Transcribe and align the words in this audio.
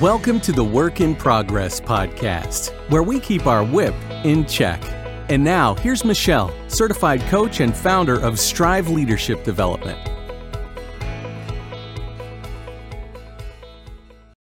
Welcome 0.00 0.38
to 0.42 0.52
the 0.52 0.62
Work 0.62 1.00
in 1.00 1.16
Progress 1.16 1.80
podcast, 1.80 2.70
where 2.88 3.02
we 3.02 3.18
keep 3.18 3.48
our 3.48 3.64
whip 3.64 3.96
in 4.22 4.46
check. 4.46 4.80
And 5.28 5.42
now, 5.42 5.74
here's 5.74 6.04
Michelle, 6.04 6.54
certified 6.68 7.20
coach 7.22 7.58
and 7.58 7.76
founder 7.76 8.20
of 8.20 8.38
Strive 8.38 8.90
Leadership 8.90 9.42
Development. 9.42 9.98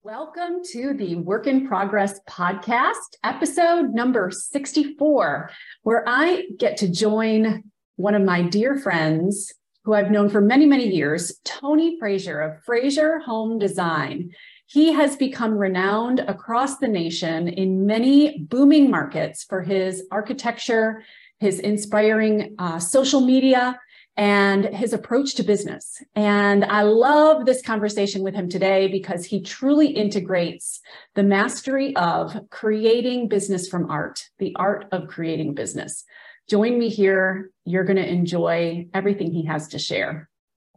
Welcome 0.02 0.64
to 0.72 0.96
the 0.96 1.18
Work 1.18 1.46
in 1.46 1.68
Progress 1.68 2.20
podcast, 2.28 2.96
episode 3.24 3.94
number 3.94 4.32
64, 4.32 5.52
where 5.84 6.04
I 6.08 6.46
get 6.58 6.76
to 6.78 6.90
join 6.90 7.66
one 7.98 8.16
of 8.16 8.24
my 8.24 8.42
dear 8.42 8.80
friends 8.80 9.54
who 9.84 9.94
I've 9.94 10.10
known 10.10 10.30
for 10.30 10.42
many, 10.42 10.66
many 10.66 10.88
years, 10.88 11.40
Tony 11.46 12.00
Frazier 12.00 12.42
of 12.42 12.64
Frazier 12.64 13.20
Home 13.20 13.60
Design. 13.60 14.32
He 14.76 14.92
has 14.92 15.16
become 15.16 15.58
renowned 15.58 16.20
across 16.20 16.80
the 16.80 16.90
nation 16.90 17.48
in 17.48 17.86
many 17.86 18.40
booming 18.40 18.92
markets 18.92 19.46
for 19.46 19.62
his 19.62 20.04
architecture, 20.12 21.02
his 21.40 21.60
inspiring 21.62 22.56
uh, 22.60 22.80
social 22.80 23.22
media, 23.22 23.80
and 24.18 24.66
his 24.66 24.92
approach 24.92 25.36
to 25.36 25.44
business. 25.44 26.04
And 26.14 26.66
I 26.66 26.82
love 26.82 27.46
this 27.46 27.62
conversation 27.62 28.22
with 28.22 28.36
him 28.36 28.50
today 28.50 28.90
because 28.90 29.24
he 29.24 29.42
truly 29.42 29.88
integrates 29.88 30.82
the 31.14 31.24
mastery 31.24 31.96
of 31.96 32.38
creating 32.50 33.30
business 33.30 33.70
from 33.70 33.90
art, 33.90 34.28
the 34.40 34.54
art 34.58 34.88
of 34.92 35.08
creating 35.08 35.54
business. 35.54 36.04
Join 36.50 36.78
me 36.78 36.90
here. 36.90 37.50
You're 37.64 37.86
going 37.86 37.96
to 37.96 38.06
enjoy 38.06 38.88
everything 38.94 39.32
he 39.32 39.46
has 39.46 39.70
to 39.70 39.80
share 39.80 40.28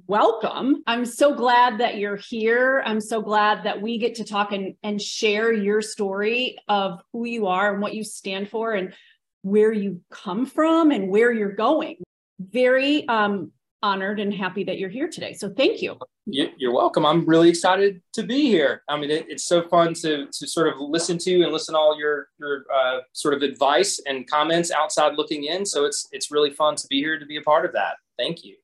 welcome. 0.09 0.83
I'm 0.87 1.05
so 1.05 1.35
glad 1.35 1.79
that 1.79 1.99
you're 1.99 2.17
here. 2.17 2.83
I'm 2.85 3.01
so 3.01 3.21
glad 3.21 3.65
that 3.65 3.81
we 3.81 3.99
get 3.99 4.15
to 4.17 4.25
talk 4.25 4.53
and, 4.53 4.75
and 4.83 5.01
share 5.01 5.53
your 5.53 5.83
story 5.83 6.57
of 6.67 7.01
who 7.13 7.27
you 7.27 7.47
are 7.47 7.73
and 7.73 7.83
what 7.83 7.95
you 7.95 8.03
stand 8.03 8.49
for 8.49 8.73
and 8.73 8.95
where 9.43 9.71
you 9.71 10.01
come 10.11 10.47
from 10.47 10.91
and 10.91 11.09
where 11.09 11.31
you're 11.31 11.53
going. 11.53 11.97
Very 12.41 13.07
um, 13.07 13.53
honored 13.83 14.19
and 14.19 14.33
happy 14.33 14.65
that 14.65 14.79
you're 14.79 14.89
here 14.89 15.09
today. 15.09 15.35
So 15.35 15.51
thank 15.51 15.83
you. 15.83 15.99
You're 16.25 16.73
welcome. 16.73 17.05
I'm 17.05 17.27
really 17.27 17.51
excited 17.51 18.01
to 18.15 18.23
be 18.23 18.47
here. 18.47 18.83
I 18.89 18.99
mean, 18.99 19.11
it, 19.11 19.27
it's 19.29 19.45
so 19.45 19.69
fun 19.69 19.95
to 19.95 20.27
to 20.27 20.47
sort 20.47 20.69
of 20.69 20.75
listen 20.79 21.17
to 21.19 21.43
and 21.43 21.53
listen 21.53 21.75
to 21.75 21.79
all 21.79 21.99
your 21.99 22.29
your 22.39 22.65
uh, 22.75 23.01
sort 23.13 23.35
of 23.35 23.43
advice 23.43 23.99
and 24.07 24.29
comments 24.29 24.71
outside 24.71 25.15
looking 25.17 25.45
in. 25.45 25.65
So 25.65 25.87
it's 25.87 26.07
it's 26.13 26.31
really 26.31 26.51
fun 26.51 26.77
to 26.77 26.87
be 26.89 27.01
here 27.01 27.19
to 27.19 27.25
be 27.25 27.37
a 27.37 27.43
part 27.43 27.65
of 27.65 27.73
that. 27.73 27.97
Thank 28.19 28.45
you. 28.45 28.57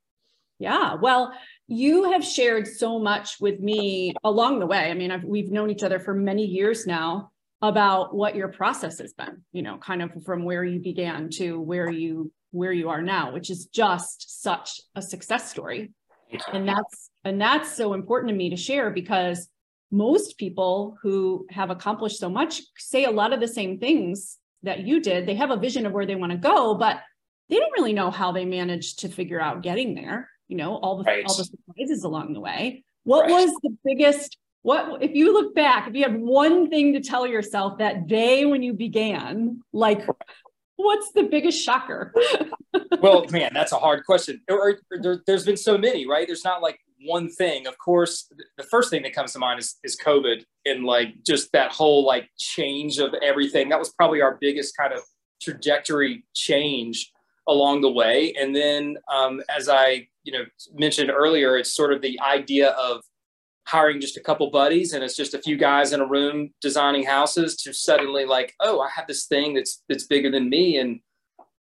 Yeah. 0.65 0.95
Well, 0.95 1.31
you 1.69 2.11
have 2.13 2.25
shared 2.25 2.67
so 2.67 2.99
much 2.99 3.39
with 3.39 3.61
me 3.61 4.15
along 4.25 4.61
the 4.61 4.67
way. 4.67 4.91
I 4.91 4.95
mean, 4.95 5.11
I've, 5.11 5.23
we've 5.25 5.51
known 5.51 5.71
each 5.71 5.83
other 5.83 6.01
for 6.01 6.15
many 6.15 6.47
years 6.47 6.87
now 6.87 7.33
about 7.61 8.15
what 8.15 8.35
your 8.35 8.49
process 8.49 8.99
has 8.99 9.13
been, 9.13 9.43
you 9.53 9.61
know, 9.61 9.77
kind 9.77 10.01
of 10.01 10.11
from 10.25 10.43
where 10.45 10.65
you 10.65 10.81
began 10.81 11.29
to 11.35 11.61
where 11.61 11.91
you 11.91 12.33
where 12.53 12.73
you 12.73 12.89
are 12.89 13.03
now, 13.03 13.31
which 13.31 13.51
is 13.51 13.67
just 13.67 14.43
such 14.43 14.81
a 14.95 15.03
success 15.03 15.51
story. 15.51 15.93
And 16.51 16.67
that's 16.67 17.11
and 17.25 17.39
that's 17.39 17.77
so 17.77 17.93
important 17.93 18.31
to 18.31 18.35
me 18.35 18.49
to 18.49 18.57
share 18.57 18.91
because 18.91 19.47
most 19.91 20.39
people 20.39 20.97
who 21.03 21.47
have 21.51 21.69
accomplished 21.69 22.19
so 22.19 22.31
much 22.31 22.63
say 22.79 23.05
a 23.05 23.11
lot 23.11 23.35
of 23.35 23.41
the 23.41 23.49
same 23.49 23.79
things 23.79 24.39
that 24.63 24.81
you 24.81 24.99
did. 24.99 25.27
They 25.27 25.35
have 25.35 25.51
a 25.51 25.59
vision 25.59 25.85
of 25.85 25.93
where 25.93 26.07
they 26.07 26.15
want 26.15 26.33
to 26.33 26.39
go, 26.39 26.75
but 26.75 27.01
they 27.51 27.59
don't 27.59 27.73
really 27.73 27.93
know 27.93 28.11
how 28.11 28.33
they 28.33 28.47
managed 28.47 29.01
to 29.01 29.11
figure 29.11 29.43
out 29.43 29.63
getting 29.63 29.95
there 29.95 30.31
you 30.49 30.57
know 30.57 30.77
all 30.77 30.99
the 30.99 31.05
right. 31.05 31.25
all 31.27 31.37
the 31.37 31.45
surprises 31.45 32.05
along 32.05 32.33
the 32.33 32.41
way. 32.41 32.85
What 33.05 33.23
right. 33.23 33.31
was 33.31 33.55
the 33.63 33.77
biggest 33.85 34.37
what 34.63 35.03
if 35.03 35.15
you 35.15 35.33
look 35.33 35.55
back 35.55 35.89
if 35.89 35.95
you 35.95 36.05
have 36.05 36.15
one 36.15 36.71
thing 36.71 36.95
to 36.95 37.01
tell 37.01 37.27
yourself 37.27 37.79
that 37.79 38.07
day 38.07 38.47
when 38.47 38.63
you 38.63 38.73
began 38.73 39.61
like 39.73 40.03
what's 40.77 41.13
the 41.13 41.25
biggest 41.25 41.63
shocker? 41.63 42.13
Well 43.01 43.27
man 43.31 43.51
that's 43.55 43.73
a 43.73 43.77
hard 43.77 44.05
question. 44.05 44.41
Or, 44.49 44.79
or 44.91 44.99
there, 45.01 45.21
has 45.29 45.45
been 45.45 45.57
so 45.57 45.77
many 45.77 46.09
right? 46.09 46.27
There's 46.27 46.45
not 46.45 46.63
like 46.63 46.81
one 47.03 47.29
thing. 47.29 47.67
Of 47.67 47.77
course 47.79 48.33
the 48.57 48.65
first 48.65 48.91
thing 48.91 49.03
that 49.03 49.15
comes 49.15 49.33
to 49.35 49.39
mind 49.39 49.61
is, 49.61 49.77
is 49.85 49.97
covid 49.97 50.45
and 50.65 50.85
like 50.85 51.23
just 51.25 51.53
that 51.53 51.71
whole 51.71 52.05
like 52.05 52.29
change 52.39 52.99
of 52.99 53.15
everything. 53.23 53.69
That 53.69 53.79
was 53.79 53.93
probably 53.93 54.23
our 54.23 54.39
biggest 54.41 54.77
kind 54.77 54.93
of 54.93 55.01
trajectory 55.41 56.25
change 56.35 57.13
along 57.47 57.83
the 57.83 57.91
way. 57.91 58.35
And 58.39 58.57
then 58.57 58.97
um, 59.13 59.43
as 59.55 59.69
i 59.69 60.09
you 60.25 60.33
know 60.33 60.45
mentioned 60.73 61.11
earlier, 61.11 61.57
it's 61.57 61.75
sort 61.75 61.93
of 61.93 62.03
the 62.03 62.19
idea 62.21 62.71
of 62.71 63.03
hiring 63.67 64.01
just 64.01 64.17
a 64.17 64.21
couple 64.21 64.51
buddies 64.51 64.93
and 64.93 65.03
it's 65.03 65.17
just 65.17 65.35
a 65.35 65.41
few 65.41 65.57
guys 65.57 65.93
in 65.93 66.01
a 66.01 66.07
room 66.07 66.51
designing 66.61 67.05
houses 67.05 67.57
to 67.57 67.73
suddenly 67.73 68.27
like, 68.27 68.55
oh, 68.61 68.81
I 68.81 68.89
have 68.95 69.07
this 69.07 69.27
thing 69.27 69.55
that's 69.55 69.83
that's 69.89 70.07
bigger 70.07 70.31
than 70.31 70.51
me 70.51 70.79
and 70.79 71.01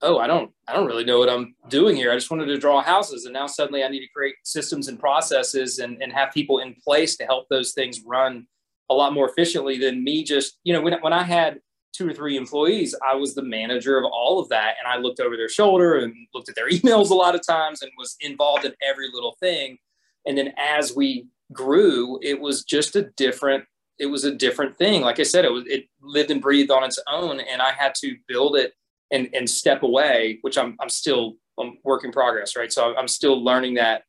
oh, 0.01 0.17
I 0.17 0.27
don't 0.27 0.51
I 0.67 0.73
don't 0.73 0.88
really 0.88 1.05
know 1.05 1.19
what 1.19 1.29
I'm 1.29 1.55
doing 1.69 1.95
here. 1.95 2.11
I 2.11 2.16
just 2.16 2.31
wanted 2.31 2.47
to 2.47 2.57
draw 2.57 2.81
houses 2.81 3.25
and 3.25 3.33
now 3.33 3.47
suddenly 3.47 3.83
I 3.83 3.88
need 3.89 4.00
to 4.00 4.13
create 4.16 4.35
systems 4.44 4.88
and 4.88 5.00
processes 5.00 5.79
and, 5.79 6.01
and 6.01 6.11
have 6.11 6.33
people 6.33 6.59
in 6.59 6.75
place 6.83 7.17
to 7.17 7.25
help 7.25 7.47
those 7.50 7.73
things 7.73 8.01
run 8.05 8.47
a 8.89 8.94
lot 8.94 9.13
more 9.13 9.29
efficiently 9.29 9.77
than 9.77 10.03
me 10.03 10.23
just, 10.23 10.57
you 10.63 10.73
know, 10.73 10.81
when, 10.81 10.94
when 11.01 11.13
I 11.13 11.23
had 11.23 11.59
two 11.94 12.09
or 12.09 12.13
three 12.13 12.38
employees, 12.38 12.96
I 13.06 13.16
was 13.16 13.35
the 13.35 13.44
manager 13.44 13.97
of 13.97 14.06
all 14.06 14.40
of 14.40 14.50
that. 14.50 14.75
And 14.79 14.91
I 14.91 14.97
looked 14.97 15.19
over 15.19 15.35
their 15.35 15.50
shoulder 15.50 16.00
and 16.00 16.13
looked 16.34 16.50
at 16.50 16.56
their 16.56 16.69
emails 16.72 17.09
a 17.09 17.16
lot 17.16 17.35
of 17.35 17.46
times 17.46 17.81
and 17.81 17.91
was 17.97 18.16
involved 18.22 18.66
in 18.66 18.74
every 18.88 19.09
little 19.13 19.35
thing. 19.40 19.78
And 20.25 20.38
then 20.38 20.53
as 20.57 20.96
we 20.96 21.28
grew, 21.51 22.19
it 22.22 22.40
was 22.40 22.63
just 22.63 22.96
a 22.96 23.03
different, 23.18 23.66
it 24.00 24.06
was 24.06 24.24
a 24.24 24.34
different 24.34 24.78
thing. 24.78 25.01
Like 25.01 25.19
I 25.19 25.24
said, 25.24 25.46
it 25.46 25.51
was, 25.51 25.66
it 25.68 25.85
lived 26.01 26.31
and 26.31 26.41
breathed 26.41 26.72
on 26.72 26.84
its 26.84 27.00
own. 27.07 27.40
And 27.40 27.62
I 27.62 27.72
had 27.72 27.96
to 27.96 28.16
build 28.28 28.56
it 28.56 28.74
and, 29.12 29.30
and 29.34 29.50
step 29.50 29.84
away, 29.84 30.40
which 30.41 30.57
I'm, 30.57 30.78
I'm 30.80 30.90
still 30.90 31.35
I'm 31.59 31.78
work 31.84 32.03
in 32.03 32.12
progress. 32.12 32.56
Right. 32.56 32.72
So 32.72 32.96
I'm 32.96 33.07
still 33.07 33.44
learning 33.44 33.75
that 33.75 34.03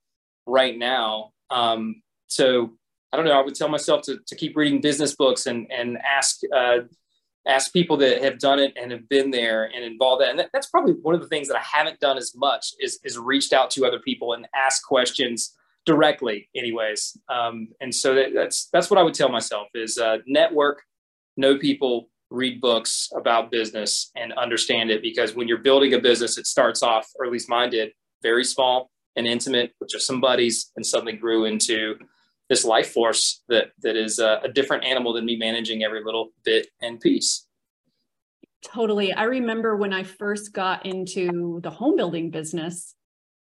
right 0.46 0.76
now. 0.76 1.32
Um, 1.50 2.02
so 2.28 2.72
I 3.12 3.16
don't 3.16 3.26
know. 3.26 3.38
I 3.38 3.42
would 3.42 3.54
tell 3.54 3.68
myself 3.68 4.02
to, 4.02 4.18
to 4.26 4.36
keep 4.36 4.56
reading 4.56 4.80
business 4.80 5.14
books 5.14 5.46
and, 5.46 5.70
and 5.70 5.98
ask, 5.98 6.40
uh, 6.54 6.78
ask 7.46 7.72
people 7.72 7.96
that 7.96 8.22
have 8.22 8.38
done 8.38 8.58
it 8.58 8.72
and 8.80 8.92
have 8.92 9.08
been 9.08 9.30
there 9.30 9.64
and 9.64 9.84
involved 9.84 10.22
that. 10.22 10.30
And 10.30 10.38
that, 10.38 10.50
that's 10.52 10.68
probably 10.68 10.94
one 11.02 11.14
of 11.14 11.20
the 11.20 11.26
things 11.26 11.48
that 11.48 11.56
I 11.56 11.62
haven't 11.62 12.00
done 12.00 12.16
as 12.16 12.32
much 12.36 12.72
is, 12.78 13.00
is 13.04 13.18
reached 13.18 13.52
out 13.52 13.70
to 13.72 13.84
other 13.84 13.98
people 13.98 14.34
and 14.34 14.46
ask 14.54 14.86
questions 14.86 15.54
directly 15.84 16.48
anyways. 16.54 17.16
Um, 17.28 17.68
and 17.80 17.92
so 17.94 18.14
that, 18.14 18.34
that's, 18.34 18.68
that's 18.72 18.90
what 18.90 18.98
I 18.98 19.02
would 19.02 19.14
tell 19.14 19.28
myself 19.28 19.68
is 19.74 19.98
uh, 19.98 20.18
network, 20.26 20.82
know 21.36 21.58
people, 21.58 22.08
read 22.30 22.60
books 22.60 23.10
about 23.14 23.50
business 23.50 24.10
and 24.16 24.32
understand 24.34 24.90
it. 24.90 25.02
Because 25.02 25.34
when 25.34 25.48
you're 25.48 25.58
building 25.58 25.94
a 25.94 25.98
business, 25.98 26.38
it 26.38 26.46
starts 26.46 26.82
off, 26.82 27.08
or 27.18 27.26
at 27.26 27.32
least 27.32 27.48
mine 27.48 27.70
did, 27.70 27.92
very 28.22 28.44
small 28.44 28.90
and 29.16 29.26
intimate 29.26 29.72
with 29.80 29.90
just 29.90 30.06
some 30.06 30.20
buddies 30.20 30.70
and 30.76 30.86
suddenly 30.86 31.12
grew 31.12 31.44
into 31.44 31.96
this 32.52 32.66
life 32.66 32.92
force 32.92 33.42
that 33.48 33.68
that 33.80 33.96
is 33.96 34.18
a, 34.18 34.40
a 34.44 34.48
different 34.48 34.84
animal 34.84 35.14
than 35.14 35.24
me 35.24 35.36
managing 35.36 35.82
every 35.82 36.04
little 36.04 36.32
bit 36.44 36.66
and 36.82 37.00
piece. 37.00 37.46
Totally. 38.62 39.10
I 39.10 39.22
remember 39.22 39.74
when 39.74 39.94
I 39.94 40.02
first 40.02 40.52
got 40.52 40.84
into 40.84 41.60
the 41.62 41.70
home 41.70 41.96
building 41.96 42.30
business, 42.30 42.94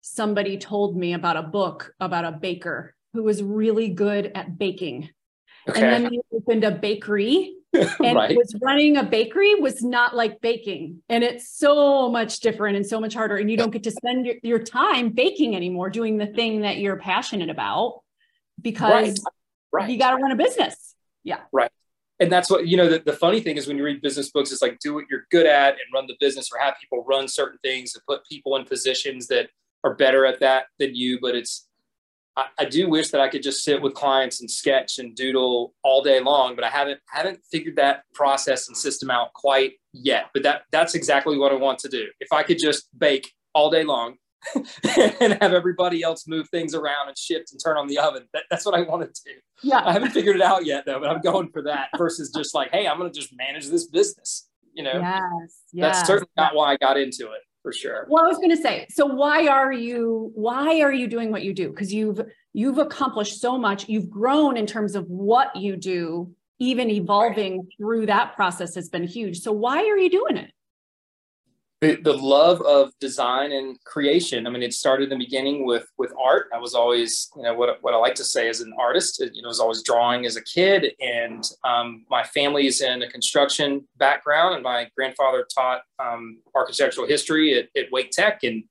somebody 0.01 0.57
told 0.57 0.97
me 0.97 1.13
about 1.13 1.37
a 1.37 1.43
book 1.43 1.93
about 2.01 2.25
a 2.25 2.33
baker 2.33 2.95
who 3.13 3.23
was 3.23 3.43
really 3.43 3.91
good 3.91 4.33
at 4.35 4.57
baking. 4.57 5.11
Okay. 5.69 5.83
And 5.83 6.05
then 6.05 6.13
he 6.13 6.21
opened 6.35 6.65
a 6.65 6.71
bakery 6.71 7.53
and 7.75 8.17
right. 8.17 8.35
was 8.35 8.57
running 8.63 8.97
a 8.97 9.03
bakery 9.03 9.57
was 9.57 9.83
not 9.83 10.17
like 10.17 10.41
baking. 10.41 11.03
And 11.11 11.23
it's 11.23 11.51
so 11.51 12.11
much 12.11 12.41
different 12.41 12.77
and 12.77 12.87
so 12.87 12.99
much 12.99 13.13
harder. 13.13 13.37
And 13.37 13.51
you 13.51 13.59
don't 13.59 13.73
get 13.73 13.83
to 13.83 13.91
spend 13.91 14.25
your, 14.25 14.37
your 14.43 14.59
time 14.59 15.11
baking 15.11 15.55
anymore, 15.55 15.91
doing 15.91 16.17
the 16.17 16.29
thing 16.29 16.63
that 16.63 16.79
you're 16.79 16.97
passionate 16.97 17.51
about 17.51 18.01
because 18.61 19.25
right. 19.73 19.83
Right. 19.83 19.91
you 19.91 19.99
got 19.99 20.13
to 20.13 20.23
run 20.23 20.33
a 20.33 20.37
business. 20.37 20.95
Yeah. 21.25 21.41
Right. 21.53 21.71
And 22.19 22.33
that's 22.33 22.51
what, 22.51 22.67
you 22.67 22.77
know, 22.77 22.89
the, 22.89 23.01
the 23.01 23.13
funny 23.13 23.41
thing 23.41 23.57
is 23.57 23.67
when 23.67 23.77
you 23.77 23.85
read 23.85 24.01
business 24.01 24.31
books, 24.31 24.51
it's 24.51 24.63
like 24.63 24.79
do 24.79 24.95
what 24.95 25.05
you're 25.11 25.27
good 25.31 25.47
at 25.47 25.73
and 25.73 25.83
run 25.93 26.07
the 26.07 26.17
business 26.19 26.49
or 26.53 26.59
have 26.59 26.75
people 26.81 27.05
run 27.07 27.29
certain 27.29 27.59
things 27.63 27.95
and 27.95 28.03
put 28.09 28.27
people 28.27 28.57
in 28.57 28.65
positions 28.65 29.27
that 29.27 29.51
are 29.85 29.95
better 29.95 30.25
at 30.25 30.41
that 30.41 30.67
than 30.79 30.95
you. 30.95 31.19
But 31.21 31.35
it's, 31.35 31.69
I, 32.37 32.47
I 32.59 32.65
do 32.65 32.89
wish 32.89 33.11
that 33.11 33.21
I 33.21 33.29
could 33.29 33.43
just 33.43 33.65
sit 33.65 33.83
with 33.83 33.95
clients 33.95 34.41
and 34.41 34.51
sketch 34.51 34.99
and 34.99 35.15
doodle 35.15 35.75
all 35.83 36.03
day 36.03 36.21
long, 36.21 36.55
but 36.55 36.65
I 36.65 36.69
haven't 36.69 37.01
haven't 37.09 37.41
figured 37.51 37.77
that 37.77 38.05
process 38.15 38.69
and 38.69 38.77
system 38.77 39.11
out 39.11 39.33
quite 39.35 39.73
yet. 39.93 40.27
But 40.33 40.43
that 40.45 40.63
that's 40.71 40.95
exactly 40.95 41.39
what 41.39 41.53
I 41.53 41.57
want 41.57 41.79
to 41.81 41.89
do. 41.89 42.07
If 42.21 42.33
I 42.33 42.43
could 42.43 42.59
just 42.59 42.89
bake 42.99 43.33
all 43.55 43.71
day 43.71 43.85
long 43.85 44.17
and 45.21 45.39
have 45.41 45.53
everybody 45.53 46.03
else 46.03 46.27
move 46.27 46.49
things 46.51 46.75
around 46.75 47.09
and 47.09 47.19
shift 47.19 47.53
and 47.53 47.61
turn 47.63 47.77
on 47.77 47.87
the 47.87 47.99
oven. 47.99 48.25
That, 48.33 48.45
that's 48.51 48.65
what 48.65 48.75
I 48.75 48.83
want 48.83 49.03
to 49.03 49.23
do. 49.25 49.33
Yeah. 49.63 49.83
I 49.85 49.93
haven't 49.93 50.11
figured 50.11 50.37
it 50.37 50.43
out 50.43 50.65
yet 50.65 50.85
though, 50.87 51.01
but 51.01 51.09
I'm 51.09 51.21
going 51.21 51.51
for 51.51 51.63
that 51.63 51.89
versus 51.97 52.31
just 52.35 52.55
like, 52.55 52.71
hey, 52.71 52.87
I'm 52.87 52.99
going 52.99 53.11
to 53.11 53.19
just 53.19 53.35
manage 53.37 53.69
this 53.69 53.87
business. 53.87 54.49
You 54.75 54.85
know, 54.85 54.93
yes, 55.01 55.23
yes. 55.73 55.97
that's 55.97 56.07
certainly 56.07 56.31
not 56.37 56.55
why 56.55 56.73
I 56.73 56.77
got 56.77 56.99
into 56.99 57.25
it 57.33 57.41
for 57.63 57.73
sure. 57.73 58.07
Well, 58.11 58.25
I 58.25 58.29
was 58.29 58.37
going 58.37 58.51
to 58.51 58.57
say, 58.57 58.87
so 58.91 59.07
why 59.07 59.47
are 59.47 59.73
you 59.73 60.31
why 60.35 60.83
are 60.83 60.93
you 60.93 61.09
doing 61.09 61.33
what 61.33 61.43
you 61.43 61.55
do? 61.55 61.71
Because 61.71 61.95
you've 61.95 62.21
you've 62.53 62.77
accomplished 62.77 63.41
so 63.41 63.57
much. 63.57 63.89
You've 63.89 64.11
grown 64.11 64.59
in 64.59 64.67
terms 64.67 64.95
of 64.95 65.07
what 65.09 65.57
you 65.57 65.77
do 65.77 66.35
even 66.59 66.91
evolving 66.91 67.59
right. 67.59 67.67
through 67.77 68.07
that 68.07 68.35
process 68.35 68.75
has 68.75 68.89
been 68.89 69.05
huge. 69.05 69.41
So 69.41 69.53
why 69.53 69.79
are 69.79 69.99
you 69.99 70.11
doing 70.11 70.37
it? 70.37 70.53
The, 71.83 71.97
the 71.97 72.15
love 72.15 72.63
of 72.63 72.93
design 73.01 73.53
and 73.53 73.79
creation. 73.85 74.47
I 74.47 74.51
mean, 74.51 74.63
it 74.63 74.73
started 74.73 75.13
in 75.13 75.19
the 75.19 75.25
beginning 75.25 75.67
with 75.67 75.87
with 75.99 76.11
art. 76.19 76.47
I 76.55 76.59
was 76.59 76.75
always, 76.75 77.31
you 77.37 77.43
know, 77.43 77.53
what, 77.53 77.83
what 77.83 77.93
I 77.93 77.99
like 77.99 78.15
to 78.15 78.25
say 78.25 78.49
as 78.49 78.63
an 78.63 78.73
artist, 78.79 79.21
you 79.21 79.43
know, 79.43 79.49
I 79.49 79.51
was 79.51 79.61
always 79.61 79.83
drawing 79.83 80.25
as 80.25 80.37
a 80.37 80.43
kid. 80.43 80.95
And 81.01 81.45
um, 81.65 82.07
my 82.09 82.23
family 82.23 82.67
is 82.67 82.81
in 82.81 83.03
a 83.03 83.11
construction 83.11 83.87
background, 83.99 84.55
and 84.55 84.65
my 84.65 84.89
grandfather 84.97 85.47
taught 85.55 85.83
um, 85.99 86.39
architectural 86.55 87.07
history 87.07 87.59
at, 87.59 87.69
at 87.77 87.93
Wake 87.93 88.11
Tech. 88.11 88.43
And 88.43 88.65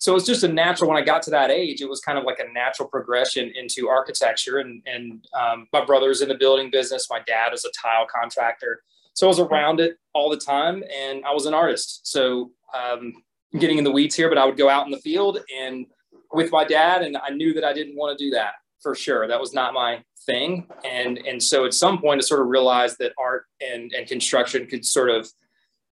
so 0.00 0.12
it 0.12 0.14
was 0.14 0.26
just 0.26 0.42
a 0.42 0.48
natural 0.48 0.88
when 0.88 1.00
i 1.00 1.04
got 1.04 1.22
to 1.22 1.30
that 1.30 1.50
age 1.50 1.80
it 1.80 1.88
was 1.88 2.00
kind 2.00 2.18
of 2.18 2.24
like 2.24 2.40
a 2.40 2.52
natural 2.52 2.88
progression 2.88 3.52
into 3.54 3.88
architecture 3.88 4.58
and 4.58 4.82
and 4.86 5.24
um, 5.38 5.68
my 5.72 5.84
brother's 5.84 6.22
in 6.22 6.28
the 6.28 6.34
building 6.34 6.70
business 6.72 7.06
my 7.10 7.20
dad 7.26 7.52
is 7.52 7.64
a 7.64 7.70
tile 7.80 8.06
contractor 8.12 8.82
so 9.20 9.26
i 9.26 9.28
was 9.28 9.38
around 9.38 9.80
it 9.80 9.96
all 10.14 10.30
the 10.30 10.36
time 10.36 10.82
and 10.92 11.24
i 11.24 11.32
was 11.32 11.46
an 11.46 11.54
artist 11.54 12.06
so 12.06 12.50
um, 12.74 13.12
getting 13.58 13.78
in 13.78 13.84
the 13.84 13.90
weeds 13.90 14.14
here 14.14 14.28
but 14.28 14.38
i 14.38 14.44
would 14.44 14.56
go 14.56 14.68
out 14.68 14.86
in 14.86 14.90
the 14.90 14.98
field 14.98 15.38
and 15.60 15.86
with 16.32 16.50
my 16.50 16.64
dad 16.64 17.02
and 17.02 17.16
i 17.18 17.28
knew 17.28 17.52
that 17.52 17.64
i 17.64 17.72
didn't 17.72 17.96
want 17.96 18.16
to 18.16 18.24
do 18.24 18.30
that 18.30 18.54
for 18.82 18.94
sure 18.94 19.28
that 19.28 19.38
was 19.38 19.52
not 19.52 19.74
my 19.74 20.02
thing 20.24 20.66
and 20.84 21.18
and 21.18 21.42
so 21.42 21.66
at 21.66 21.74
some 21.74 21.98
point 22.00 22.18
i 22.18 22.22
sort 22.22 22.40
of 22.40 22.46
realized 22.46 22.96
that 22.98 23.12
art 23.18 23.44
and 23.60 23.92
and 23.92 24.06
construction 24.06 24.66
could 24.66 24.84
sort 24.84 25.10
of 25.10 25.28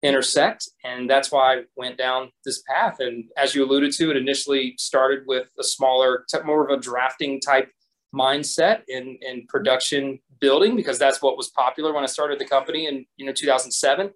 intersect. 0.03 0.69
And 0.83 1.09
that's 1.09 1.31
why 1.31 1.55
I 1.55 1.61
went 1.75 1.97
down 1.97 2.31
this 2.45 2.61
path. 2.67 2.99
And 2.99 3.25
as 3.35 3.55
you 3.55 3.65
alluded 3.65 3.91
to, 3.93 4.11
it 4.11 4.17
initially 4.17 4.75
started 4.77 5.23
with 5.25 5.47
a 5.59 5.63
smaller, 5.63 6.25
more 6.45 6.67
of 6.67 6.77
a 6.77 6.81
drafting 6.81 7.39
type 7.41 7.71
mindset 8.13 8.81
in, 8.87 9.17
in 9.21 9.45
production 9.47 10.19
building, 10.39 10.75
because 10.75 10.99
that's 10.99 11.21
what 11.21 11.37
was 11.37 11.49
popular 11.49 11.93
when 11.93 12.03
I 12.03 12.07
started 12.07 12.39
the 12.39 12.45
company 12.45 12.87
in, 12.87 13.05
you 13.17 13.25
know, 13.25 13.33
2007. 13.33 14.11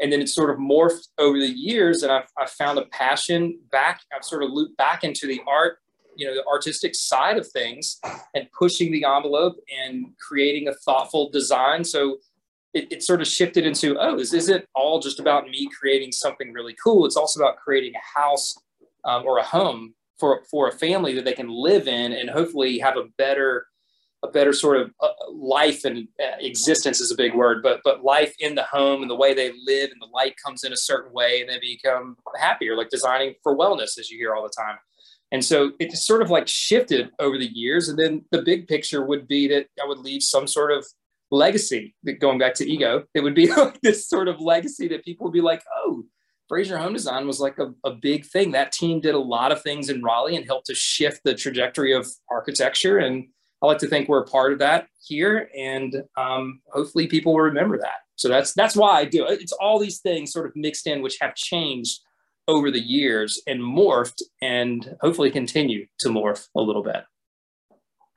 And 0.00 0.12
then 0.12 0.20
it 0.20 0.28
sort 0.28 0.50
of 0.50 0.58
morphed 0.58 1.08
over 1.18 1.38
the 1.38 1.48
years 1.48 2.02
and 2.02 2.12
I've, 2.12 2.28
I've 2.38 2.50
found 2.50 2.78
a 2.78 2.84
passion 2.86 3.58
back. 3.72 4.02
I've 4.14 4.24
sort 4.24 4.42
of 4.42 4.50
looped 4.50 4.76
back 4.76 5.04
into 5.04 5.26
the 5.26 5.40
art, 5.46 5.78
you 6.16 6.26
know, 6.26 6.34
the 6.34 6.44
artistic 6.46 6.94
side 6.94 7.38
of 7.38 7.48
things 7.48 7.98
and 8.34 8.46
pushing 8.58 8.92
the 8.92 9.04
envelope 9.04 9.56
and 9.84 10.06
creating 10.18 10.68
a 10.68 10.74
thoughtful 10.74 11.30
design. 11.30 11.82
So 11.82 12.18
it, 12.74 12.92
it, 12.92 13.02
sort 13.02 13.22
of 13.22 13.26
shifted 13.26 13.64
into 13.64 13.96
oh 13.98 14.18
this 14.18 14.34
isn't 14.34 14.66
all 14.74 15.00
just 15.00 15.18
about 15.18 15.48
me 15.48 15.66
creating 15.78 16.12
something 16.12 16.52
really 16.52 16.76
cool 16.82 17.06
it's 17.06 17.16
also 17.16 17.40
about 17.40 17.56
creating 17.56 17.94
a 17.94 18.18
house 18.18 18.54
um, 19.06 19.24
or 19.24 19.38
a 19.38 19.42
home 19.42 19.94
for 20.18 20.42
for 20.50 20.68
a 20.68 20.72
family 20.72 21.14
that 21.14 21.24
they 21.24 21.32
can 21.32 21.48
live 21.48 21.88
in 21.88 22.12
and 22.12 22.28
hopefully 22.28 22.78
have 22.78 22.96
a 22.96 23.04
better 23.16 23.66
a 24.22 24.28
better 24.28 24.52
sort 24.52 24.80
of 24.80 24.90
uh, 25.00 25.08
life 25.30 25.84
and 25.84 26.08
uh, 26.20 26.36
existence 26.40 27.00
is 27.00 27.10
a 27.10 27.16
big 27.16 27.34
word 27.34 27.62
but 27.62 27.80
but 27.84 28.02
life 28.02 28.34
in 28.38 28.54
the 28.54 28.62
home 28.62 29.02
and 29.02 29.10
the 29.10 29.14
way 29.14 29.34
they 29.34 29.52
live 29.64 29.90
and 29.90 30.00
the 30.00 30.08
light 30.12 30.34
comes 30.44 30.64
in 30.64 30.72
a 30.72 30.76
certain 30.76 31.12
way 31.12 31.40
and 31.40 31.50
they 31.50 31.58
become 31.58 32.16
happier 32.38 32.76
like 32.76 32.88
designing 32.88 33.34
for 33.42 33.56
wellness 33.56 33.98
as 33.98 34.10
you 34.10 34.18
hear 34.18 34.34
all 34.34 34.42
the 34.42 34.52
time. 34.56 34.76
And 35.32 35.44
so 35.44 35.72
it 35.80 35.90
just 35.90 36.06
sort 36.06 36.22
of 36.22 36.30
like 36.30 36.46
shifted 36.46 37.10
over 37.18 37.36
the 37.36 37.50
years 37.52 37.88
and 37.88 37.98
then 37.98 38.24
the 38.30 38.42
big 38.42 38.68
picture 38.68 39.04
would 39.04 39.26
be 39.26 39.48
that 39.48 39.66
i 39.82 39.86
would 39.86 39.98
leave 39.98 40.22
some 40.22 40.46
sort 40.46 40.70
of 40.70 40.86
legacy 41.32 41.94
that 42.04 42.20
going 42.20 42.38
back 42.38 42.54
to 42.54 42.70
ego 42.70 43.04
it 43.12 43.20
would 43.20 43.34
be 43.34 43.52
like 43.56 43.80
this 43.80 44.08
sort 44.08 44.28
of 44.28 44.40
legacy 44.40 44.86
that 44.86 45.04
people 45.04 45.24
would 45.24 45.32
be 45.32 45.40
like 45.40 45.62
oh 45.74 46.04
Frazier 46.48 46.78
home 46.78 46.92
design 46.92 47.26
was 47.26 47.40
like 47.40 47.58
a, 47.58 47.74
a 47.84 47.90
big 47.90 48.24
thing. 48.24 48.52
That 48.52 48.70
team 48.70 49.00
did 49.00 49.16
a 49.16 49.18
lot 49.18 49.50
of 49.50 49.62
things 49.62 49.88
in 49.88 50.02
raleigh 50.02 50.36
and 50.36 50.46
helped 50.46 50.66
to 50.66 50.76
shift 50.76 51.22
the 51.24 51.34
trajectory 51.34 51.92
of 51.92 52.06
architecture 52.30 52.98
and 52.98 53.26
i 53.62 53.66
like 53.66 53.78
to 53.78 53.86
think 53.86 54.08
we're 54.08 54.22
a 54.22 54.26
part 54.26 54.52
of 54.52 54.58
that 54.58 54.88
here 55.02 55.48
and 55.56 56.02
um, 56.16 56.60
hopefully 56.72 57.06
people 57.06 57.32
will 57.32 57.42
remember 57.42 57.78
that 57.78 58.00
so 58.16 58.28
that's 58.28 58.52
that's 58.54 58.76
why 58.76 58.98
i 58.98 59.04
do 59.04 59.26
it 59.26 59.40
it's 59.40 59.52
all 59.52 59.78
these 59.78 60.00
things 60.00 60.32
sort 60.32 60.46
of 60.46 60.52
mixed 60.56 60.86
in 60.86 61.02
which 61.02 61.18
have 61.20 61.34
changed 61.34 62.00
over 62.48 62.70
the 62.70 62.80
years 62.80 63.40
and 63.46 63.60
morphed 63.60 64.22
and 64.40 64.96
hopefully 65.00 65.30
continue 65.30 65.86
to 65.98 66.08
morph 66.08 66.48
a 66.56 66.60
little 66.60 66.82
bit 66.82 67.04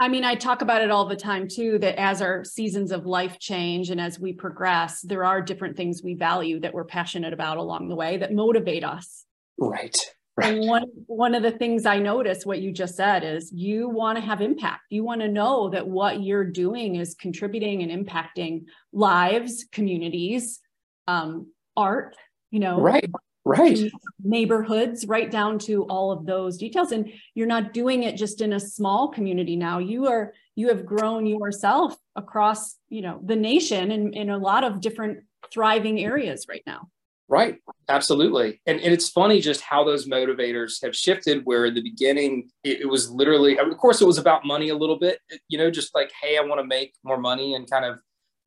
I 0.02 0.08
mean, 0.08 0.24
I 0.24 0.36
talk 0.36 0.62
about 0.62 0.82
it 0.82 0.92
all 0.92 1.06
the 1.06 1.16
time 1.18 1.50
too 1.50 1.78
that 1.80 2.00
as 2.00 2.22
our 2.22 2.46
seasons 2.46 2.94
of 2.94 3.06
life 3.06 3.38
change 3.38 3.90
and 3.90 4.00
as 4.00 4.18
we 4.18 4.32
progress, 4.32 5.02
there 5.02 5.26
are 5.26 5.42
different 5.42 5.76
things 5.76 6.02
we 6.02 6.14
value 6.14 6.62
that 6.62 6.74
we're 6.74 6.86
passionate 6.86 7.34
about 7.34 7.58
along 7.58 7.90
the 7.90 7.96
way 7.96 8.16
that 8.16 8.34
motivate 8.34 8.86
us. 8.86 9.26
Right. 9.58 9.98
Right. 10.40 10.58
And 10.58 10.68
one 10.68 10.86
one 11.08 11.36
of 11.36 11.44
the 11.44 11.52
things 11.52 11.86
I 11.86 12.00
notice 12.00 12.46
what 12.46 12.62
you 12.62 12.72
just 12.72 12.96
said 12.96 13.24
is 13.24 13.52
you 13.52 13.90
want 13.90 14.18
to 14.18 14.24
have 14.24 14.42
impact. 14.42 14.84
You 14.90 15.04
want 15.04 15.22
to 15.22 15.28
know 15.28 15.70
that 15.70 15.88
what 15.88 16.22
you're 16.22 16.46
doing 16.46 16.96
is 16.96 17.16
contributing 17.16 17.84
and 17.84 18.08
impacting 18.08 18.66
lives, 18.94 19.66
communities, 19.72 20.60
um, 21.08 21.52
art, 21.76 22.16
you 22.52 22.60
know, 22.60 22.80
right 22.80 23.10
right 23.46 23.80
neighborhoods 24.24 25.08
right 25.08 25.32
down 25.32 25.58
to 25.58 25.84
all 25.86 26.12
of 26.12 26.26
those 26.26 26.58
details 26.58 26.92
and 26.92 27.12
you're 27.34 27.48
not 27.48 27.74
doing 27.74 28.04
it 28.04 28.18
just 28.18 28.42
in 28.42 28.54
a 28.54 28.60
small 28.60 29.08
community 29.08 29.56
now 29.56 29.80
you 29.80 30.08
are 30.08 30.34
you 30.56 30.68
have 30.68 30.86
grown 30.86 31.26
yourself 31.26 31.96
across 32.16 32.76
you 32.90 33.02
know 33.02 33.20
the 33.24 33.36
nation 33.36 33.92
and 33.92 34.14
in 34.14 34.30
a 34.30 34.38
lot 34.38 34.64
of 34.64 34.82
different 34.82 35.24
thriving 35.52 36.00
areas 36.00 36.46
right 36.50 36.64
now 36.68 36.90
right. 37.30 37.58
Absolutely. 37.88 38.60
And, 38.66 38.81
and 38.81 38.92
it's 38.94 39.10
funny 39.10 39.40
just 39.40 39.62
how 39.62 39.84
those 39.84 40.08
motivators 40.08 40.84
have 40.84 40.96
shifted 40.96 41.46
where 41.46 41.66
in 41.66 41.76
the 41.76 41.81
beginning 41.81 42.50
it, 42.64 42.81
it 42.81 42.86
was 42.86 43.10
literally 43.10 43.58
of 43.58 43.78
course 43.78 44.02
it 44.02 44.06
was 44.06 44.18
about 44.18 44.46
money 44.46 44.70
a 44.70 44.76
little 44.76 44.98
bit 44.98 45.20
you 45.48 45.58
know 45.58 45.70
just 45.70 45.94
like 45.94 46.12
hey 46.22 46.38
i 46.38 46.42
want 46.42 46.60
to 46.60 46.66
make 46.66 46.94
more 47.04 47.18
money 47.18 47.54
and 47.54 47.70
kind 47.70 47.86
of 47.86 48.00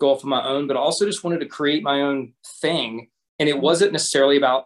go 0.02 0.11
off 0.11 0.25
on 0.25 0.31
my 0.31 0.44
own 0.44 0.67
but 0.67 0.76
also 0.76 1.06
just 1.06 1.23
wanted 1.23 1.38
to 1.38 1.46
create 1.46 1.82
my 1.82 2.02
own 2.02 2.32
thing. 2.61 3.08
And 3.38 3.49
it 3.49 3.58
wasn't 3.58 3.93
necessarily 3.93 4.37
about 4.37 4.64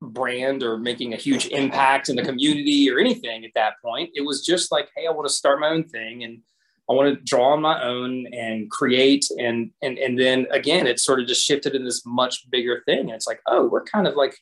brand 0.00 0.62
or 0.62 0.78
making 0.78 1.12
a 1.12 1.16
huge 1.16 1.46
impact 1.48 2.08
in 2.08 2.16
the 2.16 2.22
community 2.22 2.88
or 2.90 2.98
anything 2.98 3.44
at 3.44 3.50
that 3.56 3.74
point. 3.82 4.10
It 4.14 4.24
was 4.24 4.46
just 4.46 4.70
like, 4.70 4.88
hey, 4.96 5.06
I 5.06 5.10
want 5.10 5.26
to 5.26 5.34
start 5.34 5.58
my 5.58 5.70
own 5.70 5.84
thing. 5.84 6.22
And 6.22 6.40
I 6.88 6.92
want 6.92 7.14
to 7.14 7.24
draw 7.24 7.52
on 7.52 7.62
my 7.62 7.82
own 7.82 8.26
and 8.32 8.70
create 8.70 9.26
and 9.38 9.70
and 9.82 9.98
and 9.98 10.18
then 10.18 10.46
again 10.50 10.86
it 10.86 11.00
sort 11.00 11.20
of 11.20 11.26
just 11.26 11.44
shifted 11.44 11.74
in 11.74 11.84
this 11.84 12.04
much 12.06 12.48
bigger 12.50 12.82
thing. 12.86 13.00
And 13.00 13.10
it's 13.10 13.26
like, 13.26 13.40
oh, 13.46 13.66
we're 13.66 13.84
kind 13.84 14.06
of 14.06 14.14
like 14.14 14.36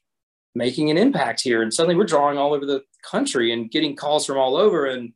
making 0.54 0.90
an 0.90 0.98
impact 0.98 1.40
here. 1.40 1.62
And 1.62 1.72
suddenly 1.72 1.96
we're 1.96 2.04
drawing 2.04 2.38
all 2.38 2.52
over 2.52 2.66
the 2.66 2.82
country 3.08 3.52
and 3.52 3.70
getting 3.70 3.96
calls 3.96 4.26
from 4.26 4.38
all 4.38 4.56
over 4.56 4.86
and 4.86 5.12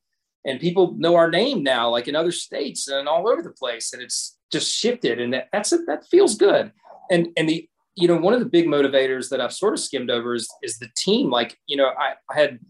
and 0.47 0.61
people 0.61 0.95
know 0.97 1.17
our 1.17 1.31
name 1.31 1.63
now, 1.63 1.91
like 1.91 2.09
in 2.09 2.17
other 2.17 2.33
states 2.33 2.89
and 2.89 3.09
all 3.09 3.29
over 3.29 3.43
the 3.43 3.51
place. 3.51 3.93
And 3.93 4.01
it's 4.01 4.39
just 4.51 4.73
shifted. 4.75 5.21
And 5.21 5.35
that 5.35 5.49
that's 5.53 5.73
it, 5.73 5.83
that 5.87 6.07
feels 6.07 6.37
good. 6.37 6.73
And 7.11 7.29
and 7.37 7.49
the 7.49 7.69
you 7.99 8.07
know, 8.07 8.17
one 8.17 8.33
of 8.33 8.39
the 8.39 8.47
big 8.47 8.67
motivators 8.67 9.29
that 9.29 9.41
I've 9.41 9.53
sort 9.53 9.75
of 9.75 9.81
skimmed 9.81 10.11
over 10.11 10.35
is, 10.35 10.49
is 10.63 10.79
the 10.79 10.89
team. 10.97 11.31
Like, 11.31 11.59
you 11.67 11.77
know, 11.77 11.91
I, 11.99 12.15
I 12.31 12.41
had 12.41 12.61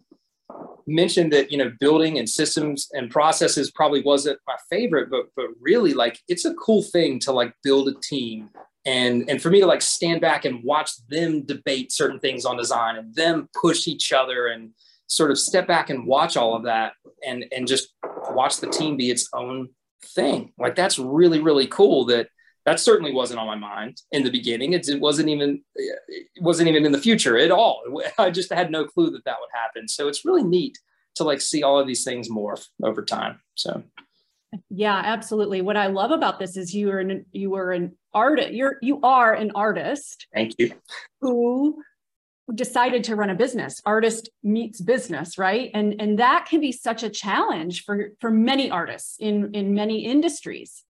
mentioned 0.88 1.32
that, 1.32 1.52
you 1.52 1.58
know, 1.58 1.72
building 1.80 2.18
and 2.18 2.28
systems 2.28 2.88
and 2.92 3.10
processes 3.10 3.70
probably 3.70 4.02
wasn't 4.02 4.38
my 4.46 4.56
favorite, 4.70 5.10
but, 5.10 5.26
but 5.36 5.46
really 5.60 5.94
like, 5.94 6.18
it's 6.28 6.44
a 6.44 6.54
cool 6.54 6.82
thing 6.82 7.18
to 7.20 7.32
like 7.32 7.54
build 7.62 7.88
a 7.88 7.94
team 8.02 8.50
and, 8.86 9.28
and 9.28 9.42
for 9.42 9.50
me 9.50 9.60
to 9.60 9.66
like 9.66 9.82
stand 9.82 10.20
back 10.20 10.44
and 10.44 10.64
watch 10.64 10.90
them 11.08 11.42
debate 11.42 11.92
certain 11.92 12.18
things 12.18 12.44
on 12.44 12.56
design 12.56 12.96
and 12.96 13.14
them 13.14 13.48
push 13.60 13.86
each 13.86 14.12
other 14.12 14.48
and 14.48 14.70
sort 15.06 15.30
of 15.30 15.38
step 15.38 15.66
back 15.66 15.90
and 15.90 16.06
watch 16.06 16.36
all 16.36 16.54
of 16.54 16.64
that 16.64 16.92
and, 17.26 17.44
and 17.52 17.66
just 17.66 17.94
watch 18.30 18.58
the 18.60 18.68
team 18.68 18.96
be 18.96 19.10
its 19.10 19.28
own 19.34 19.68
thing. 20.14 20.52
Like 20.58 20.74
that's 20.74 20.98
really, 20.98 21.40
really 21.40 21.66
cool 21.66 22.06
that, 22.06 22.28
that 22.64 22.80
certainly 22.80 23.12
wasn't 23.12 23.40
on 23.40 23.46
my 23.46 23.54
mind 23.54 24.02
in 24.12 24.24
the 24.24 24.30
beginning. 24.30 24.72
It, 24.74 24.88
it 24.88 25.00
wasn't 25.00 25.28
even 25.28 25.62
it 25.74 26.42
wasn't 26.42 26.68
even 26.68 26.84
in 26.84 26.92
the 26.92 26.98
future 26.98 27.38
at 27.38 27.50
all. 27.50 27.82
I 28.18 28.30
just 28.30 28.52
had 28.52 28.70
no 28.70 28.84
clue 28.84 29.10
that 29.10 29.24
that 29.24 29.36
would 29.40 29.50
happen. 29.52 29.88
So 29.88 30.08
it's 30.08 30.24
really 30.24 30.44
neat 30.44 30.78
to 31.16 31.24
like 31.24 31.40
see 31.40 31.62
all 31.62 31.78
of 31.78 31.86
these 31.86 32.04
things 32.04 32.30
morph 32.30 32.66
over 32.82 33.04
time. 33.04 33.40
So 33.54 33.82
yeah, 34.70 35.00
absolutely. 35.04 35.60
What 35.60 35.76
I 35.76 35.88
love 35.88 36.10
about 36.10 36.38
this 36.38 36.56
is 36.56 36.74
you 36.74 36.90
are 36.90 37.00
an 37.00 37.26
you 37.32 37.54
are 37.54 37.72
an 37.72 37.96
artist. 38.14 38.52
You're 38.52 38.76
you 38.82 39.00
are 39.02 39.34
an 39.34 39.52
artist. 39.54 40.26
Thank 40.34 40.54
you. 40.58 40.72
Who 41.20 41.82
decided 42.54 43.04
to 43.04 43.14
run 43.14 43.28
a 43.28 43.34
business 43.34 43.80
artist 43.84 44.30
meets 44.42 44.80
business 44.80 45.36
right 45.36 45.70
and 45.74 46.00
and 46.00 46.18
that 46.18 46.46
can 46.48 46.60
be 46.60 46.72
such 46.72 47.02
a 47.02 47.10
challenge 47.10 47.84
for 47.84 48.12
for 48.20 48.30
many 48.30 48.70
artists 48.70 49.16
in 49.20 49.54
in 49.54 49.74
many 49.74 50.06
industries 50.06 50.82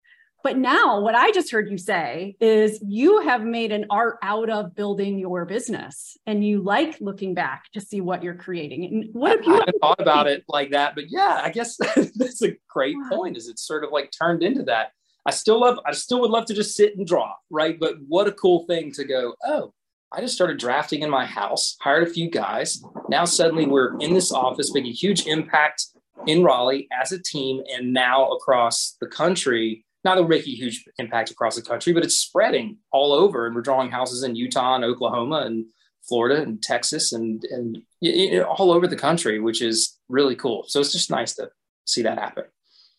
but 0.47 0.59
now, 0.59 1.00
what 1.00 1.17
I 1.17 1.33
just 1.33 1.50
heard 1.50 1.69
you 1.69 1.76
say 1.76 2.37
is 2.38 2.79
you 2.87 3.21
have 3.23 3.43
made 3.43 3.73
an 3.73 3.85
art 3.91 4.17
out 4.23 4.49
of 4.49 4.76
building 4.76 5.19
your 5.19 5.45
business 5.45 6.17
and 6.25 6.45
you 6.45 6.62
like 6.62 7.00
looking 7.00 7.35
back 7.35 7.65
to 7.73 7.81
see 7.81 8.00
what 8.00 8.23
you're 8.23 8.37
creating. 8.37 8.85
And 8.85 9.09
what 9.12 9.41
if 9.41 9.45
you 9.45 9.55
I 9.55 9.57
haven't 9.57 9.81
thought 9.81 10.00
about 10.00 10.26
it 10.29 10.45
like 10.47 10.71
that? 10.71 10.95
But 10.95 11.07
yeah, 11.09 11.41
I 11.43 11.50
guess 11.50 11.76
that's 12.15 12.43
a 12.45 12.57
great 12.69 12.95
point. 13.11 13.37
Is 13.37 13.49
it's 13.49 13.67
sort 13.67 13.83
of 13.83 13.91
like 13.91 14.12
turned 14.12 14.45
into 14.45 14.62
that. 14.62 14.93
I 15.26 15.33
still 15.33 15.62
love, 15.62 15.81
I 15.85 15.91
still 15.91 16.21
would 16.21 16.31
love 16.31 16.47
to 16.47 16.55
just 16.55 16.76
sit 16.76 16.97
and 16.97 17.05
draw, 17.05 17.35
right? 17.50 17.76
But 17.76 17.97
what 18.07 18.29
a 18.29 18.33
cool 18.33 18.67
thing 18.67 18.93
to 18.93 19.05
go, 19.05 19.35
oh, 19.45 19.75
I 20.12 20.21
just 20.21 20.37
started 20.37 20.61
drafting 20.61 21.03
in 21.03 21.11
my 21.11 21.26
house, 21.26 21.75
hired 21.81 22.07
a 22.07 22.11
few 22.12 22.31
guys. 22.31 22.81
Now 23.09 23.25
suddenly 23.25 23.67
we're 23.67 23.99
in 23.99 24.15
this 24.15 24.31
office 24.31 24.73
making 24.73 24.93
a 24.93 24.95
huge 24.95 25.26
impact 25.26 25.87
in 26.29 26.45
Raleigh 26.45 26.87
as 26.93 27.11
a 27.11 27.21
team 27.21 27.65
and 27.75 27.93
now 27.93 28.31
across 28.31 28.97
the 29.00 29.09
country 29.09 29.85
not 30.07 30.19
a 30.19 30.39
huge 30.39 30.85
impact 30.99 31.31
across 31.31 31.57
the 31.57 31.63
country, 31.63 31.93
but 31.93 32.03
it's 32.03 32.17
spreading 32.17 32.79
all 32.93 33.13
over. 33.13 33.47
And 33.47 33.55
we're 33.55 33.61
drawing 33.61 33.91
houses 33.91 34.23
in 34.23 34.37
Utah 34.37 34.77
and 34.77 34.85
Oklahoma 34.85 35.43
and 35.45 35.67
Florida 36.09 36.41
and 36.41 36.63
Texas 36.63 37.13
and 37.13 37.45
and 37.51 37.79
you 38.01 38.39
know, 38.39 38.45
all 38.45 38.71
over 38.71 38.87
the 38.87 38.97
country, 38.97 39.41
which 39.41 39.61
is 39.61 39.99
really 40.09 40.37
cool. 40.37 40.65
So 40.69 40.81
it's 40.81 40.93
just 40.93 41.11
nice 41.11 41.35
to 41.35 41.51
see 41.85 42.03
that 42.03 42.19
happen. 42.19 42.45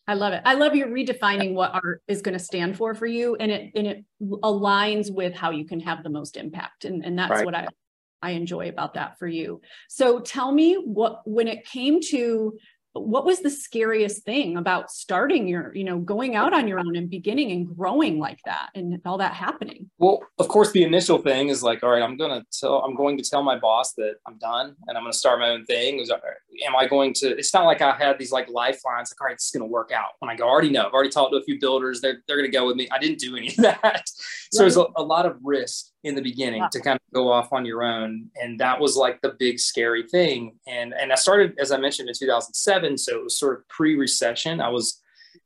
I 0.09 0.13
love 0.13 0.33
it. 0.33 0.41
I 0.45 0.53
love 0.53 0.75
you 0.75 0.85
redefining 0.85 1.53
what 1.53 1.73
art 1.73 2.01
is 2.07 2.21
going 2.21 2.37
to 2.37 2.43
stand 2.43 2.77
for 2.77 2.93
for 2.93 3.07
you, 3.07 3.35
and 3.35 3.51
it 3.51 3.71
and 3.75 3.87
it 3.87 4.05
aligns 4.21 5.13
with 5.13 5.33
how 5.33 5.51
you 5.51 5.65
can 5.65 5.79
have 5.81 6.03
the 6.03 6.09
most 6.09 6.37
impact, 6.37 6.85
and 6.85 7.03
and 7.03 7.17
that's 7.17 7.31
right. 7.31 7.45
what 7.45 7.55
I 7.55 7.67
I 8.21 8.31
enjoy 8.31 8.69
about 8.69 8.95
that 8.95 9.19
for 9.19 9.27
you. 9.27 9.61
So 9.89 10.19
tell 10.19 10.51
me 10.51 10.75
what 10.75 11.21
when 11.25 11.47
it 11.47 11.65
came 11.65 11.99
to 12.09 12.57
what 12.99 13.25
was 13.25 13.41
the 13.41 13.49
scariest 13.49 14.23
thing 14.23 14.57
about 14.57 14.91
starting 14.91 15.47
your 15.47 15.75
you 15.75 15.83
know 15.83 15.99
going 15.99 16.35
out 16.35 16.53
on 16.53 16.67
your 16.67 16.79
own 16.79 16.95
and 16.95 17.09
beginning 17.09 17.51
and 17.51 17.77
growing 17.77 18.19
like 18.19 18.39
that 18.45 18.69
and 18.73 18.99
all 19.05 19.17
that 19.17 19.33
happening? 19.33 19.89
Well 19.99 20.21
of 20.39 20.47
course 20.47 20.71
the 20.71 20.83
initial 20.83 21.19
thing 21.19 21.49
is 21.49 21.61
like 21.61 21.83
all 21.83 21.91
right 21.91 22.01
i'm 22.01 22.17
gonna 22.17 22.43
tell 22.51 22.79
i'm 22.79 22.95
going 22.95 23.17
to 23.17 23.23
tell 23.23 23.43
my 23.43 23.57
boss 23.57 23.93
that 23.93 24.15
i'm 24.27 24.37
done 24.37 24.75
and 24.87 24.97
i'm 24.97 25.03
gonna 25.03 25.13
start 25.13 25.39
my 25.39 25.49
own 25.49 25.65
thing. 25.65 25.97
Was, 25.97 26.09
am 26.09 26.75
i 26.75 26.87
going 26.87 27.13
to 27.15 27.37
it's 27.37 27.53
not 27.53 27.65
like 27.65 27.81
i 27.81 27.95
had 27.95 28.17
these 28.17 28.31
like 28.31 28.49
lifelines 28.49 29.11
like 29.11 29.21
all 29.21 29.27
right 29.27 29.33
it's 29.33 29.51
gonna 29.51 29.65
work 29.65 29.91
out. 29.91 30.11
When 30.19 30.29
i 30.29 30.35
go 30.35 30.47
I 30.47 30.49
already 30.49 30.69
know. 30.69 30.85
I've 30.85 30.93
already 30.93 31.09
talked 31.09 31.33
to 31.33 31.37
a 31.37 31.43
few 31.43 31.59
builders. 31.59 31.99
They're, 31.99 32.23
they're 32.27 32.37
gonna 32.37 32.47
go 32.47 32.65
with 32.65 32.77
me. 32.77 32.87
I 32.91 32.99
didn't 32.99 33.19
do 33.19 33.35
any 33.35 33.49
of 33.49 33.55
that. 33.57 34.03
So 34.51 34.63
there's 34.63 34.77
a, 34.77 34.85
a 34.95 35.03
lot 35.03 35.25
of 35.25 35.37
risk 35.43 35.91
in 36.03 36.15
the 36.15 36.21
beginning 36.21 36.63
to 36.71 36.79
kind 36.79 36.95
of 36.95 37.13
go 37.13 37.31
off 37.31 37.51
on 37.51 37.65
your 37.65 37.83
own 37.83 38.29
and 38.35 38.59
that 38.59 38.79
was 38.79 38.95
like 38.95 39.19
the 39.21 39.35
big 39.39 39.59
scary 39.59 40.03
thing. 40.03 40.57
And 40.67 40.93
and 40.93 41.11
i 41.11 41.15
started 41.15 41.57
as 41.59 41.71
i 41.71 41.77
mentioned 41.77 42.09
in 42.09 42.15
2007 42.15 42.97
so 42.97 43.17
it 43.17 43.23
was 43.23 43.39
sort 43.39 43.59
of 43.59 43.67
pre-recession. 43.69 44.61
I 44.61 44.69
was 44.69 45.01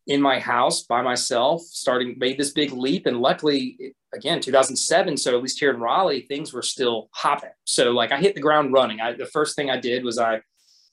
in 0.08 0.22
my 0.22 0.40
house 0.40 0.84
by 0.84 1.02
myself 1.02 1.62
starting 1.62 2.16
made 2.18 2.38
this 2.38 2.52
big 2.52 2.72
leap 2.72 3.06
and 3.06 3.22
luckily 3.22 3.94
again 4.14 4.40
2007 4.40 5.16
so 5.16 5.36
at 5.36 5.42
least 5.42 5.60
here 5.60 5.70
in 5.70 5.80
raleigh 5.80 6.26
things 6.28 6.54
were 6.54 6.62
still 6.62 7.10
hopping. 7.14 7.52
So 7.66 7.92
like 7.92 8.12
i 8.12 8.18
hit 8.18 8.36
the 8.36 8.42
ground 8.42 8.74
running. 8.74 9.00
I, 9.00 9.14
the 9.14 9.26
first 9.26 9.56
thing 9.56 9.70
i 9.70 9.78
did 9.78 10.04
was 10.04 10.18
i 10.18 10.42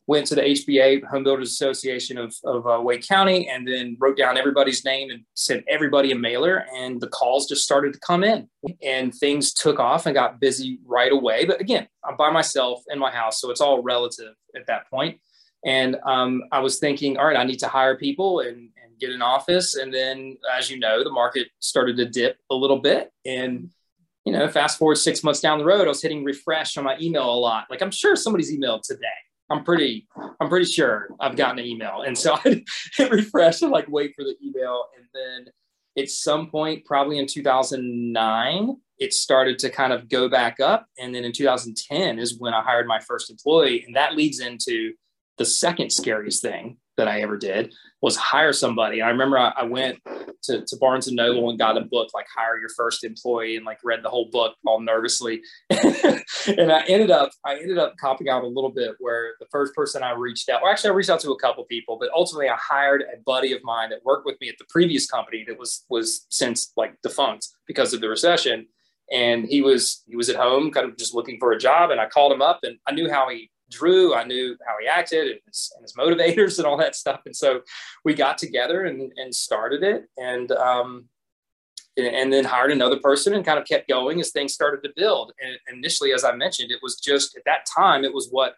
went 0.09 0.27
to 0.27 0.35
the 0.35 0.41
HBA 0.41 1.05
Home 1.05 1.23
Builders 1.23 1.51
Association 1.51 2.17
of, 2.17 2.35
of 2.43 2.67
uh, 2.67 2.81
Wake 2.81 3.07
County 3.07 3.47
and 3.47 3.69
then 3.69 3.95
wrote 4.01 4.17
down 4.17 4.39
everybody's 4.39 4.83
name 4.83 5.11
and 5.11 5.23
sent 5.35 5.63
everybody 5.69 6.13
a 6.13 6.17
mailer 6.17 6.65
and 6.75 6.99
the 6.99 7.09
calls 7.09 7.47
just 7.47 7.63
started 7.63 7.93
to 7.93 8.01
come 8.01 8.25
in 8.25 8.49
and 8.83 9.15
things 9.15 9.53
took 9.53 9.79
off 9.79 10.07
and 10.07 10.15
got 10.15 10.41
busy 10.41 10.81
right 10.87 11.13
away. 11.13 11.45
But 11.45 11.61
again, 11.61 11.87
I'm 12.03 12.17
by 12.17 12.31
myself 12.31 12.83
in 12.91 12.99
my 12.99 13.11
house, 13.11 13.39
so 13.39 13.51
it's 13.51 13.61
all 13.61 13.83
relative 13.83 14.35
at 14.57 14.67
that 14.67 14.89
point. 14.89 15.21
And 15.67 15.97
um, 16.07 16.45
I 16.53 16.61
was 16.61 16.79
thinking, 16.79 17.19
all 17.19 17.27
right, 17.27 17.37
I 17.37 17.45
need 17.45 17.59
to 17.59 17.69
hire 17.69 17.99
people 17.99 18.41
and, 18.41 18.57
and 18.57 18.99
get 18.99 19.11
an 19.11 19.21
office. 19.21 19.75
And 19.75 19.93
then, 19.93 20.39
as 20.57 20.71
you 20.71 20.79
know, 20.79 21.05
the 21.05 21.11
market 21.11 21.49
started 21.59 21.99
to 21.99 22.07
dip 22.07 22.39
a 22.49 22.55
little 22.55 22.79
bit. 22.79 23.13
And 23.27 23.71
you 24.25 24.33
know, 24.33 24.49
fast 24.49 24.79
forward 24.79 24.97
six 24.97 25.23
months 25.23 25.41
down 25.41 25.59
the 25.59 25.65
road, 25.65 25.85
I 25.85 25.89
was 25.89 26.03
hitting 26.03 26.25
refresh 26.25 26.79
on 26.79 26.85
my 26.85 26.97
email 26.99 27.31
a 27.31 27.37
lot. 27.37 27.67
Like 27.69 27.83
I'm 27.83 27.91
sure 27.91 28.17
somebody's 28.17 28.57
emailed 28.57 28.83
today 28.83 29.07
I'm 29.51 29.65
pretty, 29.65 30.07
I'm 30.41 30.49
pretty 30.49 30.71
sure 30.71 31.09
I've 31.21 31.37
gotten 31.37 31.59
an 31.59 31.67
email. 31.67 32.03
And 32.07 32.17
so 32.17 32.35
I 32.45 32.65
hit 32.97 33.11
refresh 33.11 33.63
and 33.63 33.71
like 33.71 33.87
wait 33.89 34.15
for 34.17 34.25
the 34.25 34.37
email. 34.45 34.85
And 34.97 35.07
then 35.15 35.53
at 36.03 36.11
some 36.11 36.51
point, 36.51 36.85
probably 36.85 37.19
in 37.19 37.27
2009, 37.27 38.77
it 38.99 39.13
started 39.13 39.59
to 39.61 39.71
kind 39.71 39.93
of 39.93 40.09
go 40.09 40.29
back 40.29 40.61
up. 40.61 40.87
And 40.99 41.15
then 41.15 41.25
in 41.25 41.33
2010 41.33 42.19
is 42.19 42.39
when 42.39 42.55
I 42.55 42.63
hired 42.63 42.87
my 42.87 43.01
first 43.01 43.31
employee. 43.31 43.85
And 43.87 43.97
that 43.97 44.15
leads 44.15 44.41
into 44.41 44.93
the 45.39 45.45
second 45.45 45.91
scariest 45.91 46.43
thing 46.43 46.79
that 46.99 47.09
I 47.09 47.21
ever 47.23 47.39
did 47.39 47.73
was 48.03 48.17
hire 48.17 48.53
somebody. 48.53 49.01
I 49.01 49.09
remember 49.09 49.39
I, 49.39 49.53
I 49.57 49.65
went 49.65 49.99
to, 50.43 50.65
to, 50.65 50.77
Barnes 50.77 51.07
and 51.07 51.17
Noble 51.17 51.49
and 51.49 51.59
got 51.59 51.77
a 51.77 51.81
book 51.81 52.11
like 52.13 52.27
hire 52.35 52.59
your 52.59 52.69
first 52.77 53.03
employee 53.03 53.57
and 53.57 53.65
like 53.65 53.79
read 53.83 54.03
the 54.03 54.11
whole 54.11 54.29
book 54.31 54.55
all 54.67 54.81
nervously. 54.81 55.41
and 55.71 56.71
I 56.71 56.85
ended 56.87 57.11
up, 57.11 57.31
I 57.45 57.57
ended 57.57 57.79
up 57.79 57.97
copying 57.99 58.29
out 58.29 58.45
a 58.45 58.47
little 58.47 58.71
bit 58.71 58.95
where 58.99 59.33
the 59.41 59.47
first 59.51 59.75
person 59.75 60.03
I 60.03 60.13
reached 60.13 60.49
out, 60.49 60.63
well, 60.63 60.71
actually 60.71 60.91
I 60.91 60.95
reached 60.95 61.11
out 61.11 61.21
to 61.21 61.33
a 61.33 61.39
couple 61.39 61.65
people, 61.65 61.97
but 61.99 62.11
ultimately 62.15 62.49
I 62.49 62.57
hired 62.57 63.03
a 63.03 63.21
buddy 63.25 63.53
of 63.53 63.65
mine 63.65 63.91
that 63.91 64.05
worked 64.05 64.27
with 64.27 64.37
me 64.41 64.49
at 64.49 64.59
the 64.59 64.67
previous 64.69 65.07
company 65.07 65.45
that 65.49 65.59
was, 65.59 65.85
was 65.89 66.27
since 66.31 66.73
like 66.77 67.01
defunct 67.03 67.49
because 67.67 67.95
of 67.95 68.01
the 68.01 68.09
recession. 68.09 68.67
And 69.11 69.47
he 69.47 69.63
was, 69.63 70.03
he 70.07 70.17
was 70.17 70.29
at 70.29 70.37
home 70.37 70.71
kind 70.71 70.89
of 70.89 70.97
just 70.99 71.15
looking 71.15 71.39
for 71.39 71.53
a 71.53 71.59
job. 71.59 71.91
And 71.91 72.01
I 72.01 72.07
called 72.07 72.33
him 72.33 72.43
up 72.43 72.61
and 72.63 72.77
I 72.87 72.93
knew 72.93 73.11
how 73.11 73.29
he 73.31 73.51
drew. 73.71 74.15
I 74.15 74.25
knew 74.25 74.57
how 74.67 74.75
he 74.81 74.87
acted 74.87 75.29
and 75.29 75.41
his, 75.47 75.73
and 75.77 75.83
his, 75.83 75.95
motivators 75.95 76.59
and 76.59 76.67
all 76.67 76.77
that 76.79 76.95
stuff. 76.95 77.21
And 77.27 77.35
so 77.35 77.61
we 78.05 78.15
got 78.15 78.39
together 78.39 78.85
and, 78.85 79.13
and 79.17 79.35
started 79.35 79.83
it 79.83 80.05
and, 80.17 80.51
um, 80.53 81.05
and 81.97 82.33
then 82.33 82.45
hired 82.45 82.71
another 82.71 82.99
person 83.01 83.35
and 83.35 83.45
kind 83.45 83.59
of 83.59 83.67
kept 83.67 83.89
going 83.89 84.21
as 84.21 84.31
things 84.31 84.55
started 84.55 84.85
to 84.85 84.93
build. 84.95 85.33
And 85.41 85.59
initially, 85.77 86.13
as 86.13 86.25
I 86.25 86.33
mentioned, 86.33 86.71
it 86.71 86.79
was 86.81 87.01
just 87.01 87.37
at 87.37 87.45
that 87.45 87.67
time, 87.67 88.05
it 88.05 88.15
was 88.15 88.29
what 88.31 88.55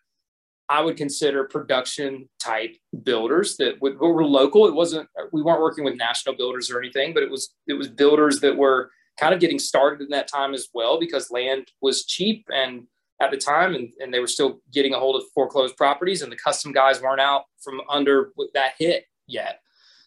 I 0.68 0.82
would 0.82 0.96
consider 0.96 1.44
production 1.44 2.28
type 2.38 2.76
builders 3.02 3.56
that 3.56 3.80
were 3.80 4.24
local. 4.24 4.66
It 4.66 4.74
wasn't, 4.74 5.08
we 5.32 5.42
weren't 5.42 5.60
working 5.60 5.84
with 5.84 5.96
national 5.96 6.36
builders 6.36 6.70
or 6.70 6.78
anything, 6.78 7.14
but 7.14 7.22
it 7.22 7.30
was, 7.30 7.54
it 7.66 7.72
was 7.72 7.88
builders 7.88 8.40
that 8.40 8.56
were 8.56 8.90
kind 9.18 9.34
of 9.34 9.40
getting 9.40 9.58
started 9.58 10.02
in 10.02 10.10
that 10.10 10.28
time 10.28 10.54
as 10.54 10.68
well 10.72 11.00
because 11.00 11.30
land 11.30 11.72
was 11.80 12.04
cheap 12.04 12.46
and 12.52 12.86
at 13.20 13.30
the 13.30 13.36
time 13.36 13.74
and, 13.74 13.92
and 14.00 14.12
they 14.12 14.18
were 14.18 14.26
still 14.26 14.60
getting 14.72 14.94
a 14.94 14.98
hold 14.98 15.16
of 15.16 15.22
foreclosed 15.34 15.76
properties 15.76 16.22
and 16.22 16.32
the 16.32 16.36
custom 16.36 16.72
guys 16.72 17.00
weren't 17.02 17.20
out 17.20 17.44
from 17.62 17.80
under 17.88 18.32
that 18.54 18.72
hit 18.78 19.04
yet. 19.26 19.60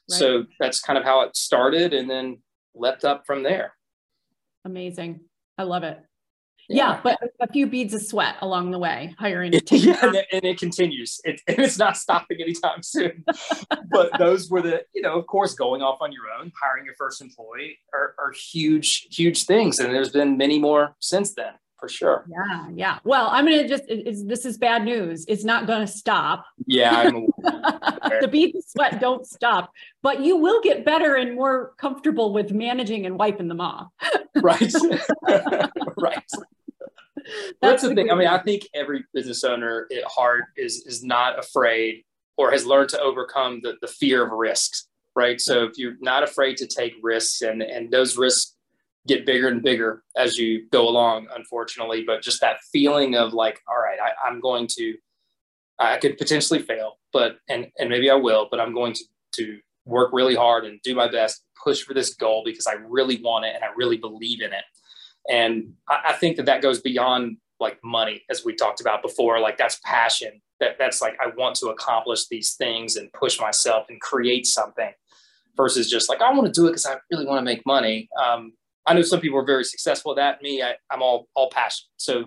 Right. 0.09 0.19
So 0.19 0.45
that's 0.59 0.81
kind 0.81 0.97
of 0.97 1.05
how 1.05 1.21
it 1.21 1.37
started 1.37 1.93
and 1.93 2.09
then 2.09 2.39
leapt 2.75 3.05
up 3.05 3.25
from 3.25 3.43
there. 3.43 3.75
Amazing. 4.65 5.21
I 5.57 5.63
love 5.63 5.83
it. 5.83 5.99
Yeah, 6.69 6.93
yeah 6.93 6.99
but 7.03 7.19
a 7.41 7.51
few 7.51 7.67
beads 7.67 7.93
of 7.93 8.01
sweat 8.01 8.35
along 8.41 8.71
the 8.71 8.79
way, 8.79 9.13
hiring. 9.19 9.53
yeah, 9.71 9.97
and 10.01 10.15
it, 10.15 10.27
and 10.31 10.45
it 10.45 10.57
continues. 10.57 11.19
It, 11.23 11.41
and 11.47 11.59
it's 11.59 11.77
not 11.77 11.97
stopping 11.97 12.41
anytime 12.41 12.81
soon. 12.81 13.23
but 13.91 14.17
those 14.17 14.49
were 14.49 14.61
the, 14.61 14.83
you 14.95 15.01
know, 15.01 15.19
of 15.19 15.27
course, 15.27 15.53
going 15.53 15.81
off 15.81 15.97
on 16.01 16.11
your 16.11 16.23
own, 16.39 16.51
hiring 16.59 16.85
your 16.85 16.95
first 16.95 17.21
employee 17.21 17.77
are, 17.93 18.15
are 18.17 18.31
huge, 18.31 19.07
huge 19.11 19.43
things. 19.45 19.79
And 19.79 19.93
there's 19.93 20.11
been 20.11 20.37
many 20.37 20.57
more 20.57 20.95
since 20.99 21.35
then 21.35 21.53
for 21.83 21.89
sure. 21.89 22.25
Yeah, 22.29 22.69
yeah. 22.73 22.99
Well, 23.03 23.27
I'm 23.29 23.43
gonna 23.43 23.67
just 23.67 23.83
this 23.87 24.45
is 24.45 24.57
bad 24.57 24.85
news. 24.85 25.25
It's 25.27 25.43
not 25.43 25.67
gonna 25.67 25.85
stop. 25.85 26.45
Yeah, 26.65 27.09
the 27.41 28.29
beat 28.31 28.55
and 28.55 28.63
sweat 28.63 29.01
don't 29.01 29.27
stop, 29.27 29.69
but 30.01 30.21
you 30.21 30.37
will 30.37 30.61
get 30.61 30.85
better 30.85 31.15
and 31.15 31.35
more 31.35 31.73
comfortable 31.77 32.31
with 32.31 32.53
managing 32.53 33.05
and 33.05 33.19
wiping 33.19 33.49
them 33.49 33.59
off. 33.59 33.89
right, 34.37 34.61
right. 35.97 36.23
That's, 36.31 37.53
That's 37.61 37.83
the 37.83 37.93
thing. 37.93 38.09
I 38.09 38.15
mean, 38.15 38.29
I 38.29 38.37
think 38.37 38.65
every 38.73 39.03
business 39.13 39.43
owner 39.43 39.85
at 39.91 40.05
heart 40.05 40.45
is 40.55 40.85
is 40.85 41.03
not 41.03 41.37
afraid 41.37 42.05
or 42.37 42.51
has 42.51 42.65
learned 42.65 42.91
to 42.91 43.01
overcome 43.01 43.59
the, 43.61 43.75
the 43.81 43.87
fear 43.87 44.25
of 44.25 44.31
risks. 44.31 44.87
Right. 45.17 45.41
So 45.41 45.65
if 45.65 45.77
you're 45.77 45.97
not 45.99 46.23
afraid 46.23 46.55
to 46.57 46.65
take 46.65 46.93
risks 47.01 47.41
and 47.41 47.61
and 47.61 47.91
those 47.91 48.17
risks 48.17 48.52
get 49.07 49.25
bigger 49.25 49.47
and 49.47 49.61
bigger 49.61 50.03
as 50.17 50.37
you 50.37 50.67
go 50.71 50.87
along, 50.87 51.27
unfortunately. 51.35 52.03
But 52.05 52.21
just 52.21 52.41
that 52.41 52.57
feeling 52.71 53.15
of 53.15 53.33
like, 53.33 53.59
all 53.67 53.79
right, 53.81 53.97
I, 54.01 54.27
I'm 54.27 54.39
going 54.39 54.67
to, 54.77 54.95
I 55.79 55.97
could 55.97 56.17
potentially 56.17 56.61
fail, 56.61 56.99
but 57.11 57.37
and 57.49 57.67
and 57.77 57.89
maybe 57.89 58.09
I 58.09 58.15
will, 58.15 58.47
but 58.49 58.59
I'm 58.59 58.73
going 58.73 58.93
to 58.93 59.03
to 59.33 59.59
work 59.85 60.11
really 60.13 60.35
hard 60.35 60.65
and 60.65 60.79
do 60.83 60.95
my 60.95 61.09
best, 61.09 61.43
push 61.61 61.81
for 61.81 61.93
this 61.93 62.13
goal 62.13 62.43
because 62.45 62.67
I 62.67 62.73
really 62.87 63.21
want 63.21 63.45
it 63.45 63.53
and 63.55 63.63
I 63.63 63.67
really 63.75 63.97
believe 63.97 64.41
in 64.41 64.53
it. 64.53 64.63
And 65.29 65.73
I, 65.89 65.99
I 66.09 66.13
think 66.13 66.37
that 66.37 66.45
that 66.45 66.61
goes 66.61 66.81
beyond 66.81 67.37
like 67.59 67.79
money, 67.83 68.23
as 68.29 68.43
we 68.45 68.53
talked 68.55 68.81
about 68.81 69.01
before. 69.01 69.39
Like 69.39 69.57
that's 69.57 69.79
passion. 69.83 70.41
That 70.59 70.77
that's 70.77 71.01
like 71.01 71.17
I 71.21 71.27
want 71.35 71.55
to 71.57 71.67
accomplish 71.67 72.27
these 72.27 72.53
things 72.53 72.95
and 72.95 73.11
push 73.13 73.39
myself 73.39 73.87
and 73.89 73.99
create 73.99 74.45
something 74.45 74.91
versus 75.55 75.89
just 75.89 76.09
like 76.09 76.21
I 76.21 76.31
want 76.31 76.53
to 76.53 76.61
do 76.61 76.67
it 76.67 76.71
because 76.71 76.85
I 76.85 76.97
really 77.11 77.25
want 77.25 77.39
to 77.39 77.43
make 77.43 77.65
money. 77.65 78.09
Um, 78.21 78.53
I 78.85 78.93
know 78.93 79.01
some 79.01 79.21
people 79.21 79.39
are 79.39 79.45
very 79.45 79.63
successful 79.63 80.11
at 80.11 80.17
that. 80.17 80.41
Me, 80.41 80.61
I, 80.61 80.75
am 80.91 81.01
all 81.01 81.27
all 81.35 81.49
passion. 81.49 81.85
So 81.97 82.25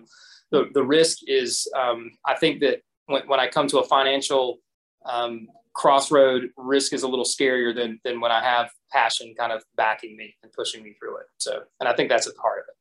the 0.50 0.70
the 0.74 0.82
risk 0.82 1.18
is, 1.26 1.70
um, 1.76 2.10
I 2.24 2.34
think 2.34 2.60
that 2.60 2.80
when, 3.06 3.26
when 3.26 3.40
I 3.40 3.48
come 3.48 3.66
to 3.68 3.78
a 3.78 3.84
financial 3.84 4.58
um, 5.04 5.48
crossroad, 5.74 6.48
risk 6.56 6.92
is 6.92 7.02
a 7.02 7.08
little 7.08 7.24
scarier 7.24 7.74
than 7.74 8.00
than 8.04 8.20
when 8.20 8.32
I 8.32 8.42
have 8.42 8.70
passion 8.92 9.34
kind 9.38 9.52
of 9.52 9.62
backing 9.76 10.16
me 10.16 10.34
and 10.42 10.52
pushing 10.52 10.82
me 10.82 10.94
through 10.98 11.18
it. 11.18 11.26
So, 11.38 11.62
and 11.80 11.88
I 11.88 11.94
think 11.94 12.08
that's 12.08 12.26
at 12.26 12.34
the 12.34 12.40
heart 12.40 12.60
of 12.60 12.64
it. 12.68 12.74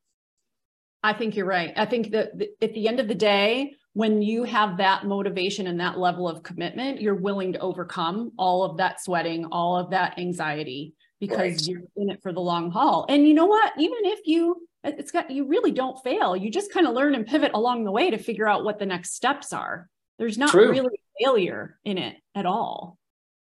I 1.04 1.14
think 1.14 1.36
you're 1.36 1.46
right. 1.46 1.72
I 1.76 1.86
think 1.86 2.12
that 2.12 2.32
at 2.62 2.74
the 2.74 2.88
end 2.88 3.00
of 3.00 3.08
the 3.08 3.16
day, 3.16 3.74
when 3.94 4.22
you 4.22 4.44
have 4.44 4.78
that 4.78 5.06
motivation 5.06 5.68
and 5.68 5.80
that 5.80 6.00
level 6.00 6.28
of 6.28 6.42
commitment, 6.42 7.00
you're 7.00 7.14
willing 7.14 7.54
to 7.54 7.60
overcome 7.60 8.32
all 8.40 8.64
of 8.64 8.78
that 8.78 9.02
sweating, 9.02 9.46
all 9.52 9.78
of 9.78 9.92
that 9.92 10.18
anxiety 10.18 10.96
because 11.20 11.38
right. 11.38 11.68
you're 11.68 11.82
in 11.96 12.10
it 12.10 12.22
for 12.22 12.34
the 12.34 12.42
long 12.42 12.72
haul. 12.72 13.06
And 13.10 13.28
you 13.28 13.34
know 13.34 13.46
what? 13.46 13.74
Even 13.78 14.00
if 14.04 14.20
you 14.26 14.68
uh, 14.86 14.92
it's 14.98 15.12
got 15.12 15.32
you 15.32 15.48
really 15.48 15.72
don't 15.72 16.02
fail. 16.04 16.36
You 16.36 16.52
just 16.52 16.72
kind 16.72 16.88
of 16.88 16.94
learn 16.94 17.16
and 17.16 17.26
pivot 17.26 17.52
along 17.54 17.86
the 17.86 17.92
way 17.92 18.12
to 18.12 18.18
figure 18.18 18.48
out 18.48 18.64
what 18.64 18.80
the 18.80 18.86
next 18.86 19.16
steps 19.16 19.54
are. 19.54 19.90
There's 20.20 20.38
not 20.38 20.50
True. 20.50 20.70
really 20.70 21.00
failure 21.20 21.80
in 21.84 21.98
it 21.98 22.18
at 22.36 22.46
all. 22.46 22.98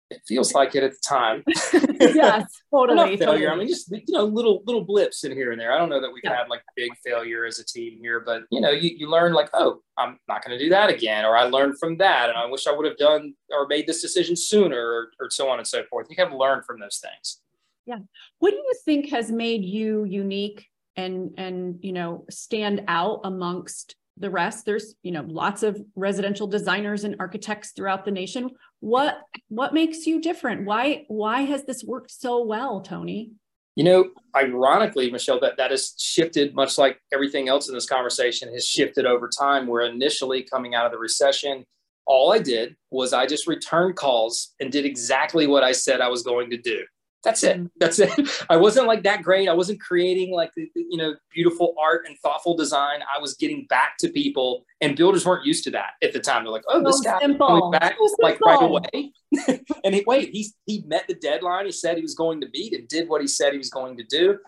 it 0.10 0.22
feels 0.26 0.54
like 0.54 0.74
it 0.74 0.84
at 0.84 0.92
the 0.92 1.00
time. 1.06 1.44
yes, 2.00 2.50
totally. 2.74 2.96
Not 2.96 3.08
failure. 3.08 3.26
Totally. 3.26 3.48
I 3.48 3.56
mean, 3.56 3.68
just 3.68 3.92
you 3.92 4.04
know, 4.10 4.24
little 4.24 4.64
little 4.66 4.84
blips 4.84 5.24
in 5.24 5.32
here 5.32 5.52
and 5.52 5.60
there. 5.60 5.72
I 5.72 5.78
don't 5.78 5.90
know 5.90 6.02
that 6.02 6.12
we've 6.12 6.24
yeah. 6.24 6.38
had 6.38 6.50
like 6.50 6.62
big 6.76 6.92
failure 7.06 7.46
as 7.46 7.60
a 7.60 7.66
team 7.66 8.00
here, 8.02 8.22
but 8.22 8.44
you 8.50 8.62
know, 8.62 8.72
you, 8.72 8.92
you 8.98 9.10
learn 9.10 9.34
like, 9.34 9.50
oh, 9.54 9.82
I'm 9.98 10.18
not 10.28 10.44
going 10.44 10.58
to 10.58 10.64
do 10.64 10.70
that 10.70 10.90
again, 10.90 11.26
or 11.26 11.38
I 11.38 11.44
learned 11.44 11.78
from 11.80 11.98
that, 11.98 12.30
and 12.30 12.38
I 12.38 12.46
wish 12.46 12.68
I 12.68 12.72
would 12.72 12.86
have 12.86 12.98
done 12.98 13.34
or 13.52 13.68
made 13.68 13.86
this 13.86 14.02
decision 14.02 14.36
sooner, 14.36 14.80
or, 14.80 15.12
or 15.20 15.30
so 15.30 15.50
on 15.50 15.60
and 15.60 15.68
so 15.68 15.84
forth. 15.90 16.08
You 16.10 16.16
have 16.20 16.32
to 16.32 16.38
learn 16.38 16.64
from 16.66 16.80
those 16.80 17.00
things. 17.04 17.42
Yeah. 17.88 18.00
What 18.40 18.52
do 18.52 18.58
you 18.58 18.74
think 18.84 19.10
has 19.10 19.32
made 19.32 19.64
you 19.64 20.04
unique 20.04 20.68
and 20.98 21.32
and 21.38 21.80
you 21.82 21.94
know 21.94 22.26
stand 22.30 22.84
out 22.88 23.22
amongst 23.24 23.96
the 24.18 24.30
rest? 24.30 24.66
There's 24.66 24.94
you 25.04 25.12
know 25.12 25.26
lots 25.26 25.64
of 25.64 25.82
residential 25.96 26.48
designers 26.48 27.06
and 27.06 27.16
architects 27.20 27.72
throughout 27.72 28.04
the 28.04 28.12
nation. 28.12 28.52
What 28.82 29.20
what 29.48 29.74
makes 29.74 30.06
you 30.06 30.22
different? 30.22 30.66
Why 30.66 31.06
why 31.08 31.44
has 31.44 31.64
this 31.66 31.84
worked 31.84 32.12
so 32.12 32.44
well 32.44 32.82
tony? 32.82 33.32
You 33.76 33.86
know 33.86 34.10
ironically 34.36 35.10
michelle 35.10 35.40
that 35.40 35.58
that 35.58 35.72
has 35.72 35.94
shifted 35.98 36.54
much 36.56 36.78
like 36.78 37.00
everything 37.14 37.48
else 37.48 37.70
in 37.70 37.74
this 37.74 37.88
conversation 37.88 38.52
has 38.54 38.66
shifted 38.66 39.06
over 39.06 39.30
time 39.30 39.66
where 39.68 39.86
initially 39.86 40.44
coming 40.44 40.76
out 40.76 40.86
of 40.86 40.92
the 40.92 40.98
recession 40.98 41.64
all 42.06 42.32
i 42.34 42.40
did 42.40 42.76
was 42.92 43.14
i 43.14 43.26
just 43.26 43.48
returned 43.48 43.96
calls 43.96 44.54
and 44.60 44.72
did 44.72 44.86
exactly 44.86 45.48
what 45.48 45.64
i 45.64 45.72
said 45.72 46.02
i 46.02 46.08
was 46.08 46.24
going 46.24 46.50
to 46.50 46.58
do 46.58 46.84
that's 47.28 47.44
it. 47.44 47.58
Mm. 47.58 47.70
That's 47.78 48.00
it. 48.00 48.12
I 48.50 48.56
wasn't 48.56 48.88
like 48.88 49.04
that 49.04 49.22
great. 49.22 49.50
I 49.50 49.54
wasn't 49.54 49.82
creating 49.82 50.34
like 50.34 50.52
you 50.56 50.98
know 50.98 51.14
beautiful 51.32 51.76
art 51.80 52.06
and 52.08 52.18
thoughtful 52.20 52.56
design. 52.56 53.02
I 53.02 53.20
was 53.20 53.36
getting 53.36 53.66
back 53.66 53.98
to 54.00 54.10
people, 54.10 54.66
and 54.80 54.96
builders 54.96 55.26
weren't 55.26 55.46
used 55.46 55.66
to 55.66 55.72
that 55.72 55.92
at 56.02 56.14
the 56.14 56.20
time. 56.20 56.44
They're 56.44 56.52
like, 56.52 56.64
"Oh, 56.70 56.82
this 56.82 57.02
guy 57.02 57.20
coming 57.20 57.72
back 57.72 57.98
like 58.20 58.40
right 58.40 58.62
away." 58.62 59.12
and 59.84 59.94
he 59.94 60.04
wait, 60.08 60.30
he 60.32 60.48
he 60.66 60.84
met 60.88 61.06
the 61.08 61.16
deadline. 61.16 61.66
He 61.66 61.72
said 61.72 61.98
he 61.98 62.02
was 62.02 62.16
going 62.16 62.40
to 62.42 62.48
meet 62.54 62.74
and 62.74 62.88
did 62.88 63.10
what 63.10 63.22
he 63.22 63.28
said 63.28 63.52
he 63.52 63.58
was 63.58 63.70
going 63.70 63.98
to 63.98 64.04
do. 64.04 64.40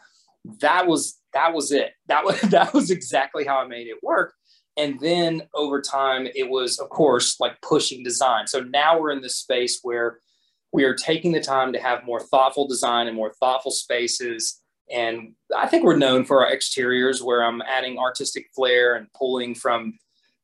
That 0.61 0.87
was 0.87 1.19
that 1.33 1.53
was 1.53 1.73
it. 1.73 1.91
That 2.07 2.23
was 2.23 2.39
that 2.49 2.73
was 2.73 2.91
exactly 2.91 3.43
how 3.43 3.57
I 3.57 3.67
made 3.67 3.87
it 3.87 4.01
work. 4.01 4.33
And 4.77 4.97
then 5.01 5.41
over 5.53 5.81
time, 5.81 6.29
it 6.33 6.49
was 6.49 6.79
of 6.79 6.87
course 6.87 7.41
like 7.41 7.61
pushing 7.61 8.03
design. 8.03 8.47
So 8.47 8.61
now 8.61 8.97
we're 8.97 9.11
in 9.11 9.21
this 9.21 9.35
space 9.35 9.79
where 9.83 10.19
we 10.71 10.83
are 10.83 10.93
taking 10.93 11.31
the 11.31 11.41
time 11.41 11.73
to 11.73 11.79
have 11.79 12.05
more 12.05 12.19
thoughtful 12.19 12.67
design 12.67 13.07
and 13.07 13.15
more 13.15 13.33
thoughtful 13.33 13.71
spaces. 13.71 14.61
And 14.91 15.33
I 15.55 15.67
think 15.67 15.83
we're 15.83 15.97
known 15.97 16.25
for 16.25 16.45
our 16.45 16.51
exteriors 16.51 17.23
where 17.23 17.43
I'm 17.43 17.61
adding 17.61 17.97
artistic 17.97 18.47
flair 18.55 18.95
and 18.95 19.07
pulling 19.13 19.55
from, 19.55 19.97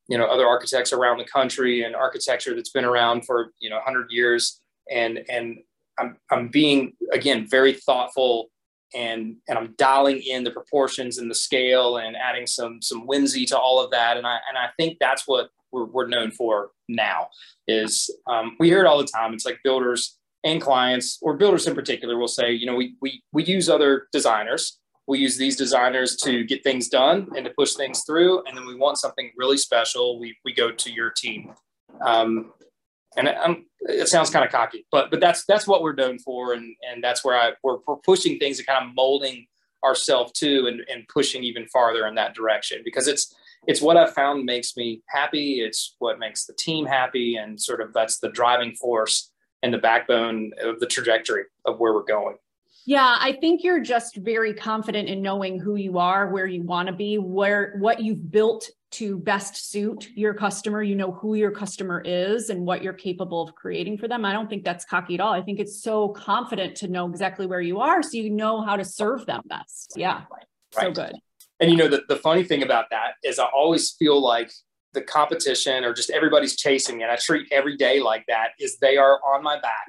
you 0.08 0.18
know, 0.18 0.26
other 0.26 0.46
architects 0.46 0.92
around 0.92 1.18
the 1.18 1.24
country 1.24 1.82
and 1.82 1.94
architecture 1.94 2.54
that's 2.54 2.70
been 2.70 2.84
around 2.84 3.24
for, 3.24 3.52
you 3.58 3.70
know, 3.70 3.76
100 3.76 4.10
years. 4.10 4.60
And, 4.90 5.20
and 5.28 5.58
I'm, 5.98 6.16
I'm 6.30 6.48
being, 6.48 6.94
again, 7.12 7.46
very 7.48 7.72
thoughtful 7.72 8.50
and, 8.94 9.36
and 9.48 9.58
I'm 9.58 9.74
dialing 9.76 10.18
in 10.18 10.44
the 10.44 10.50
proportions 10.50 11.18
and 11.18 11.30
the 11.30 11.34
scale 11.34 11.98
and 11.98 12.16
adding 12.16 12.46
some, 12.46 12.80
some 12.82 13.06
whimsy 13.06 13.46
to 13.46 13.58
all 13.58 13.82
of 13.82 13.90
that. 13.90 14.16
And 14.16 14.26
I, 14.26 14.38
and 14.48 14.56
I 14.56 14.68
think 14.76 14.98
that's 15.00 15.26
what 15.26 15.50
we're, 15.72 15.86
we're 15.86 16.06
known 16.06 16.30
for 16.30 16.70
now 16.88 17.28
is 17.66 18.10
um, 18.26 18.56
we 18.58 18.68
hear 18.68 18.80
it 18.80 18.86
all 18.86 18.98
the 18.98 19.06
time. 19.06 19.34
It's 19.34 19.44
like 19.44 19.58
builders 19.64 20.15
and 20.46 20.62
clients 20.62 21.18
or 21.20 21.36
builders 21.36 21.66
in 21.66 21.74
particular 21.74 22.16
will 22.16 22.28
say, 22.28 22.52
you 22.52 22.66
know, 22.66 22.76
we, 22.76 22.94
we, 23.02 23.20
we 23.32 23.42
use 23.44 23.68
other 23.68 24.06
designers. 24.12 24.78
We 25.08 25.18
use 25.18 25.36
these 25.36 25.56
designers 25.56 26.16
to 26.18 26.44
get 26.44 26.62
things 26.62 26.88
done 26.88 27.28
and 27.36 27.44
to 27.44 27.52
push 27.58 27.74
things 27.74 28.04
through. 28.06 28.44
And 28.46 28.56
then 28.56 28.64
we 28.64 28.76
want 28.76 28.98
something 28.98 29.32
really 29.36 29.56
special. 29.56 30.20
We, 30.20 30.36
we 30.44 30.54
go 30.54 30.70
to 30.70 30.92
your 30.92 31.10
team. 31.10 31.52
Um, 32.00 32.52
and 33.16 33.28
I'm, 33.28 33.66
it 33.80 34.08
sounds 34.08 34.30
kind 34.30 34.44
of 34.44 34.52
cocky, 34.52 34.86
but, 34.92 35.10
but 35.10 35.20
that's, 35.20 35.44
that's 35.46 35.66
what 35.66 35.82
we're 35.82 35.94
known 35.94 36.20
for. 36.20 36.52
And, 36.52 36.76
and 36.88 37.02
that's 37.02 37.24
where 37.24 37.36
I, 37.36 37.52
we're, 37.64 37.78
we're 37.86 37.96
pushing 37.96 38.38
things 38.38 38.58
and 38.58 38.68
kind 38.68 38.86
of 38.86 38.94
molding 38.94 39.46
ourselves 39.84 40.30
to 40.32 40.68
and, 40.68 40.82
and 40.88 41.08
pushing 41.08 41.42
even 41.42 41.66
farther 41.66 42.06
in 42.06 42.14
that 42.16 42.34
direction 42.34 42.82
because 42.84 43.08
it's, 43.08 43.34
it's 43.66 43.82
what 43.82 43.96
I've 43.96 44.14
found 44.14 44.44
makes 44.44 44.76
me 44.76 45.02
happy. 45.08 45.60
It's 45.60 45.96
what 45.98 46.20
makes 46.20 46.46
the 46.46 46.54
team 46.54 46.86
happy. 46.86 47.34
And 47.34 47.60
sort 47.60 47.80
of 47.80 47.92
that's 47.92 48.20
the 48.20 48.28
driving 48.28 48.74
force 48.74 49.32
and 49.66 49.74
the 49.74 49.78
backbone 49.78 50.52
of 50.62 50.78
the 50.78 50.86
trajectory 50.86 51.42
of 51.64 51.80
where 51.80 51.92
we're 51.92 52.04
going. 52.04 52.36
Yeah, 52.86 53.16
I 53.18 53.32
think 53.40 53.64
you're 53.64 53.80
just 53.80 54.16
very 54.16 54.54
confident 54.54 55.08
in 55.08 55.20
knowing 55.20 55.58
who 55.58 55.74
you 55.74 55.98
are, 55.98 56.28
where 56.28 56.46
you 56.46 56.62
want 56.62 56.86
to 56.86 56.94
be, 56.94 57.18
where 57.18 57.74
what 57.80 58.00
you've 58.00 58.30
built 58.30 58.70
to 58.92 59.18
best 59.18 59.72
suit 59.72 60.08
your 60.14 60.34
customer. 60.34 60.84
You 60.84 60.94
know 60.94 61.10
who 61.10 61.34
your 61.34 61.50
customer 61.50 62.00
is 62.04 62.48
and 62.48 62.64
what 62.64 62.84
you're 62.84 62.92
capable 62.92 63.42
of 63.42 63.56
creating 63.56 63.98
for 63.98 64.06
them. 64.06 64.24
I 64.24 64.32
don't 64.32 64.48
think 64.48 64.64
that's 64.64 64.84
cocky 64.84 65.14
at 65.14 65.20
all. 65.20 65.32
I 65.32 65.42
think 65.42 65.58
it's 65.58 65.82
so 65.82 66.10
confident 66.10 66.76
to 66.76 66.88
know 66.88 67.08
exactly 67.08 67.46
where 67.46 67.60
you 67.60 67.80
are 67.80 68.04
so 68.04 68.18
you 68.18 68.30
know 68.30 68.62
how 68.62 68.76
to 68.76 68.84
serve 68.84 69.26
them 69.26 69.42
best. 69.46 69.94
Yeah. 69.96 70.22
Right. 70.30 70.46
So 70.84 70.92
good. 70.92 71.16
And 71.58 71.72
you 71.72 71.76
know, 71.76 71.88
the, 71.88 72.04
the 72.08 72.16
funny 72.16 72.44
thing 72.44 72.62
about 72.62 72.90
that 72.90 73.14
is 73.24 73.40
I 73.40 73.46
always 73.46 73.96
feel 73.98 74.22
like 74.22 74.52
the 74.96 75.02
competition 75.02 75.84
or 75.84 75.92
just 75.92 76.10
everybody's 76.10 76.56
chasing 76.56 76.96
me. 76.96 77.04
And 77.04 77.12
I 77.12 77.16
treat 77.16 77.46
every 77.52 77.76
day 77.76 78.00
like 78.00 78.24
that 78.26 78.48
is 78.58 78.78
they 78.78 78.96
are 78.96 79.20
on 79.24 79.44
my 79.44 79.60
back, 79.60 79.86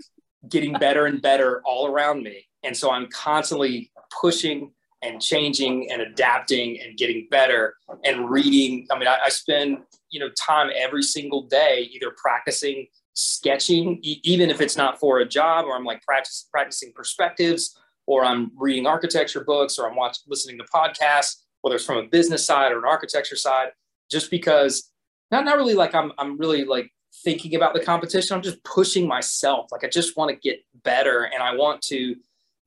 getting 0.47 0.73
better 0.73 1.07
and 1.07 1.19
better 1.21 1.61
all 1.65 1.87
around 1.87 2.21
me. 2.21 2.45
And 2.63 2.77
so 2.77 2.91
I'm 2.91 3.07
constantly 3.07 3.91
pushing 4.21 4.71
and 5.01 5.21
changing 5.21 5.91
and 5.91 6.01
adapting 6.01 6.79
and 6.81 6.97
getting 6.97 7.27
better 7.31 7.75
and 8.03 8.29
reading. 8.29 8.87
I 8.91 8.99
mean, 8.99 9.07
I, 9.07 9.17
I 9.25 9.29
spend, 9.29 9.79
you 10.09 10.19
know, 10.19 10.29
time 10.37 10.69
every 10.75 11.03
single 11.03 11.43
day 11.43 11.89
either 11.91 12.13
practicing 12.17 12.87
sketching, 13.13 13.99
e- 14.03 14.19
even 14.23 14.49
if 14.49 14.61
it's 14.61 14.77
not 14.77 14.99
for 14.99 15.19
a 15.19 15.25
job 15.25 15.65
or 15.65 15.75
I'm 15.75 15.85
like 15.85 16.03
practice, 16.03 16.47
practicing 16.51 16.91
perspectives 16.93 17.79
or 18.05 18.25
I'm 18.25 18.51
reading 18.55 18.85
architecture 18.85 19.43
books 19.43 19.79
or 19.79 19.89
I'm 19.89 19.95
watching, 19.95 20.23
listening 20.27 20.57
to 20.59 20.65
podcasts 20.65 21.37
whether 21.61 21.75
it's 21.75 21.85
from 21.85 21.97
a 21.97 22.07
business 22.07 22.45
side 22.45 22.71
or 22.71 22.79
an 22.79 22.85
architecture 22.85 23.35
side, 23.35 23.69
just 24.09 24.31
because 24.31 24.91
not 25.31 25.45
not 25.45 25.57
really 25.57 25.73
like 25.73 25.93
I'm 25.95 26.11
I'm 26.17 26.37
really 26.37 26.63
like 26.63 26.91
thinking 27.23 27.55
about 27.55 27.73
the 27.73 27.83
competition. 27.83 28.35
I'm 28.35 28.43
just 28.43 28.63
pushing 28.63 29.07
myself. 29.07 29.67
Like 29.71 29.83
I 29.83 29.87
just 29.87 30.17
want 30.17 30.29
to 30.29 30.35
get 30.37 30.59
better 30.83 31.23
and 31.23 31.41
I 31.41 31.55
want 31.55 31.81
to 31.83 32.15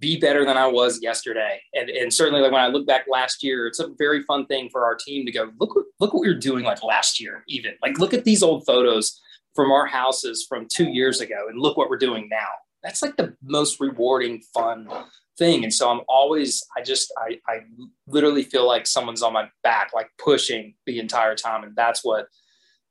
be 0.00 0.18
better 0.18 0.44
than 0.44 0.56
I 0.56 0.66
was 0.66 1.00
yesterday. 1.02 1.60
And, 1.74 1.90
and 1.90 2.12
certainly 2.12 2.40
like 2.40 2.52
when 2.52 2.62
I 2.62 2.68
look 2.68 2.86
back 2.86 3.04
last 3.08 3.44
year, 3.44 3.66
it's 3.66 3.80
a 3.80 3.88
very 3.98 4.22
fun 4.22 4.46
thing 4.46 4.70
for 4.70 4.84
our 4.84 4.94
team 4.94 5.26
to 5.26 5.32
go, 5.32 5.50
look, 5.60 5.74
look 6.00 6.14
what 6.14 6.22
we 6.22 6.28
were 6.28 6.38
doing 6.38 6.64
like 6.64 6.82
last 6.82 7.20
year, 7.20 7.44
even 7.48 7.72
like, 7.82 7.98
look 7.98 8.14
at 8.14 8.24
these 8.24 8.42
old 8.42 8.64
photos 8.64 9.20
from 9.54 9.70
our 9.70 9.86
houses 9.86 10.46
from 10.48 10.66
two 10.72 10.88
years 10.88 11.20
ago 11.20 11.46
and 11.48 11.60
look 11.60 11.76
what 11.76 11.90
we're 11.90 11.98
doing 11.98 12.28
now. 12.30 12.48
That's 12.82 13.02
like 13.02 13.16
the 13.18 13.36
most 13.42 13.78
rewarding, 13.78 14.40
fun 14.54 14.88
thing. 15.36 15.64
And 15.64 15.72
so 15.72 15.90
I'm 15.90 16.00
always, 16.08 16.64
I 16.76 16.82
just, 16.82 17.12
I, 17.18 17.38
I 17.46 17.58
literally 18.06 18.42
feel 18.42 18.66
like 18.66 18.86
someone's 18.86 19.22
on 19.22 19.34
my 19.34 19.50
back, 19.62 19.90
like 19.94 20.08
pushing 20.18 20.74
the 20.86 20.98
entire 20.98 21.34
time. 21.34 21.62
And 21.62 21.76
that's 21.76 22.02
what, 22.02 22.26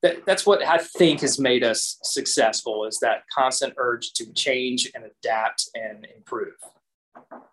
that, 0.02 0.24
that's 0.26 0.46
what 0.46 0.62
I 0.62 0.78
think 0.78 1.20
has 1.20 1.38
made 1.38 1.62
us 1.62 1.98
successful 2.02 2.84
is 2.86 2.98
that 3.00 3.24
constant 3.32 3.74
urge 3.76 4.12
to 4.14 4.32
change 4.32 4.90
and 4.94 5.04
adapt 5.04 5.68
and 5.74 6.06
improve. 6.16 6.54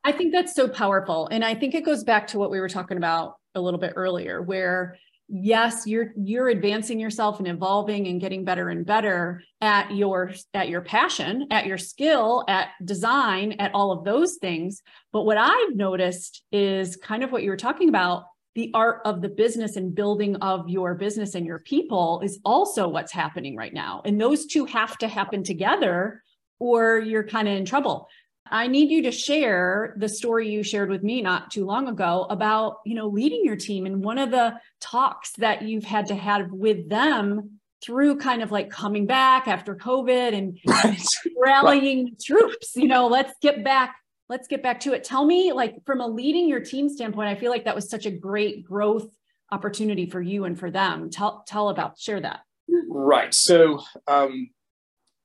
I 0.04 0.12
think 0.12 0.32
that's 0.32 0.56
so 0.56 0.68
powerful. 0.68 1.28
And 1.28 1.44
I 1.44 1.54
think 1.54 1.76
it 1.76 1.86
goes 1.86 2.04
back 2.04 2.28
to 2.28 2.40
what 2.40 2.52
we 2.52 2.60
were 2.60 2.70
talking 2.70 2.98
about 2.98 3.36
a 3.56 3.62
little 3.62 3.80
bit 3.80 3.94
earlier, 3.96 4.42
where 4.42 4.98
yes 5.30 5.86
you're 5.86 6.14
you're 6.16 6.48
advancing 6.48 7.02
yourself 7.02 7.40
and 7.40 7.50
evolving 7.50 8.08
and 8.08 8.22
getting 8.22 8.46
better 8.46 8.70
and 8.70 8.86
better 8.86 9.44
at 9.60 9.94
your 9.94 10.32
at 10.54 10.70
your 10.70 10.80
passion 10.80 11.46
at 11.52 11.66
your 11.66 11.78
skill 11.78 12.46
at 12.48 12.70
design 12.86 13.52
at 13.60 13.74
all 13.74 13.92
of 13.92 14.06
those 14.06 14.36
things 14.36 14.82
but 15.12 15.24
what 15.24 15.38
i've 15.38 15.76
noticed 15.76 16.44
is 16.54 16.96
kind 16.96 17.24
of 17.26 17.32
what 17.34 17.44
you 17.44 17.50
were 17.50 17.58
talking 17.58 17.90
about 17.90 18.24
the 18.58 18.72
art 18.74 19.02
of 19.06 19.22
the 19.22 19.30
business 19.30 19.76
and 19.76 19.94
building 19.94 20.36
of 20.38 20.68
your 20.68 20.96
business 20.96 21.36
and 21.36 21.46
your 21.46 21.60
people 21.60 22.20
is 22.24 22.40
also 22.44 22.88
what's 22.88 23.12
happening 23.12 23.56
right 23.56 23.74
now 23.74 24.02
and 24.04 24.20
those 24.20 24.48
two 24.48 24.66
have 24.66 24.98
to 24.98 25.08
happen 25.08 25.44
together 25.44 26.24
or 26.60 26.98
you're 26.98 27.24
kind 27.24 27.48
of 27.48 27.56
in 27.56 27.66
trouble 27.66 28.10
I 28.50 28.68
need 28.68 28.90
you 28.90 29.04
to 29.04 29.12
share 29.12 29.94
the 29.98 30.10
story 30.10 30.50
you 30.50 30.64
shared 30.64 30.90
with 30.90 31.04
me 31.04 31.22
not 31.22 31.52
too 31.52 31.66
long 31.66 31.90
ago 31.90 32.26
about, 32.30 32.78
you 32.86 32.96
know, 32.96 33.08
leading 33.08 33.44
your 33.44 33.58
team 33.58 33.86
and 33.86 34.02
one 34.02 34.18
of 34.18 34.32
the 34.32 34.54
talks 34.80 35.34
that 35.34 35.64
you've 35.64 35.84
had 35.84 36.06
to 36.08 36.16
have 36.16 36.50
with 36.52 36.88
them 36.88 37.60
through 37.84 38.18
kind 38.18 38.42
of 38.42 38.52
like 38.52 38.70
coming 38.70 39.06
back 39.06 39.48
after 39.48 39.76
COVID 39.76 40.34
and 40.34 40.58
right. 40.66 41.06
rallying 41.38 42.06
right. 42.06 42.20
troops, 42.20 42.76
you 42.76 42.88
know, 42.88 43.08
let's 43.08 43.34
get 43.42 43.64
back, 43.66 43.98
let's 44.30 44.48
get 44.48 44.62
back 44.62 44.80
to 44.82 44.94
it. 44.94 45.04
Tell 45.04 45.26
me 45.26 45.54
like 45.54 45.86
from 45.86 46.02
a 46.02 46.08
leading 46.08 46.48
your 46.48 46.60
team 46.60 46.90
standpoint, 46.90 47.30
I 47.30 47.36
feel 47.36 47.52
like 47.52 47.66
that 47.66 47.76
was 47.76 47.90
such 47.90 48.06
a 48.06 48.12
great 48.12 48.64
growth 48.66 49.08
opportunity 49.52 50.10
for 50.10 50.22
you 50.22 50.46
and 50.46 50.60
for 50.60 50.70
them. 50.70 51.10
Tell 51.10 51.44
tell 51.48 51.70
about 51.70 51.98
share 51.98 52.20
that. 52.22 52.42
Right. 52.90 53.34
So 53.34 53.82
um 54.08 54.50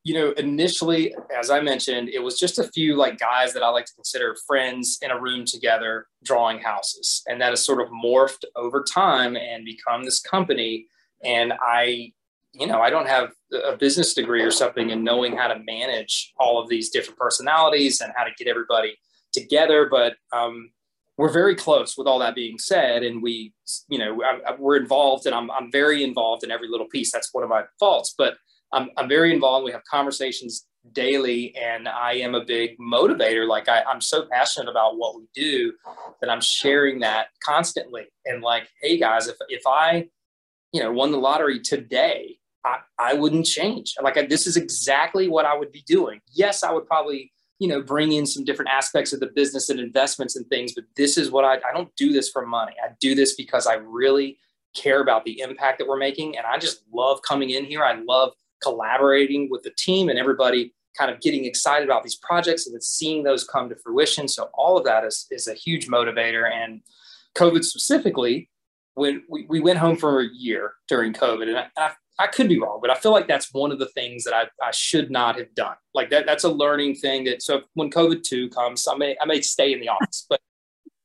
you 0.04 0.14
know, 0.14 0.32
initially, 0.32 1.14
as 1.38 1.48
I 1.48 1.60
mentioned, 1.60 2.08
it 2.08 2.18
was 2.20 2.36
just 2.38 2.58
a 2.58 2.64
few 2.64 2.96
like 2.96 3.20
guys 3.20 3.52
that 3.52 3.62
I 3.62 3.68
like 3.68 3.84
to 3.84 3.94
consider 3.94 4.36
friends 4.48 4.98
in 5.00 5.12
a 5.12 5.20
room 5.20 5.44
together 5.44 6.06
drawing 6.24 6.58
houses. 6.58 7.22
And 7.28 7.40
that 7.40 7.50
has 7.50 7.64
sort 7.64 7.80
of 7.80 7.88
morphed 7.88 8.44
over 8.56 8.82
time 8.82 9.36
and 9.36 9.64
become 9.64 10.02
this 10.02 10.18
company. 10.18 10.86
And 11.22 11.52
I 11.52 12.12
you 12.54 12.66
know, 12.66 12.80
I 12.80 12.90
don't 12.90 13.08
have 13.08 13.30
a 13.64 13.76
business 13.76 14.14
degree 14.14 14.42
or 14.42 14.50
something 14.50 14.92
and 14.92 15.02
knowing 15.02 15.36
how 15.36 15.48
to 15.48 15.58
manage 15.64 16.32
all 16.38 16.62
of 16.62 16.68
these 16.68 16.90
different 16.90 17.18
personalities 17.18 18.00
and 18.00 18.12
how 18.16 18.24
to 18.24 18.30
get 18.36 18.46
everybody 18.46 18.96
together. 19.32 19.88
But 19.90 20.16
um, 20.32 20.70
we're 21.16 21.32
very 21.32 21.54
close 21.54 21.96
with 21.96 22.06
all 22.06 22.18
that 22.18 22.34
being 22.34 22.58
said. 22.58 23.02
And 23.02 23.22
we, 23.22 23.54
you 23.88 23.98
know, 23.98 24.22
I, 24.22 24.52
I, 24.52 24.56
we're 24.58 24.76
involved 24.76 25.26
and 25.26 25.34
I'm, 25.34 25.50
I'm 25.50 25.70
very 25.72 26.04
involved 26.04 26.44
in 26.44 26.50
every 26.50 26.68
little 26.68 26.88
piece. 26.88 27.10
That's 27.10 27.32
one 27.32 27.44
of 27.44 27.50
my 27.50 27.64
faults, 27.78 28.14
but 28.16 28.36
I'm, 28.72 28.90
I'm 28.96 29.08
very 29.08 29.32
involved. 29.32 29.64
We 29.64 29.72
have 29.72 29.84
conversations 29.90 30.66
daily 30.92 31.54
and 31.56 31.88
I 31.88 32.14
am 32.14 32.34
a 32.34 32.44
big 32.44 32.76
motivator. 32.78 33.46
Like 33.46 33.68
I, 33.68 33.82
I'm 33.82 34.00
so 34.00 34.26
passionate 34.30 34.70
about 34.70 34.98
what 34.98 35.16
we 35.16 35.28
do 35.34 35.72
that 36.20 36.28
I'm 36.28 36.40
sharing 36.40 37.00
that 37.00 37.28
constantly. 37.44 38.06
And 38.26 38.42
like, 38.42 38.68
hey 38.82 38.98
guys, 38.98 39.28
if, 39.28 39.36
if 39.48 39.62
I, 39.66 40.08
you 40.72 40.82
know, 40.82 40.92
won 40.92 41.12
the 41.12 41.18
lottery 41.18 41.60
today, 41.60 42.38
I, 42.64 42.78
I 42.98 43.14
wouldn't 43.14 43.46
change. 43.46 43.94
Like 44.00 44.16
I, 44.16 44.26
this 44.26 44.46
is 44.46 44.56
exactly 44.56 45.28
what 45.28 45.44
I 45.44 45.56
would 45.56 45.72
be 45.72 45.82
doing. 45.86 46.20
Yes, 46.32 46.62
I 46.62 46.72
would 46.72 46.86
probably 46.86 47.32
you 47.62 47.68
know 47.68 47.80
bring 47.80 48.10
in 48.10 48.26
some 48.26 48.44
different 48.44 48.70
aspects 48.70 49.12
of 49.12 49.20
the 49.20 49.28
business 49.28 49.70
and 49.70 49.78
investments 49.78 50.34
and 50.34 50.44
things 50.48 50.72
but 50.74 50.82
this 50.96 51.16
is 51.16 51.30
what 51.30 51.44
I, 51.44 51.54
I 51.54 51.72
don't 51.72 51.94
do 51.94 52.12
this 52.12 52.28
for 52.28 52.44
money 52.44 52.72
i 52.84 52.88
do 53.00 53.14
this 53.14 53.36
because 53.36 53.68
i 53.68 53.74
really 53.74 54.38
care 54.74 55.00
about 55.00 55.24
the 55.24 55.40
impact 55.40 55.78
that 55.78 55.86
we're 55.86 55.96
making 55.96 56.36
and 56.36 56.44
i 56.44 56.58
just 56.58 56.82
love 56.92 57.22
coming 57.22 57.50
in 57.50 57.64
here 57.64 57.84
i 57.84 57.94
love 57.94 58.32
collaborating 58.62 59.48
with 59.48 59.62
the 59.62 59.70
team 59.78 60.08
and 60.08 60.18
everybody 60.18 60.74
kind 60.98 61.10
of 61.10 61.20
getting 61.20 61.44
excited 61.44 61.88
about 61.88 62.02
these 62.02 62.16
projects 62.16 62.66
and 62.66 62.74
then 62.74 62.80
seeing 62.80 63.22
those 63.22 63.44
come 63.44 63.68
to 63.68 63.76
fruition 63.76 64.26
so 64.26 64.50
all 64.54 64.76
of 64.76 64.84
that 64.84 65.04
is, 65.04 65.26
is 65.30 65.46
a 65.46 65.54
huge 65.54 65.86
motivator 65.86 66.50
and 66.50 66.80
covid 67.36 67.62
specifically 67.62 68.48
when 68.94 69.22
we, 69.30 69.46
we 69.48 69.60
went 69.60 69.78
home 69.78 69.96
for 69.96 70.20
a 70.20 70.26
year 70.34 70.72
during 70.88 71.12
covid 71.12 71.48
and 71.48 71.58
I, 71.58 71.66
I 71.76 71.92
I 72.18 72.26
could 72.26 72.48
be 72.48 72.58
wrong, 72.58 72.78
but 72.80 72.90
I 72.90 72.94
feel 72.94 73.12
like 73.12 73.26
that's 73.26 73.52
one 73.52 73.72
of 73.72 73.78
the 73.78 73.88
things 73.88 74.24
that 74.24 74.34
I, 74.34 74.44
I 74.62 74.70
should 74.70 75.10
not 75.10 75.38
have 75.38 75.54
done. 75.54 75.76
Like 75.94 76.10
that, 76.10 76.26
that's 76.26 76.44
a 76.44 76.48
learning 76.48 76.96
thing 76.96 77.24
that, 77.24 77.42
so 77.42 77.62
when 77.74 77.90
COVID 77.90 78.22
two 78.22 78.48
comes, 78.50 78.86
I 78.86 78.96
may, 78.96 79.16
I 79.20 79.24
may 79.24 79.40
stay 79.40 79.72
in 79.72 79.80
the 79.80 79.88
office, 79.88 80.26
but 80.28 80.40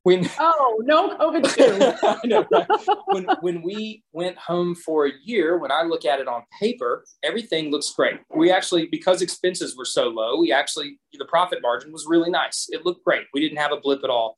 when, 0.04 0.30
oh, 0.40 0.82
no 0.86 1.18
COVID 1.18 1.56
two. 1.56 2.28
Know, 2.28 2.46
right? 2.52 2.68
when, 3.08 3.28
when 3.42 3.62
we 3.62 4.04
went 4.12 4.38
home 4.38 4.76
for 4.76 5.08
a 5.08 5.12
year, 5.24 5.58
when 5.58 5.72
I 5.72 5.84
look 5.84 6.06
at 6.06 6.20
it 6.20 6.28
on 6.28 6.44
paper, 6.60 7.06
everything 7.24 7.72
looks 7.72 7.92
great. 7.94 8.20
We 8.36 8.52
actually, 8.52 8.88
because 8.88 9.22
expenses 9.22 9.78
were 9.78 9.86
so 9.86 10.10
low, 10.10 10.40
we 10.40 10.52
actually, 10.52 11.00
the 11.18 11.26
profit 11.26 11.60
margin 11.62 11.92
was 11.92 12.06
really 12.08 12.30
nice. 12.30 12.68
It 12.70 12.86
looked 12.86 13.04
great. 13.04 13.28
We 13.34 13.42
didn't 13.42 13.58
have 13.58 13.72
a 13.72 13.80
blip 13.80 14.04
at 14.04 14.10
all. 14.10 14.38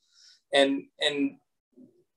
And, 0.53 0.83
and 0.99 1.37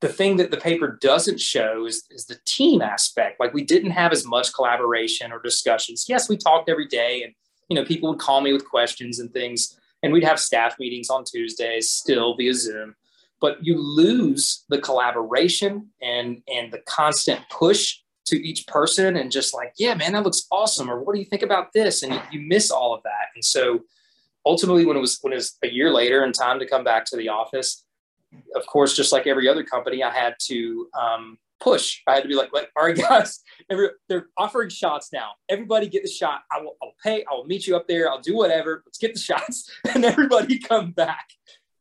the 0.02 0.08
thing 0.08 0.36
that 0.36 0.50
the 0.50 0.56
paper 0.56 0.98
doesn't 1.00 1.40
show 1.40 1.86
is, 1.86 2.02
is 2.10 2.26
the 2.26 2.38
team 2.44 2.82
aspect. 2.82 3.38
Like 3.38 3.54
we 3.54 3.62
didn't 3.62 3.92
have 3.92 4.12
as 4.12 4.26
much 4.26 4.52
collaboration 4.52 5.30
or 5.30 5.40
discussions. 5.40 6.06
Yes, 6.08 6.28
we 6.28 6.36
talked 6.36 6.68
every 6.68 6.88
day 6.88 7.22
and, 7.22 7.32
you 7.68 7.76
know, 7.76 7.84
people 7.84 8.10
would 8.10 8.18
call 8.18 8.40
me 8.40 8.52
with 8.52 8.68
questions 8.68 9.20
and 9.20 9.32
things, 9.32 9.78
and 10.02 10.12
we'd 10.12 10.24
have 10.24 10.40
staff 10.40 10.74
meetings 10.80 11.08
on 11.08 11.24
Tuesdays 11.24 11.88
still 11.88 12.36
via 12.36 12.52
Zoom. 12.52 12.96
But 13.40 13.64
you 13.64 13.80
lose 13.80 14.64
the 14.68 14.80
collaboration 14.80 15.90
and 16.02 16.42
and 16.52 16.72
the 16.72 16.80
constant 16.80 17.40
push 17.48 17.98
to 18.26 18.36
each 18.36 18.66
person 18.66 19.16
and 19.16 19.30
just 19.30 19.54
like, 19.54 19.72
yeah, 19.76 19.94
man, 19.94 20.12
that 20.12 20.24
looks 20.24 20.46
awesome. 20.50 20.90
Or 20.90 21.00
what 21.00 21.14
do 21.14 21.20
you 21.20 21.26
think 21.26 21.42
about 21.42 21.72
this? 21.72 22.02
And 22.02 22.12
you, 22.12 22.20
you 22.32 22.40
miss 22.40 22.70
all 22.70 22.92
of 22.92 23.02
that. 23.04 23.26
And 23.34 23.44
so 23.44 23.84
ultimately 24.44 24.84
when 24.84 24.96
it 24.96 25.00
was 25.00 25.18
when 25.22 25.32
it 25.32 25.36
was 25.36 25.56
a 25.62 25.68
year 25.68 25.90
later 25.92 26.24
and 26.24 26.34
time 26.34 26.58
to 26.58 26.66
come 26.66 26.84
back 26.84 27.04
to 27.06 27.16
the 27.16 27.28
office, 27.28 27.84
of 28.54 28.66
course, 28.66 28.94
just 28.94 29.12
like 29.12 29.26
every 29.26 29.48
other 29.48 29.64
company, 29.64 30.02
I 30.02 30.10
had 30.10 30.34
to 30.46 30.88
um, 31.00 31.38
push. 31.60 32.00
I 32.06 32.14
had 32.14 32.22
to 32.22 32.28
be 32.28 32.34
like, 32.34 32.50
all 32.54 32.86
right, 32.86 32.96
guys, 33.08 33.40
every, 33.70 33.88
they're 34.08 34.26
offering 34.36 34.68
shots 34.68 35.10
now. 35.12 35.32
Everybody 35.48 35.88
get 35.88 36.02
the 36.02 36.10
shot. 36.10 36.40
I 36.50 36.60
will, 36.60 36.76
I'll 36.82 36.94
pay. 37.02 37.24
I 37.30 37.34
will 37.34 37.44
meet 37.44 37.66
you 37.66 37.76
up 37.76 37.86
there. 37.88 38.10
I'll 38.10 38.20
do 38.20 38.36
whatever. 38.36 38.82
Let's 38.86 38.98
get 38.98 39.14
the 39.14 39.20
shots, 39.30 39.70
and 39.94 40.04
everybody 40.04 40.58
come 40.58 40.92
back. 40.92 41.28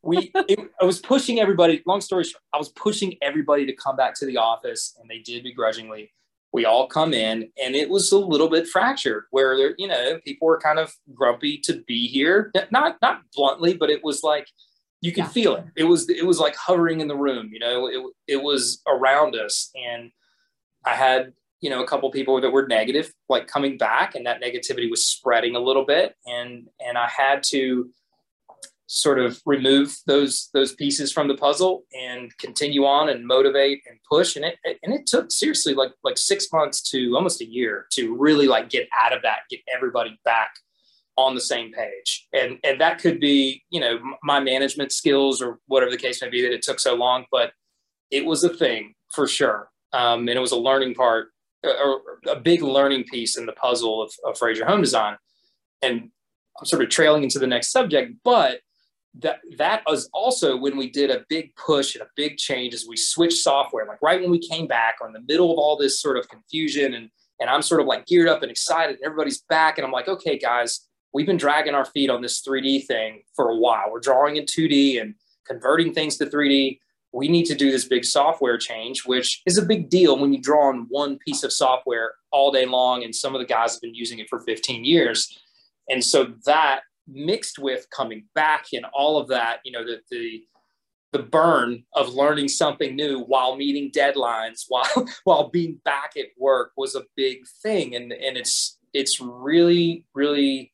We, 0.03 0.31
it, 0.33 0.59
I 0.81 0.85
was 0.85 0.99
pushing 0.99 1.39
everybody. 1.39 1.83
Long 1.85 2.01
story 2.01 2.23
short, 2.23 2.41
I 2.53 2.57
was 2.57 2.69
pushing 2.69 3.15
everybody 3.21 3.65
to 3.67 3.73
come 3.73 3.95
back 3.95 4.15
to 4.15 4.25
the 4.25 4.37
office, 4.37 4.97
and 4.99 5.09
they 5.09 5.19
did 5.19 5.43
begrudgingly. 5.43 6.11
We 6.53 6.65
all 6.65 6.87
come 6.87 7.13
in, 7.13 7.49
and 7.63 7.75
it 7.75 7.89
was 7.89 8.11
a 8.11 8.17
little 8.17 8.49
bit 8.49 8.67
fractured, 8.67 9.25
where 9.31 9.73
you 9.77 9.87
know, 9.87 10.19
people 10.25 10.47
were 10.47 10.59
kind 10.59 10.79
of 10.79 10.91
grumpy 11.13 11.59
to 11.59 11.81
be 11.87 12.07
here. 12.07 12.51
Not, 12.71 12.97
not 13.01 13.21
bluntly, 13.33 13.73
but 13.73 13.89
it 13.89 14.03
was 14.03 14.21
like 14.21 14.47
you 15.01 15.11
could 15.11 15.25
yeah. 15.25 15.29
feel 15.29 15.55
it. 15.55 15.65
It 15.75 15.83
was 15.83 16.09
it 16.09 16.25
was 16.25 16.39
like 16.39 16.55
hovering 16.55 17.01
in 17.01 17.07
the 17.07 17.15
room. 17.15 17.49
You 17.51 17.59
know, 17.59 17.87
it 17.87 18.03
it 18.27 18.43
was 18.43 18.81
around 18.87 19.35
us, 19.35 19.71
and 19.75 20.11
I 20.85 20.95
had 20.95 21.33
you 21.59 21.69
know 21.69 21.83
a 21.83 21.87
couple 21.87 22.09
people 22.11 22.39
that 22.39 22.51
were 22.51 22.67
negative, 22.67 23.11
like 23.27 23.47
coming 23.47 23.77
back, 23.77 24.15
and 24.15 24.25
that 24.27 24.41
negativity 24.41 24.89
was 24.89 25.05
spreading 25.05 25.55
a 25.55 25.59
little 25.59 25.85
bit, 25.85 26.15
and 26.25 26.67
and 26.79 26.97
I 26.97 27.07
had 27.07 27.43
to 27.47 27.89
sort 28.85 29.19
of 29.19 29.41
remove 29.45 29.95
those 30.05 30.49
those 30.53 30.75
pieces 30.75 31.13
from 31.13 31.29
the 31.29 31.35
puzzle 31.35 31.83
and 31.97 32.37
continue 32.37 32.85
on 32.85 33.07
and 33.07 33.25
motivate 33.25 33.81
and 33.89 33.97
push 34.07 34.35
and 34.35 34.43
it 34.43 34.57
and 34.83 34.93
it 34.93 35.07
took 35.07 35.31
seriously 35.31 35.73
like 35.73 35.93
like 36.03 36.17
six 36.17 36.51
months 36.51 36.81
to 36.81 37.15
almost 37.15 37.39
a 37.39 37.45
year 37.45 37.85
to 37.89 38.13
really 38.17 38.49
like 38.49 38.69
get 38.69 38.89
out 39.01 39.15
of 39.15 39.21
that 39.21 39.39
get 39.49 39.61
everybody 39.73 40.19
back 40.25 40.51
on 41.17 41.35
the 41.35 41.41
same 41.41 41.71
page. 41.71 42.27
And 42.33 42.57
and 42.63 42.79
that 42.81 42.99
could 42.99 43.19
be 43.19 43.63
you 43.69 43.79
know 43.79 43.99
my 44.23 44.39
management 44.39 44.91
skills 44.91 45.41
or 45.41 45.59
whatever 45.67 45.91
the 45.91 45.97
case 45.97 46.21
may 46.21 46.29
be 46.29 46.41
that 46.41 46.53
it 46.53 46.61
took 46.61 46.79
so 46.79 46.95
long 46.95 47.25
but 47.31 47.51
it 48.09 48.25
was 48.25 48.43
a 48.43 48.49
thing 48.49 48.93
for 49.13 49.27
sure. 49.27 49.69
Um, 49.93 50.27
and 50.27 50.37
it 50.37 50.39
was 50.39 50.51
a 50.51 50.57
learning 50.57 50.95
part 50.95 51.29
or 51.63 52.01
a 52.27 52.39
big 52.39 52.61
learning 52.61 53.03
piece 53.03 53.37
in 53.37 53.45
the 53.45 53.53
puzzle 53.53 54.01
of, 54.01 54.11
of 54.25 54.37
Frazier 54.37 54.65
home 54.65 54.81
design. 54.81 55.17
And 55.81 56.09
i'm 56.59 56.65
sort 56.65 56.83
of 56.83 56.89
trailing 56.89 57.23
into 57.23 57.39
the 57.39 57.47
next 57.47 57.71
subject 57.71 58.11
but 58.25 58.59
that 59.19 59.39
that 59.57 59.83
was 59.85 60.09
also 60.13 60.55
when 60.55 60.77
we 60.77 60.89
did 60.89 61.09
a 61.09 61.25
big 61.27 61.53
push 61.55 61.95
and 61.95 62.01
a 62.01 62.07
big 62.15 62.37
change 62.37 62.73
as 62.73 62.85
we 62.87 62.95
switched 62.95 63.37
software. 63.37 63.85
Like 63.85 64.01
right 64.01 64.21
when 64.21 64.31
we 64.31 64.39
came 64.39 64.67
back 64.67 64.95
or 65.01 65.07
in 65.07 65.13
the 65.13 65.23
middle 65.27 65.51
of 65.51 65.57
all 65.57 65.75
this 65.75 66.01
sort 66.01 66.17
of 66.17 66.29
confusion 66.29 66.93
and 66.93 67.09
and 67.39 67.49
i'm 67.49 67.61
sort 67.61 67.81
of 67.81 67.87
like 67.87 68.05
geared 68.05 68.29
up 68.29 68.41
and 68.41 68.51
excited 68.51 68.95
and 68.95 69.05
everybody's 69.05 69.41
back. 69.49 69.77
And 69.77 69.85
i'm 69.85 69.91
like 69.91 70.07
okay 70.07 70.37
guys 70.37 70.87
we've 71.13 71.25
been 71.25 71.37
dragging 71.37 71.75
our 71.75 71.85
feet 71.85 72.09
on 72.09 72.21
this 72.21 72.41
3D 72.41 72.85
thing 72.85 73.23
for 73.35 73.49
a 73.49 73.55
while. 73.55 73.91
We're 73.91 73.99
drawing 73.99 74.37
in 74.37 74.45
2D 74.45 75.01
and 75.01 75.15
converting 75.45 75.93
things 75.93 76.17
to 76.17 76.25
3D. 76.25 76.79
We 77.13 77.27
need 77.27 77.45
to 77.47 77.55
do 77.55 77.71
this 77.71 77.85
big 77.85 78.05
software 78.05 78.57
change, 78.57 79.05
which 79.05 79.41
is 79.45 79.57
a 79.57 79.65
big 79.65 79.89
deal 79.89 80.17
when 80.17 80.33
you 80.33 80.41
draw 80.41 80.69
on 80.69 80.87
one 80.89 81.17
piece 81.17 81.43
of 81.43 81.51
software 81.51 82.13
all 82.31 82.51
day 82.51 82.65
long. 82.65 83.03
And 83.03 83.13
some 83.13 83.35
of 83.35 83.39
the 83.39 83.45
guys 83.45 83.73
have 83.73 83.81
been 83.81 83.95
using 83.95 84.19
it 84.19 84.29
for 84.29 84.39
15 84.39 84.85
years. 84.85 85.37
And 85.89 86.03
so 86.03 86.33
that 86.45 86.81
mixed 87.07 87.59
with 87.59 87.87
coming 87.89 88.25
back 88.33 88.67
and 88.73 88.85
all 88.93 89.17
of 89.17 89.27
that, 89.27 89.59
you 89.65 89.73
know, 89.73 89.83
the, 89.83 89.99
the, 90.09 90.43
the 91.11 91.19
burn 91.23 91.83
of 91.93 92.13
learning 92.13 92.47
something 92.47 92.95
new 92.95 93.19
while 93.19 93.57
meeting 93.57 93.91
deadlines, 93.91 94.63
while 94.69 95.05
while 95.25 95.49
being 95.49 95.81
back 95.83 96.13
at 96.17 96.27
work 96.39 96.71
was 96.77 96.95
a 96.95 97.03
big 97.17 97.39
thing. 97.61 97.95
And 97.95 98.13
and 98.13 98.37
it's 98.37 98.77
it's 98.93 99.19
really, 99.19 100.05
really 100.13 100.71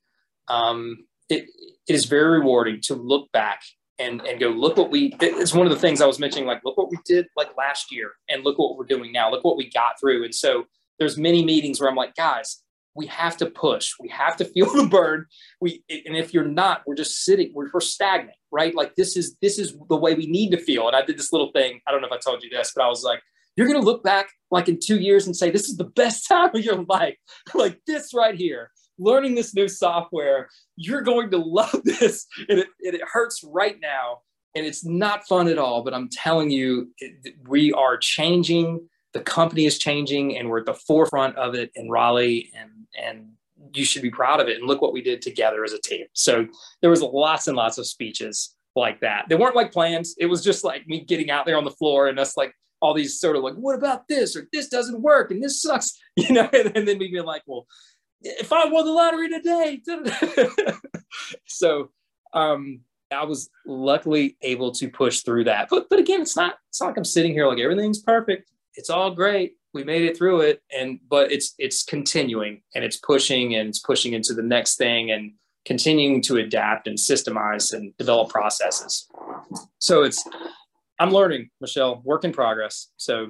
um, 0.47 1.05
it, 1.29 1.47
it 1.87 1.93
is 1.93 2.05
very 2.05 2.39
rewarding 2.39 2.81
to 2.81 2.95
look 2.95 3.31
back 3.31 3.61
and 3.99 4.21
and 4.21 4.39
go 4.39 4.49
look 4.49 4.77
what 4.77 4.91
we 4.91 5.15
it's 5.19 5.53
one 5.53 5.65
of 5.65 5.73
the 5.73 5.79
things 5.79 6.01
i 6.01 6.05
was 6.05 6.19
mentioning 6.19 6.45
like 6.45 6.61
look 6.63 6.77
what 6.77 6.91
we 6.91 6.97
did 7.05 7.25
like 7.35 7.49
last 7.57 7.91
year 7.91 8.11
and 8.29 8.43
look 8.43 8.59
what 8.59 8.77
we're 8.77 8.85
doing 8.85 9.11
now. 9.11 9.31
Look 9.31 9.43
what 9.43 9.57
we 9.57 9.69
got 9.71 9.99
through. 9.99 10.23
And 10.23 10.35
so 10.35 10.65
there's 10.99 11.17
many 11.17 11.43
meetings 11.43 11.79
where 11.79 11.89
i'm 11.89 11.95
like 11.95 12.15
guys 12.15 12.61
we 12.95 13.05
have 13.05 13.37
to 13.37 13.45
push. 13.45 13.91
We 13.99 14.09
have 14.09 14.37
to 14.37 14.45
feel 14.53 14.73
the 14.73 14.87
burn. 14.87 15.27
We 15.61 15.83
and 15.89 16.15
if 16.17 16.33
you're 16.33 16.43
not 16.43 16.81
we're 16.85 16.95
just 16.95 17.23
sitting 17.23 17.51
we're, 17.53 17.69
we're 17.73 17.79
stagnant 17.81 18.37
right? 18.51 18.73
Like 18.73 18.95
this 18.95 19.17
is 19.17 19.35
this 19.41 19.59
is 19.59 19.75
the 19.89 19.97
way 19.97 20.13
we 20.13 20.27
need 20.27 20.51
to 20.51 20.57
feel. 20.57 20.87
And 20.87 20.95
i 20.95 21.03
did 21.03 21.17
this 21.17 21.31
little 21.31 21.51
thing 21.51 21.81
i 21.87 21.91
don't 21.91 22.01
know 22.01 22.07
if 22.07 22.13
i 22.13 22.17
told 22.17 22.43
you 22.43 22.49
this 22.49 22.71
but 22.75 22.83
i 22.83 22.87
was 22.87 23.03
like 23.03 23.21
you're 23.55 23.67
going 23.67 23.79
to 23.79 23.85
look 23.85 24.03
back 24.03 24.29
like 24.51 24.69
in 24.69 24.77
two 24.79 24.99
years 24.99 25.25
and 25.25 25.35
say 25.35 25.49
this 25.49 25.67
is 25.67 25.77
the 25.77 25.83
best 25.83 26.27
time 26.29 26.51
of 26.55 26.63
your 26.63 26.83
life. 26.83 27.17
Like 27.53 27.81
this 27.85 28.13
right 28.13 28.35
here 28.35 28.71
learning 28.97 29.35
this 29.35 29.53
new 29.53 29.67
software. 29.67 30.49
You're 30.75 31.01
going 31.01 31.31
to 31.31 31.37
love 31.43 31.81
this. 31.83 32.25
And 32.49 32.59
it, 32.59 32.67
it, 32.79 33.01
hurts 33.03 33.43
right 33.43 33.77
now. 33.81 34.19
And 34.55 34.65
it's 34.65 34.83
not 34.85 35.27
fun 35.27 35.47
at 35.47 35.57
all. 35.57 35.83
But 35.83 35.93
I'm 35.93 36.09
telling 36.09 36.49
you, 36.49 36.91
it, 36.99 37.35
we 37.47 37.73
are 37.73 37.97
changing. 37.97 38.87
The 39.13 39.21
company 39.21 39.65
is 39.65 39.77
changing, 39.77 40.37
and 40.37 40.49
we're 40.49 40.59
at 40.59 40.65
the 40.65 40.73
forefront 40.73 41.37
of 41.37 41.55
it 41.55 41.71
in 41.75 41.89
Raleigh. 41.89 42.51
And, 42.55 42.69
and 43.01 43.29
you 43.73 43.85
should 43.85 44.01
be 44.01 44.09
proud 44.09 44.39
of 44.39 44.47
it. 44.47 44.57
And 44.57 44.67
look 44.67 44.81
what 44.81 44.93
we 44.93 45.01
did 45.01 45.21
together 45.21 45.63
as 45.63 45.73
a 45.73 45.81
team. 45.81 46.05
So 46.13 46.47
there 46.81 46.89
was 46.89 47.01
lots 47.01 47.47
and 47.47 47.55
lots 47.55 47.77
of 47.77 47.87
speeches 47.87 48.55
like 48.75 49.01
that. 49.01 49.25
They 49.27 49.35
weren't 49.35 49.55
like 49.55 49.71
plans. 49.71 50.15
It 50.17 50.27
was 50.27 50.43
just 50.43 50.63
like 50.63 50.87
me 50.87 51.03
getting 51.03 51.31
out 51.31 51.45
there 51.45 51.57
on 51.57 51.65
the 51.65 51.71
floor 51.71 52.07
and 52.07 52.19
us 52.19 52.37
like 52.37 52.53
all 52.79 52.93
these 52.93 53.19
sort 53.19 53.35
of 53.35 53.43
like, 53.43 53.55
what 53.55 53.75
about 53.75 54.07
this? 54.07 54.35
Or 54.35 54.47
this 54.53 54.69
doesn't 54.69 55.01
work 55.01 55.31
and 55.31 55.43
this 55.43 55.61
sucks, 55.61 55.97
you 56.15 56.33
know, 56.33 56.49
and, 56.53 56.75
and 56.75 56.87
then 56.87 56.99
we'd 56.99 57.11
be 57.11 57.21
like, 57.21 57.41
well, 57.45 57.65
if 58.21 58.51
I 58.51 58.65
won 58.65 58.85
the 58.85 58.91
lottery 58.91 59.29
today. 59.29 59.81
so 61.45 61.91
um, 62.33 62.81
I 63.11 63.25
was 63.25 63.49
luckily 63.65 64.37
able 64.41 64.71
to 64.73 64.89
push 64.89 65.21
through 65.21 65.45
that. 65.45 65.67
But 65.69 65.89
but 65.89 65.99
again, 65.99 66.21
it's 66.21 66.35
not 66.35 66.55
it's 66.69 66.81
not 66.81 66.87
like 66.87 66.97
I'm 66.97 67.05
sitting 67.05 67.33
here 67.33 67.47
like 67.47 67.59
everything's 67.59 68.01
perfect. 68.01 68.51
It's 68.75 68.89
all 68.89 69.11
great. 69.11 69.53
we 69.73 69.83
made 69.83 70.03
it 70.03 70.17
through 70.17 70.41
it 70.41 70.61
and 70.75 70.99
but 71.07 71.31
it's 71.31 71.53
it's 71.57 71.83
continuing 71.83 72.61
and 72.73 72.83
it's 72.83 72.97
pushing 72.97 73.55
and 73.55 73.69
it's 73.69 73.79
pushing 73.79 74.13
into 74.13 74.33
the 74.33 74.41
next 74.41 74.75
thing 74.77 75.11
and 75.11 75.33
continuing 75.65 76.21
to 76.23 76.37
adapt 76.37 76.87
and 76.87 76.97
systemize 76.97 77.73
and 77.73 77.95
develop 77.97 78.29
processes 78.29 79.07
so 79.79 80.03
it's 80.03 80.23
i'm 80.99 81.11
learning 81.11 81.49
michelle 81.61 82.01
work 82.03 82.23
in 82.23 82.31
progress 82.31 82.89
so 82.97 83.27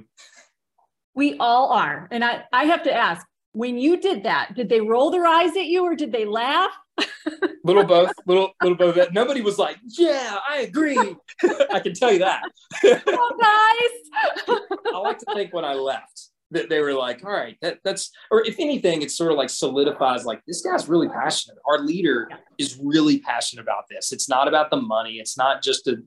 we 1.15 1.35
all 1.39 1.69
are 1.69 2.07
and 2.11 2.23
i 2.23 2.43
i 2.53 2.63
have 2.65 2.83
to 2.83 2.93
ask 2.93 3.25
when 3.57 3.77
you 3.77 3.97
did 3.97 4.23
that 4.23 4.53
did 4.55 4.69
they 4.69 4.81
roll 4.81 5.09
their 5.09 5.25
eyes 5.25 5.55
at 5.57 5.65
you 5.65 5.83
or 5.83 5.95
did 5.95 6.11
they 6.11 6.25
laugh 6.25 6.71
little 7.63 7.83
both 7.83 8.11
little 8.25 8.51
little 8.61 8.77
both 8.77 9.11
nobody 9.11 9.41
was 9.41 9.57
like 9.57 9.77
yeah 9.97 10.37
i 10.49 10.59
agree 10.59 10.97
i 11.73 11.79
can 11.79 11.93
tell 11.93 12.11
you 12.11 12.19
that 12.19 12.41
oh, 12.85 13.37
guys 13.39 14.59
i 14.93 14.97
like 14.97 15.17
to 15.17 15.25
think 15.33 15.53
when 15.53 15.65
i 15.65 15.73
left 15.73 16.29
that 16.51 16.69
they 16.69 16.79
were 16.79 16.93
like, 16.93 17.25
all 17.25 17.31
right, 17.31 17.57
that, 17.61 17.79
that's, 17.83 18.11
or 18.31 18.45
if 18.45 18.55
anything, 18.59 19.01
it 19.01 19.11
sort 19.11 19.31
of 19.31 19.37
like 19.37 19.49
solidifies 19.49 20.25
like 20.25 20.41
this 20.47 20.61
guy's 20.61 20.87
really 20.87 21.09
passionate. 21.09 21.57
Our 21.65 21.79
leader 21.79 22.29
is 22.57 22.79
really 22.81 23.19
passionate 23.19 23.63
about 23.63 23.83
this. 23.89 24.13
It's 24.13 24.29
not 24.29 24.47
about 24.47 24.69
the 24.69 24.77
money. 24.77 25.15
It's 25.15 25.37
not 25.37 25.61
just 25.61 25.85
to 25.85 25.97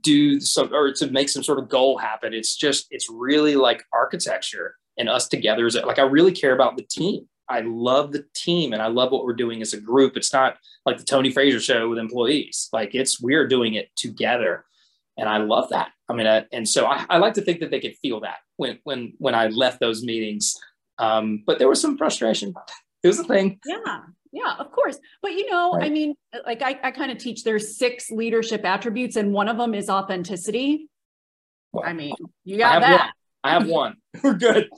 do 0.00 0.40
some 0.40 0.72
or 0.72 0.92
to 0.92 1.10
make 1.10 1.28
some 1.28 1.42
sort 1.42 1.58
of 1.58 1.68
goal 1.68 1.98
happen. 1.98 2.32
It's 2.32 2.56
just, 2.56 2.86
it's 2.90 3.10
really 3.10 3.54
like 3.54 3.84
architecture 3.92 4.76
and 4.98 5.08
us 5.08 5.28
together 5.28 5.66
is 5.66 5.76
like, 5.76 5.98
I 5.98 6.02
really 6.02 6.32
care 6.32 6.54
about 6.54 6.76
the 6.76 6.82
team. 6.82 7.28
I 7.48 7.60
love 7.60 8.12
the 8.12 8.24
team 8.34 8.72
and 8.72 8.80
I 8.80 8.86
love 8.86 9.12
what 9.12 9.24
we're 9.24 9.34
doing 9.34 9.60
as 9.62 9.74
a 9.74 9.80
group. 9.80 10.16
It's 10.16 10.32
not 10.32 10.56
like 10.86 10.98
the 10.98 11.04
Tony 11.04 11.30
Frazier 11.30 11.60
show 11.60 11.88
with 11.88 11.98
employees. 11.98 12.68
Like 12.72 12.94
it's, 12.94 13.20
we're 13.20 13.46
doing 13.46 13.74
it 13.74 13.90
together. 13.96 14.64
And 15.18 15.28
I 15.28 15.38
love 15.38 15.68
that. 15.70 15.90
I 16.08 16.14
mean, 16.14 16.26
I, 16.26 16.46
and 16.52 16.66
so 16.66 16.86
I, 16.86 17.04
I 17.10 17.18
like 17.18 17.34
to 17.34 17.42
think 17.42 17.60
that 17.60 17.70
they 17.70 17.80
could 17.80 17.96
feel 18.00 18.20
that 18.20 18.38
when 18.56 18.78
when 18.84 19.12
when 19.18 19.34
I 19.34 19.48
left 19.48 19.80
those 19.80 20.02
meetings. 20.02 20.56
Um, 20.98 21.42
but 21.46 21.58
there 21.58 21.68
was 21.68 21.80
some 21.80 21.98
frustration. 21.98 22.54
It 23.02 23.08
was 23.08 23.18
a 23.18 23.24
thing. 23.24 23.58
Yeah, 23.66 24.00
yeah, 24.32 24.54
of 24.58 24.72
course. 24.72 24.98
But 25.20 25.32
you 25.32 25.50
know, 25.50 25.72
right. 25.72 25.84
I 25.84 25.88
mean, 25.90 26.14
like 26.46 26.62
I, 26.62 26.78
I 26.82 26.90
kind 26.92 27.12
of 27.12 27.18
teach 27.18 27.44
there's 27.44 27.76
six 27.76 28.10
leadership 28.10 28.64
attributes, 28.64 29.16
and 29.16 29.32
one 29.32 29.48
of 29.48 29.58
them 29.58 29.74
is 29.74 29.90
authenticity. 29.90 30.88
Well, 31.72 31.84
I 31.86 31.92
mean, 31.92 32.14
you 32.44 32.56
got 32.58 32.80
that. 32.80 33.00
One. 33.00 33.10
I 33.44 33.50
have 33.50 33.66
one. 33.66 33.96
We're 34.22 34.34
good. 34.34 34.70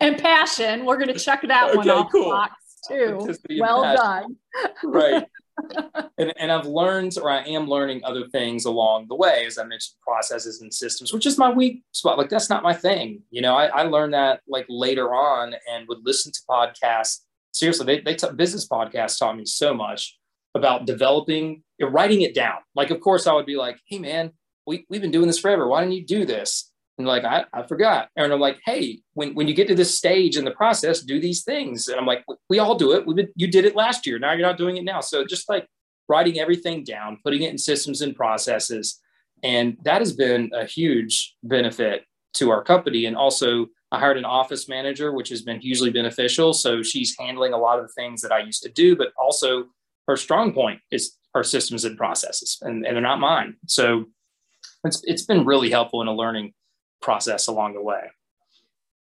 and 0.00 0.18
passion. 0.18 0.84
We're 0.84 0.96
going 0.96 1.12
to 1.12 1.18
check 1.18 1.42
that 1.42 1.70
okay, 1.70 1.76
one 1.76 1.90
off 1.90 2.12
cool. 2.12 2.30
box 2.30 2.54
too. 2.88 3.34
Well 3.58 3.82
done. 3.82 4.36
right. 4.84 5.24
and, 6.18 6.32
and 6.36 6.52
I've 6.52 6.66
learned, 6.66 7.16
or 7.20 7.30
I 7.30 7.42
am 7.42 7.68
learning 7.68 8.02
other 8.04 8.26
things 8.28 8.64
along 8.64 9.06
the 9.08 9.14
way, 9.14 9.44
as 9.46 9.58
I 9.58 9.64
mentioned, 9.64 9.96
processes 10.02 10.60
and 10.60 10.72
systems, 10.72 11.12
which 11.12 11.26
is 11.26 11.38
my 11.38 11.50
weak 11.50 11.82
spot. 11.92 12.18
Like 12.18 12.28
that's 12.28 12.50
not 12.50 12.62
my 12.62 12.74
thing. 12.74 13.22
You 13.30 13.42
know, 13.42 13.54
I, 13.54 13.66
I 13.66 13.82
learned 13.82 14.14
that 14.14 14.40
like 14.48 14.66
later 14.68 15.14
on 15.14 15.54
and 15.70 15.88
would 15.88 16.04
listen 16.04 16.32
to 16.32 16.40
podcasts. 16.48 17.20
Seriously, 17.52 17.86
they, 17.86 18.00
they 18.00 18.14
t- 18.16 18.32
business 18.34 18.68
podcasts 18.68 19.18
taught 19.18 19.36
me 19.36 19.44
so 19.46 19.72
much 19.74 20.18
about 20.54 20.86
developing, 20.86 21.62
writing 21.80 22.22
it 22.22 22.34
down. 22.34 22.58
Like, 22.74 22.90
of 22.90 23.00
course, 23.00 23.26
I 23.26 23.32
would 23.32 23.46
be 23.46 23.56
like, 23.56 23.78
hey, 23.86 23.98
man, 23.98 24.32
we, 24.66 24.86
we've 24.88 25.00
been 25.02 25.10
doing 25.10 25.26
this 25.26 25.38
forever. 25.38 25.68
Why 25.68 25.80
didn't 25.80 25.94
you 25.94 26.06
do 26.06 26.24
this? 26.24 26.72
And 26.98 27.06
like, 27.06 27.24
I, 27.24 27.44
I 27.52 27.64
forgot. 27.64 28.08
And 28.16 28.32
I'm 28.32 28.40
like, 28.40 28.60
hey, 28.64 29.00
when, 29.14 29.34
when 29.34 29.48
you 29.48 29.54
get 29.54 29.66
to 29.68 29.74
this 29.74 29.94
stage 29.94 30.36
in 30.36 30.44
the 30.44 30.52
process, 30.52 31.00
do 31.00 31.20
these 31.20 31.42
things. 31.42 31.88
And 31.88 31.98
I'm 31.98 32.06
like, 32.06 32.24
we 32.48 32.60
all 32.60 32.76
do 32.76 32.92
it. 32.92 33.04
Been, 33.16 33.28
you 33.34 33.48
did 33.48 33.64
it 33.64 33.74
last 33.74 34.06
year. 34.06 34.18
Now 34.18 34.32
you're 34.32 34.46
not 34.46 34.58
doing 34.58 34.76
it 34.76 34.84
now. 34.84 35.00
So 35.00 35.24
just 35.24 35.48
like 35.48 35.66
writing 36.08 36.38
everything 36.38 36.84
down, 36.84 37.18
putting 37.24 37.42
it 37.42 37.50
in 37.50 37.58
systems 37.58 38.00
and 38.00 38.14
processes. 38.14 39.00
And 39.42 39.76
that 39.84 40.00
has 40.00 40.12
been 40.12 40.50
a 40.54 40.64
huge 40.64 41.34
benefit 41.42 42.04
to 42.34 42.50
our 42.50 42.62
company. 42.62 43.06
And 43.06 43.16
also, 43.16 43.66
I 43.90 43.98
hired 43.98 44.16
an 44.16 44.24
office 44.24 44.68
manager, 44.68 45.12
which 45.12 45.28
has 45.28 45.42
been 45.42 45.60
hugely 45.60 45.90
beneficial. 45.90 46.52
So 46.52 46.82
she's 46.82 47.16
handling 47.18 47.52
a 47.52 47.58
lot 47.58 47.78
of 47.78 47.86
the 47.86 47.92
things 47.92 48.22
that 48.22 48.32
I 48.32 48.40
used 48.40 48.62
to 48.64 48.68
do, 48.70 48.96
but 48.96 49.12
also 49.16 49.66
her 50.08 50.16
strong 50.16 50.52
point 50.52 50.80
is 50.90 51.16
her 51.34 51.44
systems 51.44 51.84
and 51.84 51.96
processes, 51.96 52.58
and, 52.62 52.86
and 52.86 52.94
they're 52.94 53.02
not 53.02 53.20
mine. 53.20 53.56
So 53.66 54.06
it's, 54.84 55.02
it's 55.04 55.24
been 55.24 55.44
really 55.44 55.70
helpful 55.70 56.02
in 56.02 56.08
a 56.08 56.14
learning 56.14 56.54
process 57.04 57.46
along 57.46 57.74
the 57.74 57.82
way. 57.82 58.10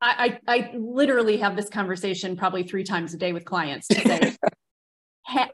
I, 0.01 0.41
I, 0.49 0.55
I 0.57 0.71
literally 0.75 1.37
have 1.37 1.55
this 1.55 1.69
conversation 1.69 2.37
probably 2.37 2.65
three 2.65 2.83
times 2.83 3.15
a 3.15 3.17
day 3.17 3.33
with 3.33 3.45
clients 3.45 3.87
to 3.87 4.01
say, 4.01 4.37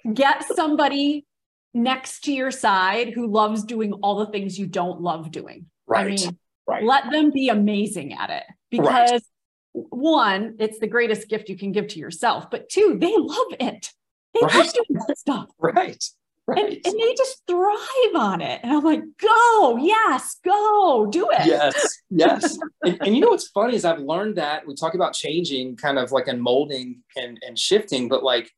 get 0.14 0.42
somebody 0.44 1.26
next 1.74 2.24
to 2.24 2.32
your 2.32 2.50
side 2.50 3.10
who 3.10 3.30
loves 3.30 3.62
doing 3.62 3.92
all 4.02 4.16
the 4.16 4.32
things 4.32 4.58
you 4.58 4.66
don't 4.66 5.02
love 5.02 5.30
doing. 5.30 5.66
Right. 5.86 6.06
I 6.06 6.08
mean, 6.08 6.38
right. 6.66 6.82
let 6.82 7.10
them 7.12 7.30
be 7.30 7.50
amazing 7.50 8.14
at 8.14 8.30
it 8.30 8.44
because 8.70 9.10
right. 9.10 9.84
one, 9.90 10.56
it's 10.58 10.78
the 10.78 10.86
greatest 10.86 11.28
gift 11.28 11.50
you 11.50 11.58
can 11.58 11.72
give 11.72 11.88
to 11.88 11.98
yourself, 11.98 12.50
but 12.50 12.70
two, 12.70 12.96
they 12.98 13.14
love 13.14 13.52
it. 13.60 13.92
They 14.32 14.40
right. 14.40 14.54
love 14.54 14.72
doing 14.72 15.02
that 15.06 15.18
stuff. 15.18 15.46
Right. 15.58 16.02
Right. 16.48 16.64
And, 16.64 16.86
and, 16.86 16.98
they 16.98 17.14
just 17.14 17.42
thrive 17.46 18.14
on 18.14 18.40
it. 18.40 18.60
And 18.62 18.72
I'm 18.72 18.82
like, 18.82 19.02
go, 19.20 19.76
yes, 19.76 20.36
go, 20.42 21.06
do 21.10 21.28
it. 21.30 21.44
Yes, 21.44 21.98
yes. 22.08 22.58
and, 22.82 22.96
and, 23.02 23.14
you 23.14 23.20
know 23.20 23.28
what's 23.28 23.48
funny 23.48 23.74
is 23.74 23.84
I've 23.84 23.98
learned 23.98 24.36
that 24.36 24.66
we 24.66 24.74
talk 24.74 24.94
about 24.94 25.12
changing 25.12 25.76
kind 25.76 25.98
of 25.98 26.10
like 26.10 26.26
and 26.26 26.40
molding 26.40 27.02
and, 27.16 27.38
and 27.46 27.58
shifting, 27.58 28.08
but 28.08 28.22
like 28.22 28.50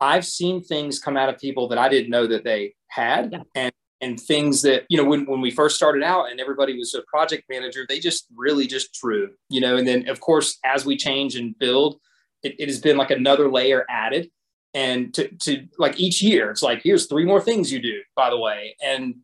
I've 0.00 0.26
seen 0.26 0.60
things 0.60 0.98
come 0.98 1.16
out 1.16 1.28
of 1.28 1.38
people 1.38 1.68
that 1.68 1.78
I 1.78 1.88
didn't 1.88 2.10
know 2.10 2.26
that 2.26 2.42
they 2.42 2.74
had. 2.88 3.30
Yeah. 3.32 3.42
And 3.54 3.72
and 4.02 4.20
things 4.20 4.60
that, 4.60 4.84
you 4.90 4.98
know, 4.98 5.08
when, 5.08 5.24
when 5.24 5.40
we 5.40 5.50
first 5.50 5.74
started 5.74 6.02
out 6.02 6.30
and 6.30 6.38
everybody 6.38 6.76
was 6.76 6.94
a 6.94 7.00
project 7.08 7.44
manager, 7.48 7.86
they 7.88 7.98
just 7.98 8.26
really 8.36 8.66
just 8.66 8.92
drew, 8.92 9.30
you 9.48 9.58
know, 9.58 9.78
and 9.78 9.88
then 9.88 10.06
of 10.10 10.20
course, 10.20 10.58
as 10.66 10.84
we 10.84 10.98
change 10.98 11.34
and 11.34 11.58
build, 11.58 11.98
it, 12.42 12.54
it 12.58 12.68
has 12.68 12.78
been 12.78 12.98
like 12.98 13.10
another 13.10 13.50
layer 13.50 13.86
added 13.88 14.28
and 14.76 15.12
to, 15.14 15.28
to 15.38 15.66
like 15.78 15.98
each 15.98 16.22
year 16.22 16.50
it's 16.50 16.62
like 16.62 16.82
here's 16.84 17.06
three 17.06 17.24
more 17.24 17.40
things 17.40 17.72
you 17.72 17.80
do 17.80 18.00
by 18.14 18.30
the 18.30 18.38
way. 18.38 18.76
And 18.84 19.16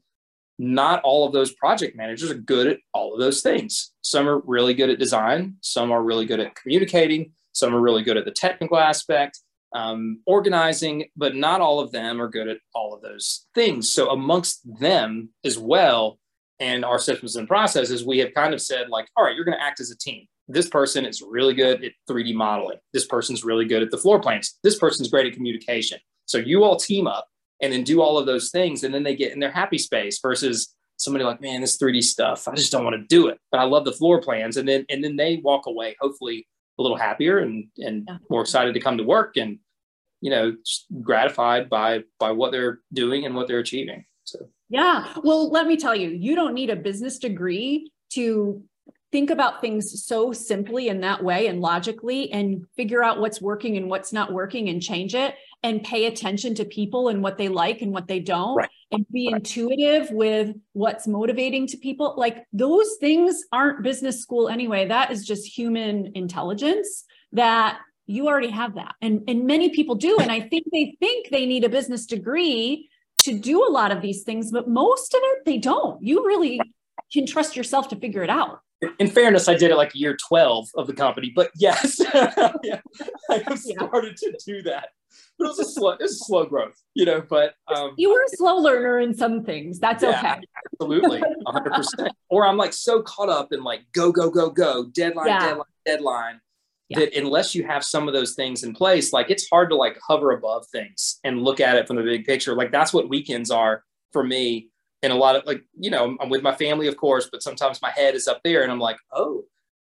not 0.59 1.03
all 1.03 1.27
of 1.27 1.33
those 1.33 1.53
project 1.55 1.97
managers 1.97 2.31
are 2.31 2.35
good 2.35 2.67
at 2.67 2.79
all 2.95 3.15
of 3.15 3.21
those 3.21 3.43
things. 3.43 3.93
Some 4.03 4.29
are 4.29 4.39
really 4.41 4.75
good 4.75 4.91
at 4.91 4.99
design. 4.99 5.57
Some 5.61 5.91
are 5.91 6.03
really 6.03 6.27
good 6.27 6.41
at 6.41 6.55
communicating. 6.55 7.33
Some 7.53 7.75
are 7.75 7.81
really 7.81 8.03
good 8.03 8.17
at 8.17 8.25
the 8.25 8.31
technical 8.31 8.79
aspect 8.79 9.39
um, 9.75 10.21
organizing 10.27 11.07
but 11.17 11.35
not 11.35 11.61
all 11.61 11.81
of 11.81 11.93
them 11.93 12.21
are 12.21 12.29
good 12.29 12.49
at 12.49 12.59
all 12.75 12.95
of 12.95 13.03
those 13.03 13.47
things. 13.55 13.93
So 13.93 14.11
amongst 14.11 14.61
them 14.81 15.31
as 15.45 15.59
well 15.59 16.19
and 16.61 16.85
our 16.85 16.99
systems 16.99 17.37
and 17.37 17.49
processes 17.49 18.05
we 18.05 18.19
have 18.19 18.35
kind 18.35 18.55
of 18.55 18.61
said 18.61 18.89
like 18.89 19.09
all 19.17 19.25
right 19.25 19.35
you're 19.35 19.45
going 19.45 19.59
to 19.59 19.65
act 19.65 19.81
as 19.81 19.91
a 19.91 19.97
team 19.97 20.27
this 20.53 20.69
person 20.69 21.05
is 21.05 21.23
really 21.23 21.55
good 21.55 21.85
at 21.85 21.93
3D 22.09 22.35
modeling. 22.35 22.79
This 22.93 23.07
person's 23.07 23.45
really 23.45 23.65
good 23.65 23.83
at 23.83 23.91
the 23.91 23.99
floor 23.99 24.21
plans. 24.21 24.59
This 24.63 24.79
person's 24.79 25.09
great 25.09 25.27
at 25.27 25.35
communication. 25.35 25.99
So 26.27 26.39
you 26.39 26.65
all 26.65 26.77
team 26.77 27.07
up 27.07 27.27
and 27.61 27.73
then 27.73 27.85
do 27.85 28.03
all 28.03 28.19
of 28.19 28.27
those 28.27 28.51
things. 28.51 28.85
And 28.85 28.93
then 28.93 29.03
they 29.03 29.17
get 29.17 29.33
in 29.33 29.41
their 29.41 29.51
happy 29.51 29.79
space 29.79 30.19
versus 30.21 30.75
somebody 30.97 31.25
like, 31.25 31.41
man, 31.41 31.61
this 31.61 31.79
3D 31.79 32.03
stuff, 32.03 32.47
I 32.49 32.55
just 32.55 32.73
don't 32.73 32.85
want 32.85 32.97
to 32.97 33.07
do 33.07 33.29
it. 33.29 33.39
But 33.51 33.61
I 33.61 33.65
love 33.65 33.85
the 33.85 33.93
floor 33.93 34.21
plans. 34.21 34.57
And 34.57 34.69
then 34.69 34.85
and 34.89 35.03
then 35.03 35.17
they 35.17 35.41
walk 35.43 35.67
away, 35.67 35.97
hopefully 36.01 36.47
a 36.79 36.83
little 36.83 36.97
happier 36.97 37.39
and 37.39 37.67
and 37.79 38.05
yeah. 38.09 38.19
more 38.31 38.43
excited 38.43 38.75
to 38.75 38.81
come 38.81 38.97
to 38.99 39.05
work 39.05 39.37
and 39.37 39.59
you 40.21 40.31
know 40.31 40.55
gratified 41.03 41.69
by 41.69 42.03
by 42.19 42.31
what 42.31 42.51
they're 42.51 42.81
doing 42.93 43.27
and 43.27 43.35
what 43.35 43.49
they're 43.49 43.59
achieving. 43.59 44.05
So 44.25 44.39
yeah. 44.69 45.15
Well, 45.23 45.51
let 45.51 45.67
me 45.67 45.77
tell 45.77 45.95
you, 45.95 46.09
you 46.09 46.35
don't 46.35 46.55
need 46.55 46.71
a 46.71 46.77
business 46.77 47.19
degree 47.19 47.93
to 48.15 48.63
think 49.13 49.29
about 49.29 49.61
things 49.61 50.05
so 50.05 50.33
simply 50.33 50.89
in 50.89 51.03
that 51.03 51.23
way 51.23 51.47
and 51.47 51.61
logically 51.61 52.33
and 52.33 52.67
figure 52.75 53.05
out 53.05 53.21
what's 53.21 53.43
working 53.43 53.77
and 53.77 53.91
what's 53.91 54.13
not 54.13 54.33
working 54.33 54.71
and 54.71 54.83
change 54.83 55.15
it 55.15 55.35
and 55.63 55.85
pay 55.85 56.07
attention 56.07 56.55
to 56.55 56.65
people 56.65 57.09
and 57.09 57.23
what 57.23 57.37
they 57.37 57.49
like 57.49 57.83
and 57.83 57.93
what 57.93 58.09
they 58.09 58.19
don't 58.19 58.57
right. 58.57 58.71
and 58.91 59.07
be 59.13 59.29
right. 59.31 59.37
intuitive 59.37 60.11
with 60.11 60.57
what's 60.73 61.07
motivating 61.07 61.67
to 61.67 61.77
people. 61.77 62.15
Like 62.17 62.47
those 62.55 62.97
things 63.01 63.45
aren't 63.53 63.83
business 63.83 64.21
school 64.21 64.49
anyway. 64.49 64.89
That 64.89 65.13
is 65.13 65.27
just 65.27 65.47
human 65.47 66.13
intelligence 66.15 67.05
that 67.33 67.79
you 68.07 68.29
already 68.29 68.51
have 68.51 68.77
that. 68.77 68.95
And 69.03 69.25
and 69.29 69.47
many 69.47 69.69
people 69.69 69.95
do. 69.95 70.17
And 70.19 70.33
i 70.33 70.41
think 70.41 70.65
they 70.73 70.97
think 70.99 71.29
they 71.29 71.45
need 71.45 71.65
a 71.65 71.69
business 71.69 72.07
degree 72.07 72.89
to 73.19 73.39
do 73.39 73.65
a 73.65 73.71
lot 73.71 73.93
of 73.93 74.03
these 74.03 74.25
things 74.25 74.51
but 74.51 74.69
most 74.69 75.15
of 75.15 75.21
it 75.23 75.45
they 75.45 75.59
don't. 75.59 76.03
You 76.03 76.27
really 76.27 76.61
can 77.13 77.27
trust 77.27 77.57
yourself 77.57 77.89
to 77.89 77.97
figure 77.97 78.23
it 78.23 78.31
out 78.31 78.61
in 78.99 79.09
fairness, 79.09 79.49
I 79.49 79.55
did 79.55 79.71
it 79.71 79.77
like 79.77 79.95
year 79.95 80.17
12 80.17 80.69
of 80.77 80.87
the 80.87 80.93
company, 80.93 81.33
but 81.35 81.51
yes, 81.57 82.01
yeah, 82.63 82.81
I 83.31 83.43
have 83.47 83.59
started 83.59 84.17
to 84.17 84.37
do 84.45 84.63
that. 84.63 84.89
But 85.39 85.47
it 85.47 85.49
was 85.49 85.59
a 85.59 85.65
slow, 85.65 85.91
it 85.91 86.01
was 86.01 86.13
a 86.13 86.25
slow 86.25 86.47
growth, 86.47 86.81
you 86.95 87.05
know, 87.05 87.23
but 87.29 87.55
um, 87.75 87.93
you 87.97 88.11
were 88.11 88.23
a 88.23 88.37
slow 88.37 88.57
learner 88.57 88.99
in 88.99 89.15
some 89.15 89.45
things. 89.45 89.79
That's 89.79 90.03
yeah, 90.03 90.11
okay. 90.11 90.41
Absolutely. 90.81 91.23
hundred 91.47 91.73
percent. 91.73 92.13
Or 92.29 92.47
I'm 92.47 92.57
like 92.57 92.73
so 92.73 93.03
caught 93.03 93.29
up 93.29 93.53
in 93.53 93.63
like, 93.63 93.83
go, 93.93 94.11
go, 94.11 94.31
go, 94.31 94.51
go 94.51 94.87
deadline, 94.87 95.27
yeah. 95.27 95.41
deadline, 95.41 95.67
deadline 95.85 96.41
yeah. 96.89 96.99
that 97.01 97.17
unless 97.17 97.55
you 97.55 97.65
have 97.65 97.85
some 97.85 98.09
of 98.09 98.15
those 98.15 98.35
things 98.35 98.63
in 98.63 98.75
place, 98.75 99.13
like 99.13 99.31
it's 99.31 99.49
hard 99.49 99.71
to 99.71 99.77
like 99.77 99.99
hover 100.07 100.33
above 100.33 100.67
things 100.73 101.19
and 101.25 101.43
look 101.43 101.61
at 101.61 101.77
it 101.77 101.87
from 101.87 101.97
the 101.97 102.03
big 102.03 102.25
picture. 102.25 102.55
Like 102.55 102.73
that's 102.73 102.93
what 102.93 103.09
weekends 103.09 103.51
are 103.51 103.85
for 104.13 104.25
me 104.25 104.69
and 105.03 105.13
a 105.13 105.17
lot 105.17 105.37
of 105.37 105.45
like 105.47 105.63
you 105.79 105.91
know 105.91 106.17
i'm 106.21 106.29
with 106.29 106.43
my 106.43 106.55
family 106.55 106.87
of 106.87 106.97
course 106.97 107.29
but 107.31 107.43
sometimes 107.43 107.83
my 107.83 107.91
head 107.91 108.15
is 108.15 108.29
up 108.29 108.41
there 108.45 108.63
and 108.63 108.73
i'm 108.73 108.79
like 108.79 108.99
oh 109.13 109.43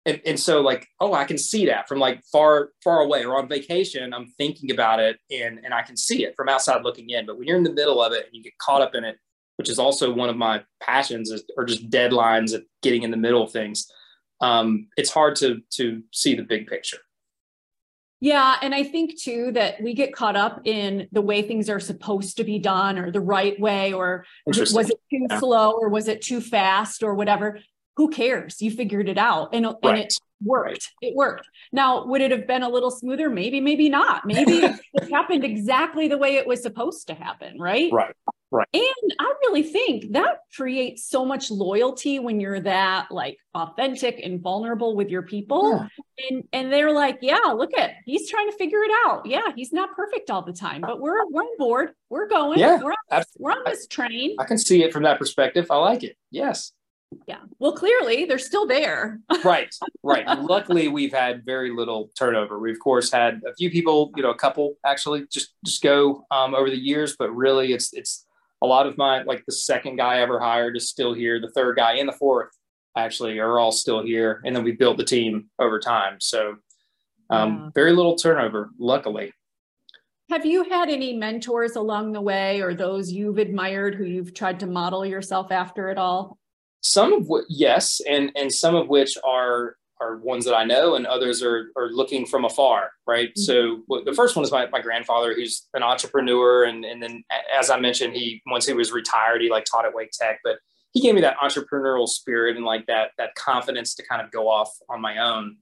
and, 0.05 0.21
and 0.25 0.39
so 0.39 0.61
like 0.61 0.87
oh 0.99 1.13
i 1.13 1.23
can 1.23 1.37
see 1.37 1.65
that 1.65 1.87
from 1.87 1.99
like 1.99 2.21
far 2.31 2.69
far 2.83 3.01
away. 3.01 3.25
Or 3.25 3.37
on 3.37 3.47
vacation 3.47 4.13
i'm 4.13 4.27
thinking 4.37 4.71
about 4.71 4.99
it 4.99 5.17
and 5.31 5.59
and 5.63 5.73
i 5.73 5.81
can 5.81 5.97
see 5.97 6.23
it 6.25 6.35
from 6.35 6.49
outside 6.49 6.83
looking 6.83 7.09
in 7.09 7.25
but 7.25 7.37
when 7.37 7.47
you're 7.47 7.57
in 7.57 7.63
the 7.63 7.73
middle 7.73 8.01
of 8.01 8.13
it 8.13 8.25
and 8.25 8.33
you 8.33 8.43
get 8.43 8.57
caught 8.59 8.81
up 8.81 8.95
in 8.95 9.03
it 9.03 9.17
which 9.57 9.69
is 9.69 9.79
also 9.79 10.13
one 10.13 10.29
of 10.29 10.37
my 10.37 10.63
passions 10.79 11.31
is, 11.31 11.43
or 11.57 11.65
just 11.65 11.89
deadlines 11.89 12.53
at 12.53 12.61
getting 12.83 13.03
in 13.03 13.11
the 13.11 13.17
middle 13.17 13.43
of 13.43 13.51
things 13.51 13.87
um, 14.39 14.87
it's 14.97 15.09
hard 15.09 15.35
to 15.37 15.61
to 15.71 16.03
see 16.11 16.35
the 16.35 16.43
big 16.43 16.67
picture 16.67 16.99
yeah. 18.19 18.55
And 18.61 18.73
I 18.73 18.83
think 18.83 19.19
too 19.19 19.51
that 19.53 19.81
we 19.81 19.93
get 19.93 20.13
caught 20.13 20.35
up 20.35 20.61
in 20.65 21.07
the 21.11 21.21
way 21.21 21.41
things 21.41 21.69
are 21.69 21.79
supposed 21.79 22.37
to 22.37 22.43
be 22.43 22.59
done 22.59 22.97
or 22.97 23.11
the 23.11 23.21
right 23.21 23.59
way, 23.59 23.93
or 23.93 24.25
was 24.45 24.59
it 24.89 24.99
too 25.09 25.27
yeah. 25.29 25.39
slow 25.39 25.71
or 25.71 25.89
was 25.89 26.07
it 26.07 26.21
too 26.21 26.41
fast 26.41 27.03
or 27.03 27.13
whatever? 27.13 27.59
Who 27.97 28.09
cares? 28.09 28.61
You 28.61 28.71
figured 28.71 29.09
it 29.09 29.17
out 29.17 29.53
and, 29.53 29.65
right. 29.65 29.77
and 29.83 29.97
it 29.97 30.13
worked. 30.43 30.91
It 31.01 31.15
worked. 31.15 31.47
Now, 31.71 32.05
would 32.05 32.21
it 32.21 32.31
have 32.31 32.47
been 32.47 32.63
a 32.63 32.69
little 32.69 32.91
smoother? 32.91 33.29
Maybe, 33.29 33.59
maybe 33.59 33.89
not. 33.89 34.25
Maybe 34.25 34.57
it 34.93 35.11
happened 35.11 35.43
exactly 35.43 36.07
the 36.07 36.17
way 36.17 36.35
it 36.35 36.47
was 36.47 36.61
supposed 36.61 37.07
to 37.07 37.13
happen. 37.13 37.59
Right. 37.59 37.91
Right. 37.91 38.15
Right. 38.49 38.67
And 38.73 39.13
I 39.19 39.33
really 39.41 39.63
think 39.63 40.13
that 40.13 40.39
creates 40.55 41.09
so 41.09 41.25
much 41.25 41.51
loyalty 41.51 42.19
when 42.19 42.39
you're 42.39 42.61
that 42.61 43.11
like 43.11 43.37
authentic 43.53 44.21
and 44.23 44.41
vulnerable 44.41 44.95
with 44.95 45.09
your 45.09 45.21
people. 45.21 45.71
Yeah. 45.71 45.87
And 46.29 46.43
and 46.53 46.71
they're 46.71 46.93
like, 46.93 47.19
yeah, 47.21 47.53
look 47.55 47.77
at 47.77 47.91
he's 48.05 48.29
trying 48.29 48.49
to 48.49 48.57
figure 48.57 48.79
it 48.83 48.91
out. 49.05 49.25
Yeah, 49.25 49.51
he's 49.55 49.73
not 49.73 49.95
perfect 49.95 50.29
all 50.29 50.43
the 50.43 50.53
time, 50.53 50.81
but 50.81 51.01
we're 51.01 51.25
we're 51.29 51.41
on 51.41 51.57
board. 51.57 51.91
We're 52.09 52.27
going. 52.27 52.59
Yeah, 52.59 52.79
we're 52.81 52.93
on, 53.11 53.23
we're 53.37 53.51
on 53.51 53.63
this 53.65 53.85
train. 53.87 54.37
I 54.39 54.45
can 54.45 54.57
see 54.57 54.81
it 54.83 54.93
from 54.93 55.03
that 55.03 55.19
perspective. 55.19 55.67
I 55.69 55.75
like 55.77 56.03
it. 56.03 56.15
Yes. 56.31 56.71
Yeah. 57.27 57.39
Well, 57.59 57.73
clearly 57.73 58.25
they're 58.25 58.39
still 58.39 58.67
there. 58.67 59.19
right. 59.43 59.73
Right. 60.03 60.25
Luckily, 60.39 60.87
we've 60.87 61.13
had 61.13 61.45
very 61.45 61.71
little 61.71 62.11
turnover. 62.17 62.59
We 62.59 62.71
of 62.71 62.79
course 62.79 63.11
had 63.11 63.41
a 63.45 63.53
few 63.55 63.69
people, 63.69 64.11
you 64.15 64.23
know, 64.23 64.31
a 64.31 64.37
couple 64.37 64.75
actually 64.85 65.25
just 65.31 65.53
just 65.65 65.81
go 65.81 66.25
um, 66.31 66.55
over 66.55 66.69
the 66.69 66.77
years, 66.77 67.15
but 67.17 67.31
really 67.31 67.73
it's 67.73 67.93
it's 67.93 68.25
a 68.61 68.67
lot 68.67 68.87
of 68.87 68.97
my 68.97 69.23
like 69.23 69.43
the 69.45 69.53
second 69.53 69.97
guy 69.97 70.15
I 70.15 70.21
ever 70.21 70.39
hired 70.39 70.77
is 70.77 70.89
still 70.89 71.13
here. 71.13 71.39
The 71.39 71.51
third 71.51 71.77
guy 71.77 71.95
and 71.95 72.09
the 72.09 72.13
fourth 72.13 72.49
actually 72.95 73.39
are 73.39 73.59
all 73.59 73.71
still 73.71 74.03
here. 74.03 74.41
And 74.45 74.55
then 74.55 74.63
we 74.63 74.71
built 74.71 74.97
the 74.97 75.03
team 75.03 75.49
over 75.59 75.79
time. 75.79 76.17
So 76.19 76.55
um, 77.29 77.71
very 77.75 77.93
little 77.93 78.15
turnover, 78.15 78.71
luckily. 78.79 79.31
Have 80.29 80.45
you 80.45 80.63
had 80.69 80.89
any 80.89 81.13
mentors 81.13 81.75
along 81.75 82.11
the 82.11 82.21
way 82.21 82.61
or 82.61 82.73
those 82.73 83.11
you've 83.11 83.37
admired 83.37 83.95
who 83.95 84.03
you've 84.03 84.33
tried 84.33 84.59
to 84.59 84.67
model 84.67 85.05
yourself 85.05 85.51
after 85.51 85.89
at 85.89 85.97
all? 85.97 86.37
Some 86.81 87.13
of 87.13 87.27
what, 87.27 87.45
yes, 87.49 88.01
and 88.07 88.31
and 88.35 88.51
some 88.53 88.75
of 88.75 88.87
which 88.87 89.17
are 89.23 89.75
are 89.99 90.17
ones 90.17 90.45
that 90.45 90.55
I 90.55 90.63
know, 90.63 90.95
and 90.95 91.05
others 91.05 91.43
are 91.43 91.71
are 91.75 91.89
looking 91.89 92.25
from 92.25 92.45
afar, 92.45 92.91
right? 93.05 93.29
Mm-hmm. 93.29 93.41
So 93.41 93.83
well, 93.87 94.03
the 94.03 94.13
first 94.13 94.35
one 94.35 94.45
is 94.45 94.51
my, 94.51 94.67
my 94.67 94.81
grandfather, 94.81 95.33
who's 95.33 95.67
an 95.73 95.83
entrepreneur, 95.83 96.63
and 96.63 96.85
and 96.85 97.01
then 97.01 97.23
as 97.57 97.69
I 97.69 97.79
mentioned, 97.79 98.13
he 98.13 98.41
once 98.47 98.65
he 98.65 98.73
was 98.73 98.91
retired, 98.91 99.41
he 99.41 99.49
like 99.49 99.65
taught 99.65 99.85
at 99.85 99.93
Wake 99.93 100.11
Tech, 100.11 100.39
but 100.43 100.57
he 100.93 101.01
gave 101.01 101.15
me 101.15 101.21
that 101.21 101.37
entrepreneurial 101.37 102.07
spirit 102.07 102.55
and 102.55 102.65
like 102.65 102.85
that 102.87 103.11
that 103.17 103.35
confidence 103.35 103.95
to 103.95 104.05
kind 104.05 104.21
of 104.21 104.31
go 104.31 104.49
off 104.49 104.71
on 104.89 105.01
my 105.01 105.17
own. 105.17 105.57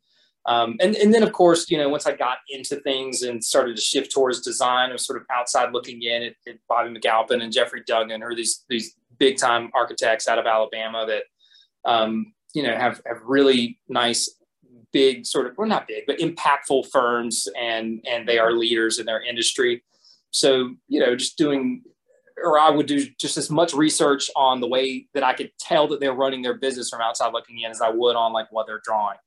Um, 0.46 0.76
and 0.80 0.96
and 0.96 1.14
then 1.14 1.24
of 1.24 1.32
course, 1.32 1.72
you 1.72 1.78
know, 1.78 1.90
once 1.90 2.06
I 2.06 2.16
got 2.16 2.38
into 2.50 2.76
things 2.78 3.24
and 3.24 3.44
started 3.44 3.76
to 3.76 3.82
shift 3.82 4.12
towards 4.12 4.42
design, 4.42 4.90
I 4.90 4.94
was 4.94 5.06
sort 5.06 5.20
of 5.20 5.26
outside 5.32 5.74
looking 5.74 6.04
in 6.04 6.24
at, 6.24 6.34
at 6.48 6.56
Bobby 6.70 6.90
McAlpine 6.90 7.42
and 7.42 7.52
Jeffrey 7.52 7.84
Dungan, 7.90 8.22
or 8.22 8.36
these 8.36 8.64
these 8.70 8.96
big 9.18 9.38
time 9.38 9.72
architects 9.74 10.28
out 10.28 10.38
of 10.38 10.46
Alabama 10.46 11.06
that 11.08 11.24
um, 11.86 12.34
you 12.56 12.64
know 12.64 12.76
have 12.76 13.02
have 13.06 13.22
really 13.24 13.78
nice 13.90 14.30
big 14.94 15.26
sort 15.26 15.46
of 15.46 15.58
well 15.58 15.68
not 15.68 15.88
big 15.88 16.06
but 16.08 16.18
impactful 16.20 16.88
firms 16.90 17.48
and 17.60 18.04
and 18.10 18.28
they 18.28 18.40
are 18.40 18.54
leaders 18.54 18.98
in 18.98 19.06
their 19.06 19.22
industry. 19.22 19.84
So 20.32 20.74
you 20.88 21.00
know 21.00 21.16
just 21.16 21.38
doing 21.38 21.84
or 22.44 22.60
i 22.60 22.70
would 22.70 22.86
do 22.86 23.06
just 23.20 23.38
as 23.38 23.50
much 23.50 23.74
research 23.74 24.30
on 24.36 24.60
the 24.60 24.68
way 24.68 25.08
that 25.14 25.24
i 25.24 25.34
could 25.34 25.52
tell 25.58 25.88
that 25.88 26.00
they're 26.02 26.14
running 26.14 26.42
their 26.42 26.54
business 26.54 26.90
from 26.90 27.02
outside 27.02 27.32
looking 27.32 27.60
in 27.60 27.72
as 27.72 27.82
i 27.82 27.90
would 27.90 28.16
on 28.16 28.34
like 28.34 28.48
what 28.52 28.66
they're 28.68 28.82
drawing. 28.84 29.18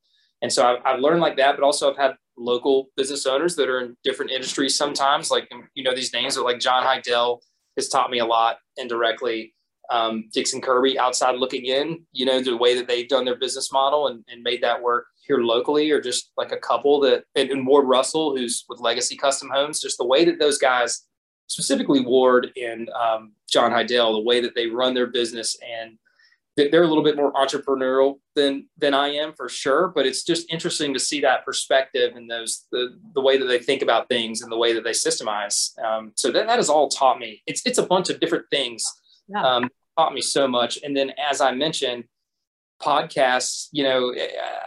And 0.41 0.53
so 0.53 0.65
I've, 0.65 0.79
I've 0.85 1.01
learned 1.01 1.21
like 1.21 1.37
that 1.37 1.57
but 1.57 1.65
also 1.65 1.91
i've 1.91 1.97
had 1.97 2.17
local 2.37 2.89
business 2.97 3.27
owners 3.27 3.57
that 3.57 3.69
are 3.69 3.81
in 3.81 3.97
different 4.05 4.31
industries 4.31 4.77
sometimes 4.77 5.31
like 5.31 5.51
you 5.75 5.83
know 5.83 5.95
these 5.95 6.13
names 6.13 6.37
are 6.39 6.45
like 6.45 6.61
john 6.61 6.85
Hydell 6.85 7.41
has 7.77 7.89
taught 7.89 8.11
me 8.11 8.21
a 8.21 8.27
lot 8.27 8.59
indirectly 8.77 9.55
um, 9.91 10.29
Dixon 10.33 10.61
Kirby 10.61 10.99
outside 10.99 11.37
looking 11.37 11.67
in, 11.67 12.03
you 12.13 12.27
know, 12.27 12.43
the 12.43 12.57
way 12.57 12.75
that 12.75 12.87
they've 12.87 13.09
done 13.09 13.25
their 13.25 13.37
business 13.37 13.73
model 13.73 14.09
and, 14.09 14.25
and 14.29 14.43
made 14.43 14.63
that 14.63 14.83
work 14.83 15.07
here 15.27 15.39
locally, 15.39 15.91
or 15.91 16.01
just 16.01 16.31
like 16.37 16.53
a 16.53 16.59
couple 16.59 17.01
that, 17.01 17.25
and, 17.35 17.51
and, 17.51 17.67
Ward 17.67 17.87
Russell, 17.87 18.37
who's 18.37 18.65
with 18.69 18.81
Legacy 18.81 19.17
Custom 19.17 19.51
Homes, 19.53 19.81
just 19.81 19.99
the 19.99 20.07
way 20.07 20.25
that 20.25 20.39
those 20.39 20.59
guys, 20.59 21.07
specifically 21.47 22.01
Ward 22.01 22.51
and 22.57 22.91
um, 22.91 23.33
John 23.51 23.71
Hydell, 23.71 24.15
the 24.15 24.25
way 24.25 24.41
that 24.41 24.55
they 24.55 24.67
run 24.67 24.95
their 24.95 25.07
business 25.07 25.57
and 25.67 25.99
they're 26.57 26.83
a 26.83 26.89
little 26.89 27.05
bit 27.05 27.17
more 27.17 27.33
entrepreneurial 27.35 28.19
than 28.35 28.67
than 28.77 28.93
I 28.93 29.11
am 29.11 29.33
for 29.33 29.49
sure, 29.49 29.93
but 29.95 30.07
it's 30.07 30.25
just 30.25 30.53
interesting 30.53 30.93
to 30.93 30.99
see 30.99 31.21
that 31.21 31.45
perspective 31.45 32.17
and 32.17 32.29
those 32.29 32.67
the 32.73 32.99
the 33.15 33.21
way 33.21 33.39
that 33.39 33.45
they 33.45 33.61
think 33.61 33.81
about 33.81 34.09
things 34.09 34.43
and 34.43 34.51
the 34.51 34.57
way 34.57 34.73
that 34.73 34.83
they 34.83 34.91
systemize. 34.91 35.79
Um, 35.79 36.11
so 36.17 36.33
that, 36.33 36.49
that 36.49 36.57
has 36.57 36.69
all 36.69 36.89
taught 36.89 37.21
me. 37.21 37.43
It's 37.47 37.63
it's 37.65 37.79
a 37.79 37.87
bunch 37.87 38.11
of 38.11 38.19
different 38.19 38.47
things 38.51 38.85
yeah. 39.29 39.43
um, 39.43 39.71
taught 39.99 40.15
me 40.15 40.21
so 40.21 40.47
much. 40.47 40.79
And 40.83 40.97
then, 40.97 41.13
as 41.19 41.41
I 41.41 41.53
mentioned, 41.53 42.05
podcasts, 42.81 43.69
you 43.73 43.83
know, 43.83 44.15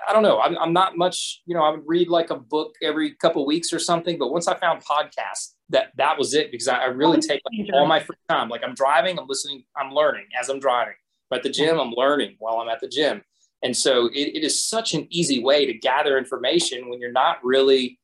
I 0.07 0.11
don't 0.11 0.23
know, 0.23 0.41
I'm, 0.41 0.57
I'm 0.57 0.73
not 0.73 0.97
much, 0.97 1.41
you 1.45 1.55
know, 1.55 1.63
I 1.63 1.69
would 1.69 1.83
read 1.85 2.09
like 2.09 2.29
a 2.29 2.35
book 2.35 2.75
every 2.83 3.15
couple 3.15 3.45
weeks 3.45 3.71
or 3.71 3.79
something. 3.79 4.17
But 4.17 4.31
once 4.31 4.47
I 4.47 4.59
found 4.59 4.83
podcasts, 4.83 5.53
that 5.69 5.91
that 5.95 6.17
was 6.17 6.33
it 6.33 6.51
because 6.51 6.67
I, 6.67 6.79
I 6.79 6.85
really 6.87 7.21
take 7.21 7.41
like, 7.45 7.69
all 7.73 7.87
my 7.87 8.01
free 8.01 8.17
time. 8.27 8.49
Like 8.49 8.61
I'm 8.65 8.73
driving, 8.73 9.17
I'm 9.17 9.27
listening, 9.27 9.63
I'm 9.77 9.91
learning 9.91 10.25
as 10.39 10.49
I'm 10.49 10.59
driving. 10.59 10.95
I'm 11.31 11.37
at 11.37 11.43
the 11.43 11.49
gym, 11.49 11.79
I'm 11.79 11.93
learning 11.95 12.35
while 12.39 12.57
I'm 12.57 12.67
at 12.67 12.81
the 12.81 12.89
gym. 12.89 13.21
And 13.63 13.77
so 13.77 14.07
it, 14.07 14.35
it 14.35 14.43
is 14.43 14.61
such 14.61 14.93
an 14.93 15.07
easy 15.09 15.41
way 15.41 15.65
to 15.65 15.73
gather 15.73 16.17
information 16.17 16.89
when 16.89 16.99
you're 16.99 17.11
not 17.11 17.37
really 17.43 17.99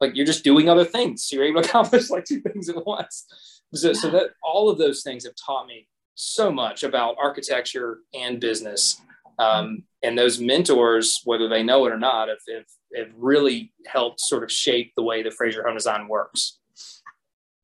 like 0.00 0.16
you're 0.16 0.26
just 0.26 0.42
doing 0.42 0.68
other 0.68 0.84
things. 0.84 1.30
You're 1.30 1.44
able 1.44 1.62
to 1.62 1.68
accomplish 1.68 2.10
like 2.10 2.24
two 2.24 2.40
things 2.40 2.68
at 2.68 2.84
once. 2.84 3.26
So, 3.74 3.92
so 3.92 4.10
that 4.10 4.30
all 4.42 4.68
of 4.68 4.78
those 4.78 5.02
things 5.02 5.24
have 5.24 5.34
taught 5.44 5.66
me 5.66 5.86
so 6.16 6.50
much 6.50 6.82
about 6.82 7.16
architecture 7.22 7.98
and 8.14 8.40
business. 8.40 9.00
Um, 9.38 9.84
and 10.02 10.18
those 10.18 10.40
mentors, 10.40 11.20
whether 11.24 11.48
they 11.48 11.62
know 11.62 11.86
it 11.86 11.92
or 11.92 11.98
not, 11.98 12.28
have, 12.28 12.38
have, 12.52 12.64
have 12.96 13.14
really 13.16 13.72
helped 13.86 14.20
sort 14.20 14.42
of 14.42 14.50
shape 14.50 14.92
the 14.96 15.02
way 15.02 15.22
that 15.22 15.34
Frazier 15.34 15.62
Home 15.64 15.74
Design 15.74 16.08
works. 16.08 16.58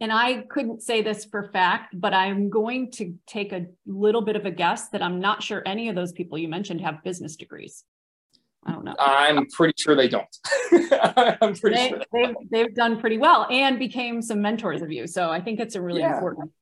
And 0.00 0.12
I 0.12 0.42
couldn't 0.50 0.82
say 0.82 1.00
this 1.00 1.24
for 1.24 1.44
fact, 1.44 1.98
but 1.98 2.12
I'm 2.12 2.50
going 2.50 2.90
to 2.92 3.14
take 3.26 3.52
a 3.52 3.66
little 3.86 4.20
bit 4.20 4.36
of 4.36 4.44
a 4.44 4.50
guess 4.50 4.88
that 4.88 5.02
I'm 5.02 5.20
not 5.20 5.42
sure 5.42 5.62
any 5.64 5.88
of 5.88 5.94
those 5.94 6.12
people 6.12 6.36
you 6.36 6.48
mentioned 6.48 6.80
have 6.80 7.02
business 7.04 7.36
degrees. 7.36 7.84
I 8.64 8.72
don't 8.72 8.84
know. 8.84 8.94
I'm 8.98 9.46
pretty 9.46 9.74
sure 9.78 9.96
they 9.96 10.08
don't. 10.08 10.26
I'm 11.40 11.54
pretty 11.54 11.76
they, 11.76 11.88
sure 11.88 12.02
they 12.12 12.22
have 12.26 12.36
they've 12.50 12.74
done 12.74 13.00
pretty 13.00 13.18
well 13.18 13.46
and 13.50 13.78
became 13.78 14.22
some 14.22 14.40
mentors 14.40 14.82
of 14.82 14.92
you. 14.92 15.06
So 15.06 15.30
I 15.30 15.40
think 15.40 15.58
it's 15.58 15.74
a 15.74 15.80
really 15.80 16.00
yeah, 16.00 16.14
important 16.14 16.52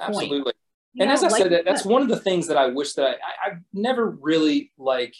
absolutely. 0.00 0.42
Point. 0.42 0.56
And 0.98 1.10
as 1.10 1.22
I 1.22 1.28
like, 1.28 1.42
said, 1.42 1.52
that 1.52 1.64
that's 1.64 1.84
one 1.84 2.02
of 2.02 2.08
the 2.08 2.18
things 2.18 2.46
that 2.48 2.56
I 2.56 2.66
wish 2.66 2.94
that 2.94 3.18
I, 3.18 3.50
I've 3.50 3.58
never 3.72 4.10
really 4.10 4.72
like 4.78 5.14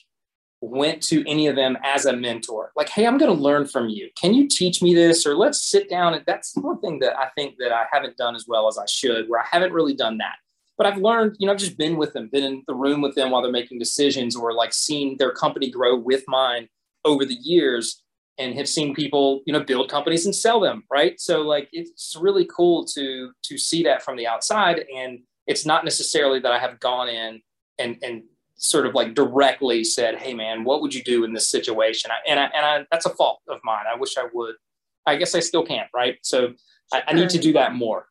went 0.61 1.03
to 1.05 1.29
any 1.29 1.47
of 1.47 1.57
them 1.57 1.79
as 1.85 2.07
a 2.07 2.13
mentor. 2.13 2.73
Like, 2.75 2.89
hey, 2.89 3.07
I'm 3.07 3.19
going 3.19 3.35
to 3.35 3.43
learn 3.43 3.67
from 3.67 3.89
you. 3.89 4.09
Can 4.21 4.35
you 4.35 4.49
teach 4.49 4.83
me 4.83 4.95
this? 4.95 5.25
Or 5.27 5.37
let's 5.37 5.61
sit 5.61 5.89
down. 5.89 6.15
And 6.15 6.25
that's 6.27 6.57
one 6.57 6.81
thing 6.81 6.99
that 7.01 7.17
I 7.17 7.29
think 7.37 7.57
that 7.59 7.73
I 7.73 7.85
haven't 7.93 8.17
done 8.17 8.35
as 8.35 8.47
well 8.49 8.67
as 8.67 8.79
I 8.79 8.87
should, 8.87 9.29
where 9.29 9.41
I 9.41 9.47
haven't 9.49 9.73
really 9.73 9.95
done 9.95 10.19
that. 10.19 10.35
But 10.77 10.87
I've 10.87 10.99
learned, 10.99 11.37
you 11.39 11.47
know, 11.47 11.53
I've 11.53 11.59
just 11.59 11.77
been 11.77 11.97
with 11.97 12.13
them, 12.13 12.29
been 12.31 12.45
in 12.45 12.63
the 12.67 12.75
room 12.75 13.01
with 13.01 13.15
them 13.15 13.31
while 13.31 13.43
they're 13.43 13.53
making 13.53 13.79
decisions, 13.79 14.37
or 14.37 14.53
like 14.53 14.73
seen 14.73 15.17
their 15.19 15.33
company 15.33 15.71
grow 15.71 15.97
with 15.97 16.25
mine 16.29 16.69
over 17.05 17.25
the 17.25 17.35
years 17.35 18.03
and 18.39 18.55
have 18.55 18.69
seen 18.69 18.95
people 18.95 19.43
you 19.47 19.53
know 19.53 19.63
build 19.63 19.91
companies 19.91 20.25
and 20.25 20.35
sell 20.35 20.61
them 20.61 20.85
right 20.91 21.21
so 21.21 21.43
like 21.43 21.69
it's 21.73 22.17
really 22.21 22.47
cool 22.55 22.85
to 22.85 23.33
to 23.43 23.59
see 23.59 23.83
that 23.83 24.03
from 24.03 24.17
the 24.17 24.27
outside 24.27 24.85
and 24.95 25.21
it's 25.49 25.67
not 25.67 25.85
necessarily 25.85 26.39
that 26.41 26.53
I 26.53 26.59
have 26.61 26.79
gone 26.79 27.09
in 27.09 27.41
and 27.81 27.97
and 28.03 28.23
sort 28.57 28.87
of 28.87 28.95
like 28.95 29.15
directly 29.15 29.83
said, 29.83 30.17
"Hey, 30.17 30.35
man, 30.35 30.63
what 30.63 30.83
would 30.83 30.95
you 30.95 31.03
do 31.03 31.25
in 31.25 31.33
this 31.33 31.49
situation?" 31.49 32.11
I, 32.11 32.31
and 32.31 32.39
I, 32.39 32.45
and 32.55 32.67
I, 32.67 32.87
that's 32.93 33.07
a 33.07 33.11
fault 33.11 33.41
of 33.49 33.59
mine. 33.65 33.85
I 33.93 33.97
wish 33.99 34.17
I 34.17 34.29
would. 34.33 34.55
I 35.07 35.17
guess 35.17 35.35
I 35.35 35.41
still 35.41 35.65
can't, 35.65 35.89
right? 35.95 36.19
So 36.23 36.53
I, 36.93 37.03
I 37.09 37.13
need 37.15 37.31
to 37.31 37.39
do 37.39 37.55
that 37.55 37.75
more. 37.75 38.07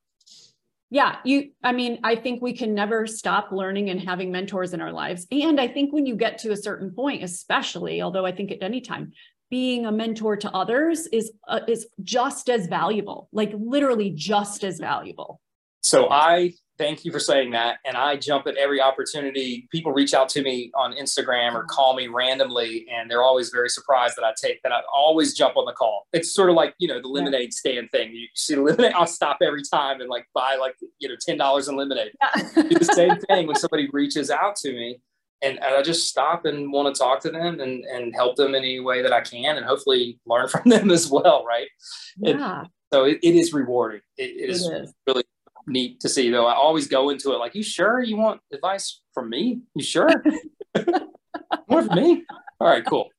Yeah, 0.89 1.17
you. 1.23 1.51
I 1.63 1.73
mean, 1.73 1.99
I 2.03 2.15
think 2.15 2.41
we 2.41 2.53
can 2.53 2.73
never 2.73 3.05
stop 3.05 3.51
learning 3.51 3.89
and 3.89 4.01
having 4.01 4.31
mentors 4.31 4.73
in 4.73 4.81
our 4.81 4.91
lives. 4.91 5.27
And 5.31 5.59
I 5.59 5.67
think 5.67 5.93
when 5.93 6.05
you 6.05 6.15
get 6.15 6.39
to 6.39 6.51
a 6.51 6.57
certain 6.57 6.91
point, 6.91 7.23
especially, 7.23 8.01
although 8.01 8.25
I 8.25 8.31
think 8.31 8.51
at 8.51 8.63
any 8.63 8.81
time, 8.81 9.11
being 9.49 9.85
a 9.85 9.91
mentor 9.91 10.35
to 10.37 10.51
others 10.51 11.07
is 11.07 11.31
uh, 11.47 11.59
is 11.67 11.87
just 12.03 12.49
as 12.49 12.67
valuable, 12.67 13.29
like 13.31 13.51
literally 13.53 14.11
just 14.11 14.63
as 14.63 14.79
valuable. 14.79 15.41
So 15.87 16.09
I 16.09 16.53
thank 16.77 17.05
you 17.05 17.11
for 17.11 17.19
saying 17.19 17.51
that. 17.51 17.77
And 17.85 17.95
I 17.95 18.17
jump 18.17 18.45
at 18.45 18.57
every 18.57 18.81
opportunity. 18.81 19.67
People 19.71 19.93
reach 19.93 20.13
out 20.13 20.27
to 20.29 20.41
me 20.41 20.71
on 20.75 20.93
Instagram 20.93 21.53
or 21.53 21.63
call 21.63 21.95
me 21.95 22.07
randomly, 22.07 22.85
and 22.93 23.09
they're 23.09 23.23
always 23.23 23.49
very 23.49 23.69
surprised 23.69 24.15
that 24.17 24.23
I 24.23 24.33
take 24.39 24.61
that. 24.63 24.71
I 24.71 24.81
always 24.93 25.33
jump 25.33 25.55
on 25.55 25.65
the 25.65 25.71
call. 25.71 26.07
It's 26.11 26.33
sort 26.33 26.49
of 26.49 26.55
like 26.55 26.75
you 26.77 26.87
know 26.87 27.01
the 27.01 27.07
lemonade 27.07 27.53
stand 27.53 27.89
thing. 27.91 28.13
You 28.13 28.27
see 28.35 28.55
the 28.55 28.61
lemonade, 28.61 28.93
I'll 28.93 29.07
stop 29.07 29.37
every 29.41 29.63
time 29.63 30.01
and 30.01 30.09
like 30.09 30.27
buy 30.33 30.57
like 30.59 30.75
you 30.99 31.07
know 31.07 31.15
ten 31.19 31.37
dollars 31.37 31.67
in 31.67 31.77
lemonade. 31.77 32.11
Yeah. 32.21 32.63
Do 32.63 32.79
the 32.79 32.85
same 32.85 33.17
thing 33.29 33.47
when 33.47 33.55
somebody 33.55 33.87
reaches 33.91 34.29
out 34.29 34.55
to 34.57 34.71
me. 34.71 34.99
And, 35.43 35.63
and 35.63 35.75
I 35.75 35.83
just 35.83 36.07
stop 36.07 36.45
and 36.45 36.71
want 36.73 36.95
to 36.95 36.99
talk 36.99 37.19
to 37.19 37.29
them 37.29 37.59
and, 37.59 37.85
and 37.85 38.11
help 38.15 38.37
them 38.37 38.55
any 38.55 38.79
way 38.79 39.03
that 39.03 39.13
I 39.13 39.21
can 39.21 39.55
and 39.55 39.63
hopefully 39.63 40.19
learn 40.25 40.47
from 40.49 40.67
them 40.67 40.89
as 40.89 41.11
well. 41.11 41.45
Right. 41.45 41.67
Yeah. 42.17 42.61
And 42.61 42.69
so 42.91 43.03
it, 43.03 43.19
it 43.21 43.35
is 43.35 43.53
rewarding. 43.53 44.01
it, 44.17 44.31
it 44.31 44.49
is, 44.49 44.65
is 44.65 44.91
really 45.05 45.23
neat 45.67 45.99
to 45.99 46.09
see 46.09 46.29
though. 46.29 46.45
I 46.45 46.53
always 46.53 46.87
go 46.87 47.09
into 47.09 47.33
it 47.33 47.37
like, 47.37 47.55
you 47.55 47.63
sure 47.63 48.01
you 48.01 48.17
want 48.17 48.41
advice 48.51 49.01
from 49.13 49.29
me? 49.29 49.61
You 49.75 49.83
sure? 49.83 50.09
More 51.69 51.83
from 51.83 51.95
me? 51.95 52.23
All 52.59 52.67
right, 52.67 52.85
cool. 52.85 53.09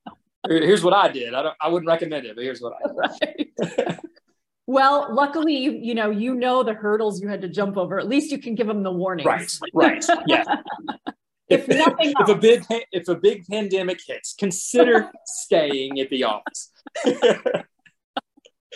Here's 0.48 0.82
what 0.82 0.94
I 0.94 1.08
did. 1.08 1.34
I 1.34 1.42
don't 1.42 1.56
I 1.60 1.68
wouldn't 1.68 1.88
recommend 1.88 2.26
it, 2.26 2.34
but 2.34 2.42
here's 2.42 2.60
what 2.60 2.74
I 2.74 3.26
did. 3.26 3.98
well, 4.66 5.08
luckily, 5.12 5.56
you, 5.56 5.72
you 5.72 5.94
know, 5.94 6.10
you 6.10 6.34
know 6.34 6.62
the 6.62 6.74
hurdles 6.74 7.20
you 7.20 7.28
had 7.28 7.42
to 7.42 7.48
jump 7.48 7.76
over. 7.76 7.98
At 7.98 8.08
least 8.08 8.30
you 8.32 8.38
can 8.38 8.54
give 8.54 8.66
them 8.66 8.82
the 8.82 8.92
warning. 8.92 9.26
Right. 9.26 9.50
Right. 9.74 10.04
Yeah. 10.26 10.44
if, 11.48 11.68
if, 11.68 11.94
if 11.98 12.28
a 12.28 12.34
big 12.34 12.64
if 12.92 13.08
a 13.08 13.14
big 13.14 13.46
pandemic 13.46 14.00
hits, 14.06 14.34
consider 14.38 15.10
staying 15.26 16.00
at 16.00 16.08
the 16.08 16.24
office. 16.24 16.72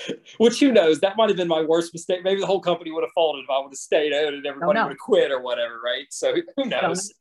Which 0.38 0.61
who 0.61 0.72
knows? 0.72 1.00
That 1.00 1.16
might 1.16 1.28
have 1.28 1.36
been 1.36 1.48
my 1.48 1.62
worst 1.62 1.92
mistake. 1.92 2.22
Maybe 2.24 2.40
the 2.40 2.46
whole 2.46 2.61
company 2.61 2.90
would 2.90 3.03
have 3.03 3.12
folded 3.14 3.44
if 3.44 3.50
I 3.50 3.59
would 3.59 3.70
have 3.70 3.76
stayed 3.76 4.12
out 4.12 4.34
and 4.34 4.44
everybody 4.46 4.78
would 4.80 4.88
have 4.88 4.98
quit 4.98 5.30
or 5.30 5.40
whatever, 5.40 5.80
right? 5.84 6.07
So 6.11 6.34
who 6.57 6.64
knows? 6.66 7.12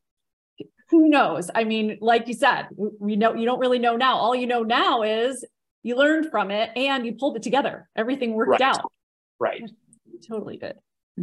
Who 0.90 1.08
knows? 1.08 1.50
I 1.56 1.64
mean, 1.64 1.98
like 2.02 2.28
you 2.28 2.34
said, 2.34 2.68
we 2.76 3.16
know 3.16 3.34
you 3.34 3.46
don't 3.46 3.60
really 3.60 3.80
know 3.80 3.96
now. 3.96 4.18
All 4.18 4.36
you 4.36 4.48
know 4.48 4.64
now 4.64 5.04
is 5.04 5.46
you 5.84 5.96
learned 5.96 6.30
from 6.30 6.52
it 6.52 6.70
and 6.76 7.06
you 7.06 7.14
pulled 7.14 7.38
it 7.38 7.44
together. 7.44 7.90
Everything 7.96 8.34
worked 8.34 8.52
right. 8.52 8.62
out. 8.62 8.92
Right. 9.40 9.64
Totally 10.30 10.58
good. 10.58 10.76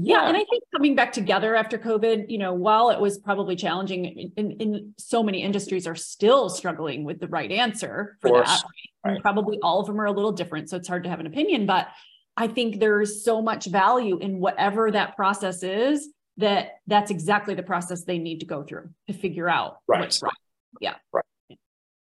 Yeah. 0.03 0.29
And 0.29 0.37
I 0.37 0.45
think 0.51 0.65
coming 0.75 0.95
back 0.95 1.13
together 1.13 1.55
after 1.57 1.79
COVID, 1.79 2.27
you 2.29 2.39
know, 2.39 2.53
while 2.53 2.91
it 2.91 3.01
was 3.01 3.19
probably 3.19 3.57
challenging 3.57 4.05
in, 4.05 4.33
in, 4.37 4.51
in 4.53 4.95
so 4.99 5.23
many 5.23 5.43
industries 5.43 5.87
are 5.87 5.95
still 5.95 6.49
struggling 6.49 7.05
with 7.05 7.21
the 7.21 7.29
right 7.29 7.51
answer 7.51 8.17
for 8.21 8.43
that. 8.43 8.63
Right. 9.05 9.23
probably 9.23 9.59
all 9.63 9.81
of 9.81 9.87
them 9.87 10.01
are 10.01 10.07
a 10.07 10.13
little 10.13 10.33
different. 10.33 10.69
So 10.69 10.77
it's 10.77 10.89
hard 10.89 11.05
to 11.05 11.11
have 11.11 11.21
an 11.21 11.27
opinion, 11.27 11.67
but 11.67 11.89
I 12.37 12.47
think 12.47 12.79
there's 12.79 13.25
so 13.25 13.41
much 13.43 13.67
value 13.67 14.19
in 14.19 14.39
whatever 14.39 14.91
that 14.91 15.17
process 15.17 15.63
is 15.63 16.09
that 16.37 16.77
that's 16.87 17.11
exactly 17.11 17.55
the 17.55 17.63
process 17.63 18.05
they 18.05 18.19
need 18.19 18.41
to 18.41 18.47
go 18.47 18.63
through 18.63 18.91
to 19.09 19.13
figure 19.13 19.49
out 19.49 19.79
right. 19.89 20.01
what's 20.01 20.23
right. 20.23 20.33
Yeah. 20.81 20.95
Right. 21.13 21.25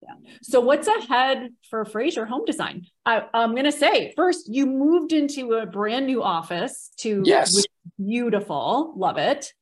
Yeah. 0.03 0.15
So 0.41 0.59
what's 0.59 0.87
ahead 0.87 1.49
for 1.69 1.85
Frazier 1.85 2.25
Home 2.25 2.43
Design? 2.45 2.85
I, 3.05 3.23
am 3.33 3.51
going 3.51 3.65
to 3.65 3.71
say 3.71 4.13
first, 4.15 4.53
you 4.53 4.65
moved 4.65 5.13
into 5.13 5.53
a 5.53 5.65
brand 5.65 6.07
new 6.07 6.21
office 6.21 6.91
to 6.97 7.21
yes, 7.25 7.65
beautiful, 7.97 8.93
love 8.97 9.17
it. 9.17 9.53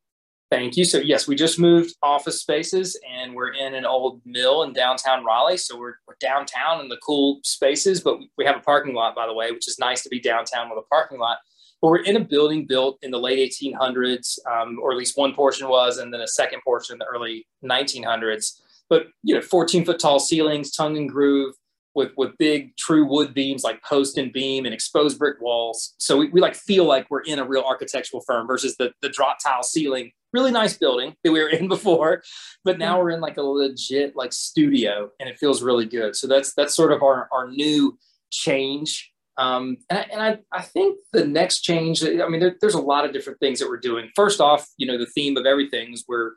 Thank 0.49 0.75
you. 0.75 0.83
So 0.83 0.97
yes, 0.97 1.27
we 1.27 1.35
just 1.35 1.59
moved 1.59 1.95
office 2.03 2.41
spaces, 2.41 2.99
and 3.09 3.33
we're 3.33 3.53
in 3.53 3.73
an 3.73 3.85
old 3.85 4.21
mill 4.25 4.63
in 4.63 4.73
downtown 4.73 5.23
Raleigh. 5.23 5.57
So 5.57 5.79
we're, 5.79 5.93
we're 6.07 6.17
downtown 6.19 6.81
in 6.81 6.89
the 6.89 6.97
cool 6.97 7.39
spaces, 7.43 8.01
but 8.01 8.17
we 8.37 8.45
have 8.45 8.57
a 8.57 8.61
parking 8.61 8.93
lot, 8.93 9.15
by 9.15 9.27
the 9.27 9.33
way, 9.33 9.51
which 9.51 9.69
is 9.69 9.79
nice 9.79 10.03
to 10.03 10.09
be 10.09 10.19
downtown 10.19 10.69
with 10.69 10.77
a 10.77 10.87
parking 10.89 11.19
lot. 11.19 11.37
But 11.81 11.87
we're 11.87 12.03
in 12.03 12.17
a 12.17 12.19
building 12.19 12.65
built 12.65 12.99
in 13.01 13.11
the 13.11 13.17
late 13.17 13.39
1800s, 13.39 14.39
um, 14.45 14.77
or 14.81 14.91
at 14.91 14.97
least 14.97 15.17
one 15.17 15.33
portion 15.33 15.69
was, 15.69 15.99
and 15.99 16.13
then 16.13 16.19
a 16.19 16.27
second 16.27 16.61
portion 16.65 16.95
in 16.95 16.99
the 16.99 17.05
early 17.05 17.47
1900s 17.63 18.59
but 18.91 19.07
you 19.23 19.33
know 19.33 19.41
14 19.41 19.85
foot 19.85 19.97
tall 19.97 20.19
ceilings 20.19 20.69
tongue 20.69 20.97
and 20.97 21.09
groove 21.09 21.55
with 21.95 22.11
with 22.17 22.37
big 22.37 22.75
true 22.77 23.05
wood 23.05 23.33
beams 23.33 23.63
like 23.63 23.81
post 23.83 24.17
and 24.17 24.31
beam 24.31 24.65
and 24.65 24.73
exposed 24.73 25.17
brick 25.17 25.41
walls. 25.41 25.95
So 25.97 26.17
we, 26.17 26.29
we 26.29 26.41
like 26.41 26.55
feel 26.55 26.85
like 26.85 27.09
we're 27.09 27.21
in 27.21 27.39
a 27.39 27.45
real 27.45 27.63
architectural 27.63 28.21
firm 28.21 28.45
versus 28.45 28.75
the 28.77 28.91
the 29.01 29.09
drop 29.09 29.37
tile 29.43 29.63
ceiling. 29.63 30.11
Really 30.33 30.51
nice 30.51 30.77
building 30.77 31.15
that 31.23 31.31
we 31.31 31.41
were 31.41 31.49
in 31.49 31.67
before 31.77 32.21
but 32.63 32.77
now 32.77 32.99
we're 32.99 33.09
in 33.09 33.21
like 33.21 33.37
a 33.37 33.41
legit 33.41 34.15
like 34.15 34.31
studio 34.33 35.09
and 35.19 35.27
it 35.27 35.39
feels 35.39 35.63
really 35.63 35.85
good. 35.85 36.15
So 36.15 36.27
that's 36.27 36.53
that's 36.53 36.75
sort 36.75 36.91
of 36.91 37.01
our 37.01 37.27
our 37.31 37.49
new 37.49 37.97
change. 38.29 39.09
Um, 39.37 39.77
and, 39.89 39.97
I, 39.97 40.01
and 40.11 40.21
I, 40.21 40.39
I 40.51 40.61
think 40.61 40.99
the 41.13 41.25
next 41.25 41.61
change 41.61 42.03
i 42.03 42.27
mean 42.27 42.41
there, 42.41 42.57
there's 42.59 42.75
a 42.75 42.81
lot 42.81 43.05
of 43.05 43.13
different 43.13 43.39
things 43.39 43.59
that 43.59 43.69
we're 43.69 43.77
doing. 43.77 44.09
First 44.15 44.41
off 44.41 44.67
you 44.77 44.85
know 44.85 44.97
the 44.97 45.05
theme 45.05 45.37
of 45.37 45.45
everything 45.45 45.93
is 45.93 46.05
we're 46.07 46.33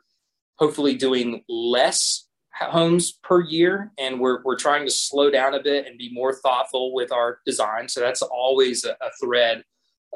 hopefully 0.57 0.95
doing 0.95 1.43
less 1.49 2.24
homes 2.55 3.13
per 3.23 3.41
year 3.41 3.91
and 3.97 4.19
we're, 4.19 4.41
we're 4.43 4.57
trying 4.57 4.85
to 4.85 4.91
slow 4.91 5.29
down 5.29 5.53
a 5.53 5.61
bit 5.61 5.87
and 5.87 5.97
be 5.97 6.11
more 6.13 6.33
thoughtful 6.33 6.93
with 6.93 7.11
our 7.11 7.39
design. 7.45 7.89
So 7.89 7.99
that's 7.99 8.21
always 8.21 8.85
a, 8.85 8.91
a 8.91 9.09
thread 9.21 9.63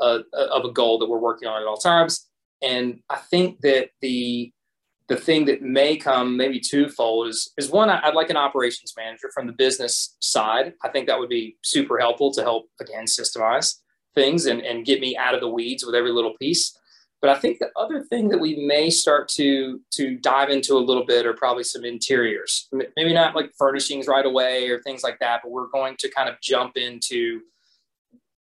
uh, 0.01 0.19
of 0.33 0.65
a 0.65 0.71
goal 0.71 0.99
that 0.99 1.09
we're 1.09 1.19
working 1.19 1.47
on 1.47 1.61
at 1.61 1.67
all 1.67 1.77
times. 1.77 2.27
And 2.61 2.99
i 3.09 3.15
think 3.15 3.61
that 3.61 3.89
the 4.01 4.51
the 5.07 5.15
thing 5.15 5.45
that 5.45 5.61
may 5.61 5.97
come 5.97 6.37
maybe 6.37 6.59
twofold 6.59 7.27
is 7.27 7.51
is 7.57 7.69
one 7.69 7.89
i'd 7.89 8.13
like 8.13 8.29
an 8.29 8.37
operations 8.37 8.93
manager 8.95 9.29
from 9.33 9.47
the 9.47 9.53
business 9.53 10.15
side. 10.21 10.73
I 10.83 10.89
think 10.89 11.07
that 11.07 11.19
would 11.19 11.29
be 11.29 11.57
super 11.63 11.97
helpful 11.97 12.31
to 12.33 12.41
help 12.41 12.69
again 12.79 13.05
systemize 13.05 13.75
things 14.15 14.45
and, 14.45 14.61
and 14.61 14.85
get 14.85 14.99
me 15.01 15.15
out 15.17 15.35
of 15.35 15.41
the 15.41 15.49
weeds 15.49 15.85
with 15.85 15.95
every 15.95 16.11
little 16.11 16.35
piece 16.39 16.77
but 17.21 17.29
I 17.29 17.35
think 17.35 17.59
the 17.59 17.69
other 17.75 18.03
thing 18.03 18.29
that 18.29 18.39
we 18.39 18.65
may 18.65 18.89
start 18.89 19.27
to 19.29 19.81
to 19.95 20.17
dive 20.17 20.49
into 20.49 20.75
a 20.75 20.79
little 20.79 21.05
bit 21.05 21.25
are 21.25 21.33
probably 21.33 21.63
some 21.63 21.83
interiors. 21.83 22.67
Maybe 22.71 23.13
not 23.13 23.35
like 23.35 23.51
furnishings 23.57 24.07
right 24.07 24.25
away 24.25 24.69
or 24.69 24.81
things 24.81 25.03
like 25.03 25.19
that, 25.19 25.41
but 25.43 25.51
we're 25.51 25.67
going 25.67 25.97
to 25.99 26.09
kind 26.09 26.29
of 26.29 26.39
jump 26.41 26.77
into 26.77 27.41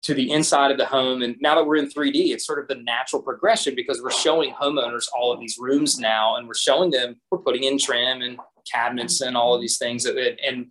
to 0.03 0.15
the 0.15 0.31
inside 0.31 0.71
of 0.71 0.79
the 0.79 0.87
home. 0.87 1.23
And 1.23 1.37
now 1.41 1.57
that 1.57 1.67
we're 1.67 1.77
in 1.77 1.89
3D, 1.89 2.33
it's 2.33 2.47
sort 2.47 2.61
of 2.61 2.69
the 2.69 2.77
natural 2.77 3.23
progression 3.23 3.75
because 3.75 4.01
we're 4.01 4.11
showing 4.11 4.53
homeowners 4.53 5.07
all 5.17 5.33
of 5.33 5.41
these 5.41 5.57
rooms 5.59 5.99
now, 5.99 6.37
and 6.37 6.47
we're 6.47 6.55
showing 6.55 6.91
them 6.91 7.17
we're 7.31 7.39
putting 7.39 7.65
in 7.65 7.79
trim 7.79 8.23
and 8.23 8.39
cabinets 8.71 9.21
and 9.21 9.37
all 9.37 9.55
of 9.55 9.61
these 9.61 9.79
things. 9.79 10.05
And 10.07 10.67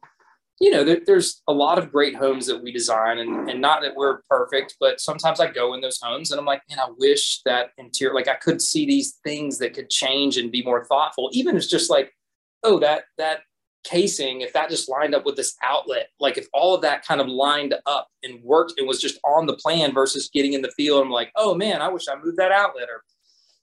you 0.59 0.71
know, 0.71 0.83
there, 0.83 1.01
there's 1.05 1.41
a 1.47 1.53
lot 1.53 1.77
of 1.77 1.91
great 1.91 2.15
homes 2.15 2.45
that 2.47 2.61
we 2.61 2.71
design, 2.71 3.17
and, 3.17 3.49
and 3.49 3.59
not 3.59 3.81
that 3.81 3.95
we're 3.95 4.21
perfect, 4.29 4.75
but 4.79 5.01
sometimes 5.01 5.39
I 5.39 5.51
go 5.51 5.73
in 5.73 5.81
those 5.81 5.99
homes 6.01 6.31
and 6.31 6.39
I'm 6.39 6.45
like, 6.45 6.61
man, 6.69 6.79
I 6.79 6.87
wish 6.97 7.41
that 7.45 7.71
interior, 7.77 8.13
like 8.13 8.29
I 8.29 8.35
could 8.35 8.61
see 8.61 8.85
these 8.85 9.19
things 9.23 9.57
that 9.59 9.73
could 9.73 9.89
change 9.89 10.37
and 10.37 10.51
be 10.51 10.63
more 10.63 10.85
thoughtful. 10.85 11.29
Even 11.33 11.57
it's 11.57 11.67
just 11.67 11.89
like, 11.89 12.13
oh, 12.63 12.79
that 12.79 13.03
that 13.17 13.41
casing, 13.83 14.41
if 14.41 14.53
that 14.53 14.69
just 14.69 14.89
lined 14.89 15.13
up 15.13 15.25
with 15.25 15.35
this 15.35 15.55
outlet, 15.61 16.07
like 16.19 16.37
if 16.37 16.47
all 16.53 16.73
of 16.73 16.81
that 16.81 17.05
kind 17.05 17.19
of 17.19 17.27
lined 17.27 17.75
up 17.85 18.07
and 18.23 18.41
worked 18.41 18.73
and 18.77 18.87
was 18.87 19.01
just 19.01 19.19
on 19.25 19.45
the 19.45 19.57
plan 19.57 19.93
versus 19.93 20.29
getting 20.33 20.53
in 20.53 20.61
the 20.61 20.71
field, 20.71 21.03
I'm 21.03 21.11
like, 21.11 21.31
oh 21.35 21.53
man, 21.53 21.81
I 21.81 21.89
wish 21.89 22.03
I 22.09 22.15
moved 22.15 22.37
that 22.37 22.53
outlet, 22.53 22.87
or 22.89 23.03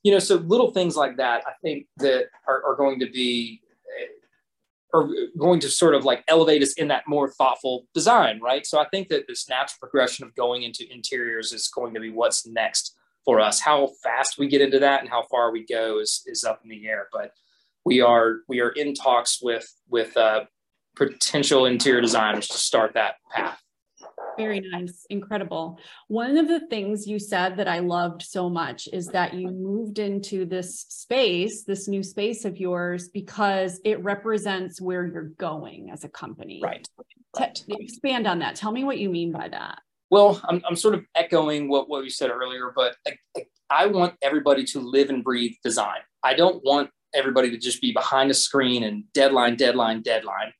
you 0.02 0.12
know, 0.12 0.18
so 0.18 0.34
little 0.36 0.72
things 0.72 0.94
like 0.94 1.16
that, 1.16 1.42
I 1.46 1.52
think 1.62 1.86
that 1.98 2.26
are, 2.46 2.62
are 2.66 2.76
going 2.76 3.00
to 3.00 3.06
be 3.06 3.61
are 4.94 5.08
going 5.38 5.60
to 5.60 5.68
sort 5.68 5.94
of 5.94 6.04
like 6.04 6.22
elevate 6.28 6.62
us 6.62 6.74
in 6.74 6.88
that 6.88 7.04
more 7.06 7.30
thoughtful 7.30 7.86
design, 7.94 8.40
right? 8.42 8.66
So 8.66 8.78
I 8.78 8.86
think 8.90 9.08
that 9.08 9.26
this 9.26 9.48
natural 9.48 9.78
progression 9.80 10.26
of 10.26 10.34
going 10.34 10.62
into 10.62 10.90
interiors 10.92 11.52
is 11.52 11.68
going 11.68 11.94
to 11.94 12.00
be 12.00 12.10
what's 12.10 12.46
next 12.46 12.94
for 13.24 13.40
us. 13.40 13.60
How 13.60 13.90
fast 14.02 14.38
we 14.38 14.48
get 14.48 14.60
into 14.60 14.78
that 14.80 15.00
and 15.00 15.08
how 15.08 15.24
far 15.30 15.50
we 15.52 15.64
go 15.64 15.98
is 15.98 16.22
is 16.26 16.44
up 16.44 16.60
in 16.62 16.70
the 16.70 16.86
air. 16.86 17.08
But 17.12 17.32
we 17.84 18.00
are 18.00 18.38
we 18.48 18.60
are 18.60 18.70
in 18.70 18.94
talks 18.94 19.40
with 19.42 19.66
with 19.88 20.16
uh, 20.16 20.44
potential 20.96 21.66
interior 21.66 22.00
designers 22.00 22.48
to 22.48 22.58
start 22.58 22.94
that 22.94 23.14
path. 23.30 23.62
Very 24.36 24.60
nice. 24.60 25.06
Incredible. 25.10 25.78
One 26.08 26.38
of 26.38 26.48
the 26.48 26.60
things 26.68 27.06
you 27.06 27.18
said 27.18 27.56
that 27.56 27.68
I 27.68 27.80
loved 27.80 28.22
so 28.22 28.48
much 28.48 28.88
is 28.92 29.06
that 29.08 29.34
you 29.34 29.50
moved 29.50 29.98
into 29.98 30.44
this 30.44 30.86
space, 30.88 31.64
this 31.64 31.88
new 31.88 32.02
space 32.02 32.44
of 32.44 32.58
yours, 32.58 33.08
because 33.08 33.80
it 33.84 34.02
represents 34.02 34.80
where 34.80 35.06
you're 35.06 35.32
going 35.38 35.90
as 35.90 36.04
a 36.04 36.08
company. 36.08 36.60
Right. 36.62 36.86
right. 37.38 37.64
expand 37.68 38.26
on 38.26 38.38
that. 38.40 38.56
Tell 38.56 38.72
me 38.72 38.84
what 38.84 38.98
you 38.98 39.10
mean 39.10 39.32
by 39.32 39.48
that. 39.48 39.80
Well, 40.10 40.40
I'm, 40.48 40.62
I'm 40.68 40.76
sort 40.76 40.94
of 40.94 41.04
echoing 41.14 41.68
what, 41.68 41.88
what 41.88 42.04
you 42.04 42.10
said 42.10 42.30
earlier, 42.30 42.72
but 42.74 42.96
I, 43.06 43.44
I 43.70 43.86
want 43.86 44.14
everybody 44.22 44.64
to 44.64 44.80
live 44.80 45.08
and 45.08 45.24
breathe 45.24 45.54
design. 45.64 46.00
I 46.22 46.34
don't 46.34 46.62
want 46.64 46.90
everybody 47.14 47.50
to 47.50 47.56
just 47.56 47.80
be 47.80 47.92
behind 47.92 48.30
a 48.30 48.34
screen 48.34 48.82
and 48.82 49.04
deadline, 49.14 49.56
deadline, 49.56 50.02
deadline. 50.02 50.52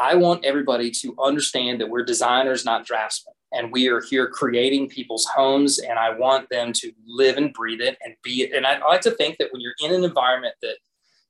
I 0.00 0.14
want 0.14 0.46
everybody 0.46 0.90
to 1.02 1.14
understand 1.22 1.78
that 1.80 1.90
we're 1.90 2.04
designers, 2.04 2.64
not 2.64 2.86
draftsmen. 2.86 3.34
And 3.52 3.70
we 3.70 3.88
are 3.88 4.00
here 4.00 4.28
creating 4.28 4.88
people's 4.88 5.26
homes. 5.26 5.78
And 5.78 5.98
I 5.98 6.16
want 6.16 6.48
them 6.48 6.72
to 6.72 6.92
live 7.06 7.36
and 7.36 7.52
breathe 7.52 7.82
it 7.82 7.98
and 8.02 8.14
be 8.22 8.42
it. 8.42 8.54
And 8.54 8.66
I, 8.66 8.78
like 8.78 9.02
to 9.02 9.10
think 9.10 9.36
that 9.38 9.48
when 9.52 9.60
you're 9.60 9.74
in 9.80 9.94
an 9.94 10.02
environment 10.02 10.54
that 10.62 10.76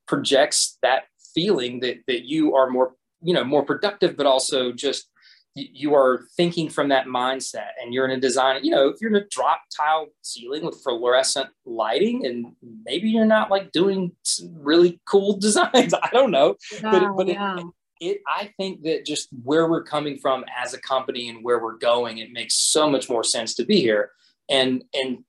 projects 0.07 0.79
that 0.83 1.05
feeling 1.35 1.81
that, 1.81 1.97
that 2.07 2.27
you 2.27 2.55
are 2.55 2.71
more, 2.71 2.95
you 3.23 3.35
know, 3.35 3.43
more 3.43 3.65
productive, 3.65 4.17
but 4.17 4.27
also 4.27 4.73
just 4.73 5.09
you 5.57 5.95
are 5.95 6.27
thinking 6.37 6.69
from 6.69 6.89
that 6.91 7.07
mindset 7.07 7.71
and 7.83 7.93
you're 7.93 8.05
in 8.05 8.13
a 8.13 8.21
design 8.21 8.63
you 8.65 8.71
know 8.71 8.87
if 8.87 9.01
you're 9.01 9.11
in 9.11 9.21
a 9.21 9.27
drop 9.31 9.61
tile 9.77 10.07
ceiling 10.23 10.65
with 10.65 10.81
fluorescent 10.81 11.49
lighting 11.67 12.25
and 12.25 12.55
maybe 12.85 13.11
you're 13.11 13.27
not 13.27 13.51
like 13.51 13.73
doing 13.73 14.13
really 14.53 15.01
cool 15.07 15.37
designs 15.41 15.93
i 15.93 16.09
don't 16.13 16.31
know 16.31 16.55
yeah, 16.73 16.91
but, 16.93 17.17
but 17.17 17.27
yeah. 17.27 17.57
it, 17.59 17.67
it 18.01 18.21
i 18.27 18.51
think 18.57 18.83
that 18.83 19.05
just 19.05 19.29
where 19.45 19.69
we're 19.69 19.83
coming 19.83 20.19
from 20.19 20.45
as 20.57 20.75
a 20.75 20.81
company 20.81 21.29
and 21.29 21.45
where 21.45 21.63
we're 21.63 21.79
going 21.79 22.19
it 22.19 22.33
makes 22.33 22.55
so 22.55 22.91
much 22.91 23.09
more 23.09 23.25
sense 23.25 23.55
to 23.55 23.65
be 23.65 23.81
here. 23.81 24.11
And 24.49 24.85
and 24.95 25.25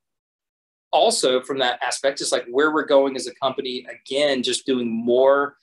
also 0.92 1.42
from 1.42 1.60
that 1.60 1.82
aspect 1.82 2.18
just 2.18 2.32
like 2.34 2.46
where 2.50 2.74
we're 2.74 2.86
going 2.86 3.16
as 3.16 3.28
a 3.28 3.36
company 3.36 3.86
again 3.90 4.44
just 4.44 4.66
doing 4.66 4.90
more 4.90 5.56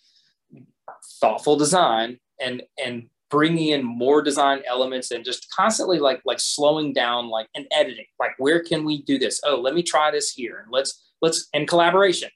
thoughtful 1.21 1.57
design 1.57 2.19
and 2.41 2.63
and 2.83 3.09
bringing 3.31 3.69
in 3.69 3.85
more 3.85 4.23
design 4.23 4.63
elements 4.67 5.11
and 5.11 5.23
just 5.23 5.51
constantly 5.51 5.99
like 5.99 6.23
like 6.25 6.41
slowing 6.41 6.95
down 6.95 7.29
like 7.29 7.47
and 7.55 7.67
editing. 7.73 8.07
Like 8.19 8.33
where 8.39 8.63
can 8.63 8.85
we 8.85 9.03
do 9.03 9.19
this? 9.19 9.41
Oh 9.45 9.61
let 9.61 9.75
me 9.75 9.83
try 9.83 10.11
this 10.11 10.31
here. 10.31 10.61
And 10.63 10.73
let's 10.73 11.11
let's 11.21 11.49
and 11.53 11.69
collaboration 11.69 12.31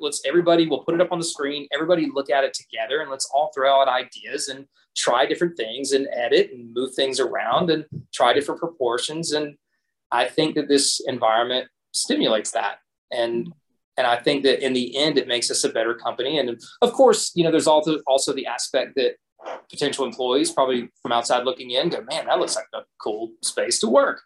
let's 0.00 0.22
everybody 0.24 0.66
we'll 0.66 0.84
put 0.84 0.94
it 0.94 1.00
up 1.00 1.12
on 1.12 1.18
the 1.18 1.24
screen. 1.24 1.68
Everybody 1.72 2.08
look 2.12 2.30
at 2.30 2.44
it 2.44 2.54
together 2.54 3.00
and 3.00 3.10
let's 3.10 3.28
all 3.32 3.50
throw 3.54 3.80
out 3.80 3.88
ideas 3.88 4.48
and 4.48 4.66
try 4.96 5.26
different 5.26 5.56
things 5.56 5.92
and 5.92 6.08
edit 6.12 6.50
and 6.52 6.72
move 6.72 6.94
things 6.94 7.20
around 7.20 7.70
and 7.70 7.84
try 8.12 8.32
different 8.32 8.60
proportions. 8.60 9.32
And 9.32 9.56
i 10.12 10.24
think 10.24 10.54
that 10.54 10.68
this 10.68 11.00
environment 11.06 11.68
stimulates 11.92 12.52
that. 12.52 12.78
And 13.10 13.52
and 13.98 14.06
i 14.06 14.16
think 14.16 14.42
that 14.44 14.64
in 14.64 14.72
the 14.72 14.96
end 14.96 15.18
it 15.18 15.28
makes 15.28 15.50
us 15.50 15.64
a 15.64 15.68
better 15.68 15.94
company. 15.94 16.38
And 16.38 16.60
of 16.82 16.92
course 16.92 17.32
you 17.34 17.44
know 17.44 17.50
there's 17.50 17.66
also 17.66 18.00
also 18.06 18.32
the 18.32 18.46
aspect 18.46 18.94
that 18.96 19.16
potential 19.70 20.04
employees 20.04 20.50
probably 20.50 20.88
from 21.02 21.12
outside 21.12 21.44
looking 21.44 21.70
in 21.70 21.88
go, 21.88 22.02
man, 22.02 22.26
that 22.26 22.38
looks 22.38 22.56
like 22.56 22.66
a 22.74 22.80
cool 23.00 23.32
space 23.42 23.78
to 23.80 23.88
work. 23.88 24.22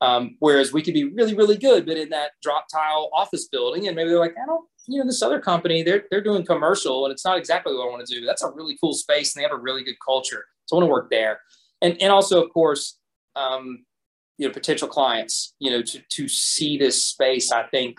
Um, 0.00 0.36
whereas 0.40 0.72
we 0.72 0.82
could 0.82 0.94
be 0.94 1.04
really, 1.04 1.34
really 1.34 1.56
good, 1.56 1.86
but 1.86 1.96
in 1.96 2.10
that 2.10 2.32
drop 2.42 2.66
tile 2.70 3.10
office 3.14 3.48
building, 3.48 3.86
and 3.86 3.96
maybe 3.96 4.10
they're 4.10 4.18
like, 4.18 4.34
I 4.40 4.46
don't, 4.46 4.66
you 4.86 4.98
know, 4.98 5.06
this 5.06 5.22
other 5.22 5.40
company, 5.40 5.82
they're 5.82 6.04
they're 6.10 6.22
doing 6.22 6.44
commercial, 6.44 7.04
and 7.04 7.12
it's 7.12 7.24
not 7.24 7.38
exactly 7.38 7.74
what 7.74 7.86
I 7.86 7.90
want 7.90 8.06
to 8.06 8.14
do. 8.14 8.24
That's 8.24 8.42
a 8.42 8.50
really 8.50 8.76
cool 8.80 8.94
space, 8.94 9.34
and 9.34 9.40
they 9.40 9.48
have 9.48 9.56
a 9.56 9.60
really 9.60 9.84
good 9.84 9.96
culture, 10.04 10.44
so 10.66 10.76
I 10.76 10.80
want 10.80 10.88
to 10.88 10.92
work 10.92 11.10
there. 11.10 11.40
And 11.82 12.00
and 12.00 12.12
also, 12.12 12.42
of 12.42 12.52
course, 12.52 12.98
um, 13.36 13.84
you 14.38 14.46
know, 14.46 14.52
potential 14.52 14.88
clients, 14.88 15.54
you 15.58 15.70
know, 15.70 15.82
to 15.82 16.00
to 16.00 16.28
see 16.28 16.76
this 16.78 17.04
space, 17.04 17.52
I 17.52 17.64
think 17.64 17.98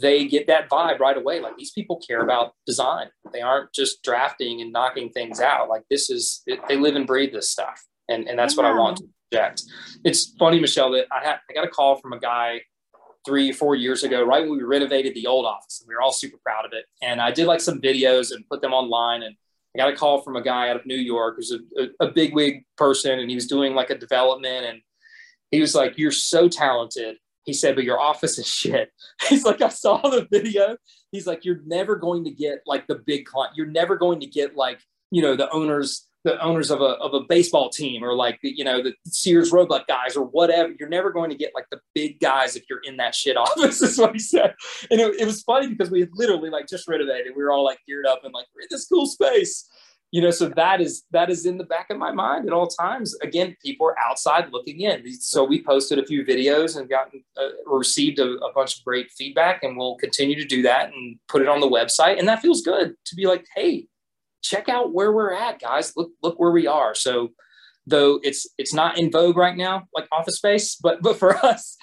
they 0.00 0.26
get 0.26 0.46
that 0.46 0.68
vibe 0.68 0.98
right 0.98 1.16
away. 1.16 1.40
Like 1.40 1.56
these 1.56 1.72
people 1.72 2.00
care 2.06 2.20
about 2.20 2.52
design. 2.66 3.08
They 3.32 3.40
aren't 3.40 3.72
just 3.72 4.02
drafting 4.02 4.60
and 4.60 4.72
knocking 4.72 5.10
things 5.10 5.40
out. 5.40 5.70
Like 5.70 5.84
this 5.90 6.10
is, 6.10 6.42
they 6.68 6.76
live 6.76 6.94
and 6.94 7.06
breathe 7.06 7.32
this 7.32 7.50
stuff. 7.50 7.82
And, 8.06 8.28
and 8.28 8.38
that's 8.38 8.54
yeah. 8.54 8.64
what 8.64 8.70
I 8.70 8.78
want 8.78 8.98
to 8.98 9.04
project. 9.30 9.62
It's 10.04 10.34
funny, 10.38 10.60
Michelle, 10.60 10.90
that 10.92 11.06
I 11.10 11.24
had, 11.24 11.36
I 11.48 11.54
got 11.54 11.64
a 11.64 11.68
call 11.68 11.96
from 11.96 12.12
a 12.12 12.20
guy 12.20 12.60
three, 13.24 13.52
four 13.52 13.74
years 13.74 14.04
ago, 14.04 14.24
right 14.24 14.42
when 14.42 14.58
we 14.58 14.62
renovated 14.62 15.14
the 15.14 15.26
old 15.26 15.44
office. 15.46 15.84
We 15.86 15.94
were 15.94 16.00
all 16.00 16.12
super 16.12 16.38
proud 16.38 16.64
of 16.64 16.72
it. 16.72 16.86
And 17.02 17.20
I 17.20 17.30
did 17.30 17.46
like 17.46 17.60
some 17.60 17.80
videos 17.80 18.32
and 18.32 18.48
put 18.48 18.62
them 18.62 18.72
online. 18.72 19.22
And 19.22 19.36
I 19.74 19.78
got 19.78 19.92
a 19.92 19.96
call 19.96 20.22
from 20.22 20.36
a 20.36 20.42
guy 20.42 20.70
out 20.70 20.76
of 20.76 20.86
New 20.86 20.96
York 20.96 21.36
who's 21.36 21.52
a, 21.52 21.82
a, 21.82 22.06
a 22.06 22.12
big 22.12 22.34
wig 22.34 22.64
person. 22.76 23.18
And 23.18 23.28
he 23.28 23.34
was 23.34 23.46
doing 23.46 23.74
like 23.74 23.90
a 23.90 23.98
development. 23.98 24.66
And 24.66 24.80
he 25.50 25.60
was 25.60 25.74
like, 25.74 25.98
You're 25.98 26.10
so 26.10 26.48
talented 26.48 27.16
he 27.48 27.54
said, 27.54 27.74
but 27.74 27.84
your 27.84 27.98
office 27.98 28.38
is 28.38 28.46
shit. 28.54 28.92
He's 29.26 29.44
like, 29.44 29.62
I 29.62 29.70
saw 29.70 29.96
the 30.02 30.28
video. 30.30 30.76
He's 31.10 31.26
like, 31.26 31.46
you're 31.46 31.62
never 31.64 31.96
going 31.96 32.24
to 32.24 32.30
get 32.30 32.60
like 32.66 32.86
the 32.86 32.96
big 32.96 33.24
client. 33.24 33.56
You're 33.56 33.66
never 33.66 33.96
going 33.96 34.20
to 34.20 34.26
get 34.26 34.54
like, 34.54 34.80
you 35.10 35.22
know, 35.22 35.34
the 35.34 35.50
owners, 35.50 36.06
the 36.28 36.40
owners 36.42 36.70
of 36.70 36.80
a, 36.80 36.96
of 37.00 37.14
a 37.14 37.20
baseball 37.20 37.70
team 37.70 38.04
or 38.04 38.14
like, 38.14 38.38
the, 38.42 38.52
you 38.56 38.64
know, 38.64 38.82
the 38.82 38.94
Sears 39.06 39.50
Roebuck 39.50 39.86
guys 39.86 40.16
or 40.16 40.24
whatever. 40.24 40.74
You're 40.78 40.88
never 40.88 41.10
going 41.10 41.30
to 41.30 41.36
get 41.36 41.52
like 41.54 41.66
the 41.70 41.80
big 41.94 42.20
guys 42.20 42.56
if 42.56 42.64
you're 42.68 42.82
in 42.84 42.96
that 42.98 43.14
shit 43.14 43.36
office 43.46 43.80
is 43.80 43.98
what 43.98 44.12
he 44.12 44.18
said. 44.18 44.54
And 44.90 45.00
it, 45.00 45.20
it 45.20 45.24
was 45.24 45.42
funny 45.42 45.68
because 45.68 45.90
we 45.90 46.00
had 46.00 46.10
literally 46.12 46.50
like 46.50 46.66
just 46.68 46.86
renovated. 46.86 47.32
We 47.36 47.42
were 47.42 47.52
all 47.52 47.64
like 47.64 47.78
geared 47.86 48.06
up 48.06 48.24
and 48.24 48.34
like, 48.34 48.46
we're 48.54 48.62
in 48.62 48.68
this 48.70 48.86
cool 48.86 49.06
space 49.06 49.68
you 50.10 50.22
know 50.22 50.30
so 50.30 50.48
that 50.48 50.80
is 50.80 51.04
that 51.10 51.28
is 51.28 51.44
in 51.44 51.58
the 51.58 51.64
back 51.64 51.90
of 51.90 51.98
my 51.98 52.10
mind 52.10 52.46
at 52.46 52.52
all 52.52 52.66
times 52.66 53.14
again 53.22 53.54
people 53.62 53.86
are 53.86 53.98
outside 53.98 54.50
looking 54.52 54.80
in 54.80 55.06
so 55.20 55.44
we 55.44 55.62
posted 55.62 55.98
a 55.98 56.06
few 56.06 56.24
videos 56.24 56.78
and 56.78 56.88
gotten 56.88 57.22
uh, 57.36 57.48
received 57.66 58.18
a, 58.18 58.36
a, 58.38 58.52
bunch 58.54 58.78
of 58.78 58.84
great 58.84 59.10
feedback 59.10 59.62
and 59.62 59.76
we'll 59.76 59.96
continue 59.96 60.34
to 60.34 60.46
do 60.46 60.62
that 60.62 60.92
and 60.92 61.18
put 61.28 61.42
it 61.42 61.48
on 61.48 61.60
the 61.60 61.68
website 61.68 62.18
and 62.18 62.26
that 62.26 62.40
feels 62.40 62.62
good 62.62 62.94
to 63.04 63.14
be 63.14 63.26
like 63.26 63.44
hey 63.54 63.86
check 64.42 64.68
out 64.68 64.92
where 64.92 65.12
we're 65.12 65.32
at 65.32 65.60
guys. 65.60 65.92
Look 65.96 66.10
look 66.22 66.38
where 66.38 66.50
we 66.50 66.66
are. 66.66 66.94
So 66.94 67.30
though 67.86 68.20
it's 68.22 68.46
it's 68.58 68.74
not 68.74 68.98
in 68.98 69.10
vogue 69.10 69.36
right 69.36 69.56
now 69.56 69.84
like 69.94 70.06
office 70.12 70.36
space 70.36 70.76
but 70.76 71.00
but 71.00 71.16
for 71.16 71.34
us 71.44 71.74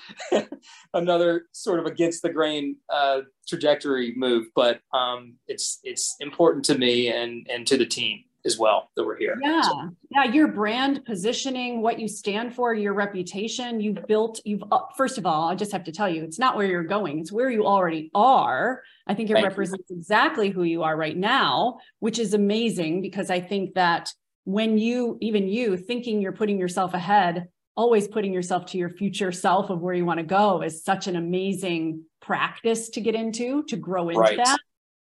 another 0.93 1.47
sort 1.51 1.79
of 1.79 1.87
against 1.87 2.21
the 2.21 2.29
grain 2.29 2.75
uh, 2.89 3.21
trajectory 3.47 4.13
move. 4.15 4.47
But 4.55 4.79
um, 4.93 5.35
it's 5.47 5.79
it's 5.83 6.15
important 6.19 6.65
to 6.65 6.77
me 6.77 7.09
and 7.09 7.47
and 7.49 7.65
to 7.67 7.77
the 7.77 7.85
team 7.85 8.23
as 8.45 8.57
well 8.57 8.89
that 8.95 9.03
we're 9.03 9.17
here 9.17 9.37
yeah 9.41 9.61
so. 9.61 9.89
yeah 10.11 10.23
your 10.23 10.47
brand 10.47 11.03
positioning 11.05 11.81
what 11.81 11.99
you 11.99 12.07
stand 12.07 12.53
for 12.53 12.73
your 12.73 12.93
reputation 12.93 13.79
you've 13.79 14.05
built 14.07 14.39
you've 14.45 14.63
uh, 14.71 14.81
first 14.97 15.17
of 15.17 15.25
all 15.25 15.49
i 15.49 15.55
just 15.55 15.71
have 15.71 15.83
to 15.83 15.91
tell 15.91 16.07
you 16.07 16.23
it's 16.23 16.39
not 16.39 16.55
where 16.55 16.67
you're 16.67 16.83
going 16.83 17.19
it's 17.19 17.31
where 17.31 17.49
you 17.49 17.65
already 17.65 18.11
are 18.13 18.81
i 19.07 19.13
think 19.13 19.29
it 19.29 19.33
Thank 19.33 19.47
represents 19.47 19.89
you. 19.89 19.97
exactly 19.97 20.49
who 20.49 20.63
you 20.63 20.83
are 20.83 20.95
right 20.95 21.17
now 21.17 21.79
which 21.99 22.19
is 22.19 22.33
amazing 22.33 23.01
because 23.01 23.29
i 23.29 23.39
think 23.39 23.73
that 23.73 24.11
when 24.45 24.77
you, 24.77 25.17
even 25.21 25.47
you, 25.47 25.75
thinking 25.75 26.21
you're 26.21 26.31
putting 26.31 26.57
yourself 26.57 26.93
ahead, 26.93 27.49
always 27.75 28.07
putting 28.07 28.31
yourself 28.31 28.67
to 28.67 28.77
your 28.77 28.89
future 28.89 29.31
self 29.31 29.69
of 29.69 29.81
where 29.81 29.93
you 29.93 30.05
want 30.05 30.19
to 30.19 30.25
go 30.25 30.61
is 30.61 30.83
such 30.83 31.07
an 31.07 31.15
amazing 31.15 32.03
practice 32.21 32.89
to 32.89 33.01
get 33.01 33.15
into, 33.15 33.63
to 33.63 33.75
grow 33.75 34.09
into 34.09 34.21
right. 34.21 34.37
that. 34.37 34.57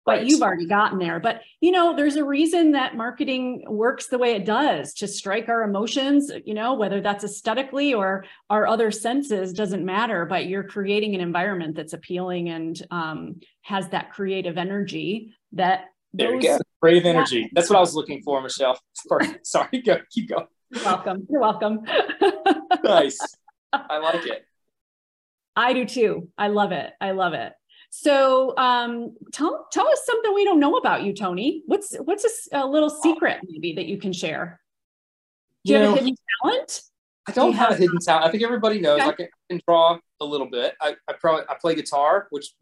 But 0.08 0.26
you've 0.26 0.42
already 0.42 0.66
gotten 0.66 0.98
there. 0.98 1.20
But 1.20 1.42
you 1.60 1.70
know, 1.70 1.94
there's 1.94 2.16
a 2.16 2.24
reason 2.24 2.72
that 2.72 2.96
marketing 2.96 3.64
works 3.68 4.06
the 4.06 4.18
way 4.18 4.34
it 4.34 4.44
does 4.44 4.94
to 4.94 5.08
strike 5.08 5.48
our 5.48 5.62
emotions, 5.62 6.30
you 6.44 6.54
know, 6.54 6.74
whether 6.74 7.00
that's 7.00 7.24
aesthetically 7.24 7.94
or 7.94 8.24
our 8.50 8.66
other 8.66 8.90
senses 8.90 9.52
doesn't 9.52 9.84
matter, 9.84 10.24
but 10.24 10.46
you're 10.46 10.64
creating 10.64 11.14
an 11.14 11.20
environment 11.20 11.76
that's 11.76 11.92
appealing 11.92 12.48
and 12.48 12.86
um, 12.90 13.40
has 13.62 13.88
that 13.88 14.12
creative 14.12 14.58
energy 14.58 15.34
that 15.52 15.86
there 16.14 16.32
those, 16.32 16.42
you 16.42 16.48
go. 16.50 16.58
Creative 16.80 17.06
energy. 17.06 17.40
Yeah. 17.40 17.46
That's 17.52 17.70
what 17.70 17.76
I 17.76 17.80
was 17.80 17.94
looking 17.94 18.22
for, 18.22 18.40
Michelle. 18.40 18.78
Sorry, 19.42 19.82
go 19.82 19.98
keep 20.10 20.28
going. 20.28 20.46
You're 20.70 20.84
welcome. 20.84 21.26
You're 21.30 21.40
welcome. 21.40 21.80
nice. 22.84 23.18
I 23.72 23.98
like 23.98 24.26
it. 24.26 24.44
I 25.56 25.72
do 25.72 25.84
too. 25.84 26.28
I 26.38 26.48
love 26.48 26.72
it. 26.72 26.92
I 27.00 27.10
love 27.10 27.34
it. 27.34 27.52
So, 27.90 28.56
um, 28.58 29.16
tell 29.32 29.66
tell 29.72 29.88
us 29.88 30.02
something 30.04 30.34
we 30.34 30.44
don't 30.44 30.60
know 30.60 30.76
about 30.76 31.04
you, 31.04 31.14
Tony. 31.14 31.62
What's 31.66 31.96
what's 31.96 32.48
a, 32.52 32.64
a 32.64 32.66
little 32.66 32.90
secret 32.90 33.38
maybe 33.48 33.74
that 33.74 33.86
you 33.86 33.98
can 33.98 34.12
share? 34.12 34.60
Do 35.64 35.72
you, 35.72 35.78
you 35.78 35.84
have 35.84 35.94
know, 35.94 35.96
a 35.96 36.04
hidden 36.04 36.16
talent? 36.42 36.82
I 37.26 37.32
don't 37.32 37.52
have, 37.52 37.68
have, 37.70 37.78
a 37.78 37.80
hidden 37.80 37.98
talent. 37.98 38.26
I 38.26 38.30
think 38.30 38.42
everybody 38.42 38.80
knows 38.80 39.00
okay. 39.00 39.08
I, 39.08 39.12
can, 39.12 39.26
I 39.26 39.52
can 39.52 39.60
draw 39.66 39.98
a 40.20 40.24
little 40.24 40.48
bit. 40.48 40.74
I, 40.80 40.96
I 41.08 41.12
probably 41.14 41.44
I 41.48 41.54
play 41.60 41.74
guitar, 41.74 42.26
which 42.30 42.52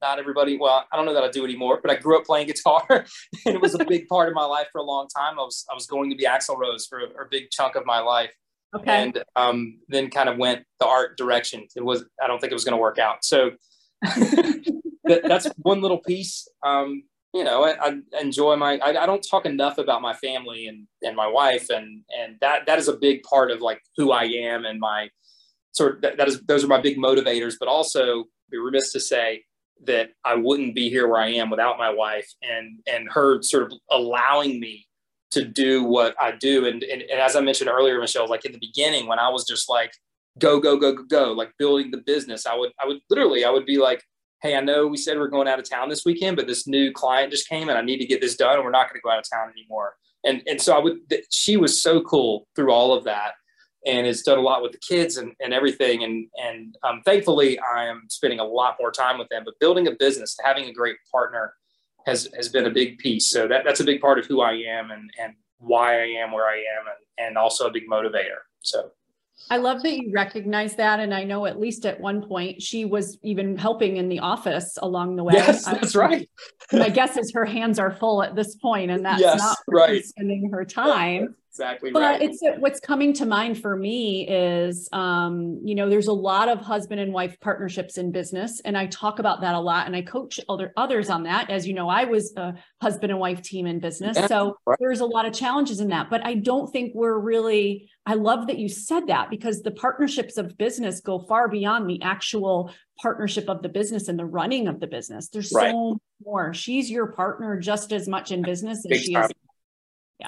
not 0.00 0.18
everybody. 0.18 0.58
Well, 0.58 0.84
I 0.92 0.96
don't 0.96 1.06
know 1.06 1.14
that 1.14 1.24
I 1.24 1.30
do 1.30 1.44
anymore, 1.44 1.80
but 1.82 1.90
I 1.90 1.96
grew 1.96 2.18
up 2.18 2.24
playing 2.24 2.46
guitar, 2.48 2.84
and 2.90 3.54
it 3.54 3.60
was 3.60 3.74
a 3.74 3.84
big 3.88 4.08
part 4.08 4.28
of 4.28 4.34
my 4.34 4.44
life 4.44 4.68
for 4.72 4.78
a 4.78 4.84
long 4.84 5.08
time. 5.08 5.38
I 5.38 5.42
was 5.42 5.64
I 5.70 5.74
was 5.74 5.86
going 5.86 6.10
to 6.10 6.16
be 6.16 6.24
Axl 6.24 6.56
Rose 6.56 6.86
for 6.86 7.00
a, 7.00 7.04
a 7.04 7.28
big 7.30 7.50
chunk 7.50 7.76
of 7.76 7.86
my 7.86 8.00
life, 8.00 8.32
okay. 8.74 8.90
and 8.90 9.22
um, 9.36 9.80
then 9.88 10.10
kind 10.10 10.28
of 10.28 10.38
went 10.38 10.64
the 10.80 10.86
art 10.86 11.16
direction. 11.16 11.66
It 11.76 11.84
was 11.84 12.04
I 12.22 12.26
don't 12.26 12.40
think 12.40 12.52
it 12.52 12.54
was 12.54 12.64
going 12.64 12.76
to 12.76 12.80
work 12.80 12.98
out. 12.98 13.24
So 13.24 13.52
that, 14.02 15.22
that's 15.24 15.46
one 15.58 15.80
little 15.80 15.98
piece. 15.98 16.48
Um, 16.62 17.04
you 17.32 17.44
know, 17.44 17.64
I, 17.64 17.76
I 17.80 18.20
enjoy 18.20 18.56
my, 18.56 18.78
I, 18.78 19.02
I, 19.02 19.06
don't 19.06 19.26
talk 19.28 19.46
enough 19.46 19.78
about 19.78 20.02
my 20.02 20.12
family 20.12 20.66
and, 20.66 20.86
and 21.02 21.16
my 21.16 21.26
wife. 21.26 21.70
And, 21.70 22.02
and 22.16 22.36
that, 22.40 22.66
that 22.66 22.78
is 22.78 22.88
a 22.88 22.96
big 22.96 23.22
part 23.22 23.50
of 23.50 23.62
like 23.62 23.80
who 23.96 24.12
I 24.12 24.24
am 24.24 24.66
and 24.66 24.78
my 24.78 25.08
sort 25.72 25.96
of, 25.96 26.00
that, 26.02 26.18
that 26.18 26.28
is, 26.28 26.42
those 26.42 26.62
are 26.62 26.68
my 26.68 26.80
big 26.80 26.98
motivators, 26.98 27.54
but 27.58 27.68
also 27.68 28.24
be 28.50 28.58
remiss 28.58 28.92
to 28.92 29.00
say 29.00 29.44
that 29.84 30.10
I 30.24 30.34
wouldn't 30.34 30.74
be 30.74 30.90
here 30.90 31.08
where 31.08 31.20
I 31.20 31.28
am 31.28 31.48
without 31.48 31.78
my 31.78 31.88
wife 31.88 32.28
and, 32.42 32.80
and 32.86 33.08
her 33.10 33.40
sort 33.42 33.64
of 33.64 33.72
allowing 33.90 34.60
me 34.60 34.86
to 35.30 35.44
do 35.44 35.84
what 35.84 36.14
I 36.20 36.32
do. 36.32 36.66
And, 36.66 36.82
and, 36.82 37.00
and 37.00 37.18
as 37.18 37.34
I 37.34 37.40
mentioned 37.40 37.70
earlier, 37.70 37.98
Michelle, 37.98 38.28
like 38.28 38.44
in 38.44 38.52
the 38.52 38.58
beginning, 38.58 39.06
when 39.06 39.18
I 39.18 39.30
was 39.30 39.46
just 39.46 39.70
like, 39.70 39.92
go, 40.38 40.60
go, 40.60 40.76
go, 40.76 40.94
go, 40.94 41.04
go, 41.04 41.32
like 41.32 41.52
building 41.58 41.90
the 41.90 41.98
business, 41.98 42.46
I 42.46 42.56
would, 42.56 42.72
I 42.80 42.86
would 42.86 43.00
literally, 43.10 43.44
I 43.44 43.50
would 43.50 43.66
be 43.66 43.78
like, 43.78 44.02
hey, 44.42 44.56
I 44.56 44.60
know 44.60 44.86
we 44.86 44.96
said 44.96 45.16
we 45.16 45.22
are 45.22 45.28
going 45.28 45.46
out 45.46 45.60
of 45.60 45.68
town 45.68 45.88
this 45.88 46.04
weekend, 46.04 46.36
but 46.36 46.46
this 46.46 46.66
new 46.66 46.90
client 46.92 47.30
just 47.30 47.48
came 47.48 47.68
and 47.68 47.78
I 47.78 47.82
need 47.82 47.98
to 47.98 48.06
get 48.06 48.20
this 48.20 48.36
done 48.36 48.56
and 48.56 48.64
we're 48.64 48.70
not 48.70 48.88
going 48.88 48.98
to 48.98 49.02
go 49.02 49.10
out 49.10 49.20
of 49.20 49.24
town 49.30 49.50
anymore. 49.50 49.94
And, 50.24 50.42
and 50.46 50.60
so 50.60 50.76
I 50.76 50.80
would, 50.80 50.98
she 51.30 51.56
was 51.56 51.80
so 51.80 52.00
cool 52.00 52.48
through 52.56 52.72
all 52.72 52.92
of 52.92 53.04
that 53.04 53.32
and 53.86 54.06
has 54.06 54.22
done 54.22 54.38
a 54.38 54.42
lot 54.42 54.62
with 54.62 54.72
the 54.72 54.78
kids 54.78 55.16
and, 55.16 55.32
and 55.40 55.52
everything. 55.52 56.04
And, 56.04 56.26
and 56.36 56.76
um, 56.82 57.02
thankfully 57.04 57.58
I 57.60 57.84
am 57.84 58.04
spending 58.08 58.40
a 58.40 58.44
lot 58.44 58.76
more 58.80 58.90
time 58.90 59.18
with 59.18 59.28
them, 59.28 59.42
but 59.44 59.54
building 59.60 59.86
a 59.86 59.92
business, 59.92 60.36
having 60.44 60.64
a 60.64 60.72
great 60.72 60.96
partner 61.10 61.54
has, 62.06 62.28
has 62.36 62.48
been 62.48 62.66
a 62.66 62.70
big 62.70 62.98
piece. 62.98 63.30
So 63.30 63.46
that, 63.46 63.62
that's 63.64 63.80
a 63.80 63.84
big 63.84 64.00
part 64.00 64.18
of 64.18 64.26
who 64.26 64.40
I 64.40 64.54
am 64.54 64.90
and, 64.90 65.10
and 65.20 65.34
why 65.58 66.00
I 66.00 66.06
am 66.06 66.32
where 66.32 66.46
I 66.46 66.56
am 66.56 66.86
and, 66.86 67.28
and 67.28 67.38
also 67.38 67.68
a 67.68 67.70
big 67.70 67.88
motivator. 67.88 68.42
So 68.60 68.90
I 69.50 69.58
love 69.58 69.82
that 69.82 69.96
you 69.96 70.12
recognize 70.12 70.76
that. 70.76 71.00
And 71.00 71.12
I 71.12 71.24
know 71.24 71.46
at 71.46 71.60
least 71.60 71.84
at 71.84 72.00
one 72.00 72.22
point 72.26 72.62
she 72.62 72.84
was 72.84 73.18
even 73.22 73.56
helping 73.56 73.96
in 73.96 74.08
the 74.08 74.20
office 74.20 74.78
along 74.80 75.16
the 75.16 75.24
way. 75.24 75.34
Yes, 75.34 75.64
that's 75.64 75.94
right. 75.94 76.28
my 76.72 76.88
guess 76.88 77.16
is 77.16 77.32
her 77.34 77.44
hands 77.44 77.78
are 77.78 77.90
full 77.90 78.22
at 78.22 78.34
this 78.34 78.54
point, 78.56 78.90
and 78.90 79.04
that's 79.04 79.20
yes, 79.20 79.38
not 79.38 79.56
right. 79.68 80.04
spending 80.04 80.50
her 80.50 80.64
time 80.64 81.34
exactly 81.52 81.90
but 81.90 82.00
right. 82.00 82.22
it's 82.22 82.40
what's 82.60 82.80
coming 82.80 83.12
to 83.12 83.26
mind 83.26 83.60
for 83.60 83.76
me 83.76 84.26
is 84.26 84.88
um, 84.92 85.60
you 85.62 85.74
know 85.74 85.90
there's 85.90 86.06
a 86.06 86.12
lot 86.12 86.48
of 86.48 86.60
husband 86.60 86.98
and 86.98 87.12
wife 87.12 87.38
partnerships 87.40 87.98
in 87.98 88.10
business 88.10 88.60
and 88.64 88.76
i 88.76 88.86
talk 88.86 89.18
about 89.18 89.42
that 89.42 89.54
a 89.54 89.60
lot 89.60 89.86
and 89.86 89.94
i 89.94 90.00
coach 90.00 90.40
other 90.48 90.72
others 90.78 91.10
on 91.10 91.24
that 91.24 91.50
as 91.50 91.66
you 91.66 91.74
know 91.74 91.90
i 91.90 92.04
was 92.04 92.32
a 92.38 92.54
husband 92.80 93.10
and 93.10 93.20
wife 93.20 93.42
team 93.42 93.66
in 93.66 93.78
business 93.80 94.16
Yeah, 94.16 94.28
so 94.28 94.56
right. 94.64 94.78
there's 94.80 95.00
a 95.00 95.04
lot 95.04 95.26
of 95.26 95.34
challenges 95.34 95.80
in 95.80 95.88
that 95.88 96.08
but 96.08 96.24
i 96.24 96.34
don't 96.34 96.72
think 96.72 96.92
we're 96.94 97.18
really 97.18 97.90
i 98.06 98.14
love 98.14 98.46
that 98.46 98.58
you 98.58 98.70
said 98.70 99.08
that 99.08 99.28
because 99.28 99.60
the 99.60 99.72
partnerships 99.72 100.38
of 100.38 100.56
business 100.56 101.00
go 101.00 101.18
far 101.18 101.48
beyond 101.48 101.88
the 101.88 102.00
actual 102.00 102.72
partnership 103.00 103.50
of 103.50 103.60
the 103.62 103.68
business 103.68 104.08
and 104.08 104.18
the 104.18 104.24
running 104.24 104.68
of 104.68 104.80
the 104.80 104.86
business 104.86 105.28
there's 105.28 105.52
Right. 105.52 105.70
so 105.70 105.98
more 106.24 106.54
she's 106.54 106.90
your 106.90 107.08
partner 107.08 107.58
just 107.58 107.92
as 107.92 108.08
much 108.08 108.32
in 108.32 108.42
business 108.42 108.78
as 108.78 108.88
Big 108.88 109.00
she 109.00 109.14
is 109.14 109.30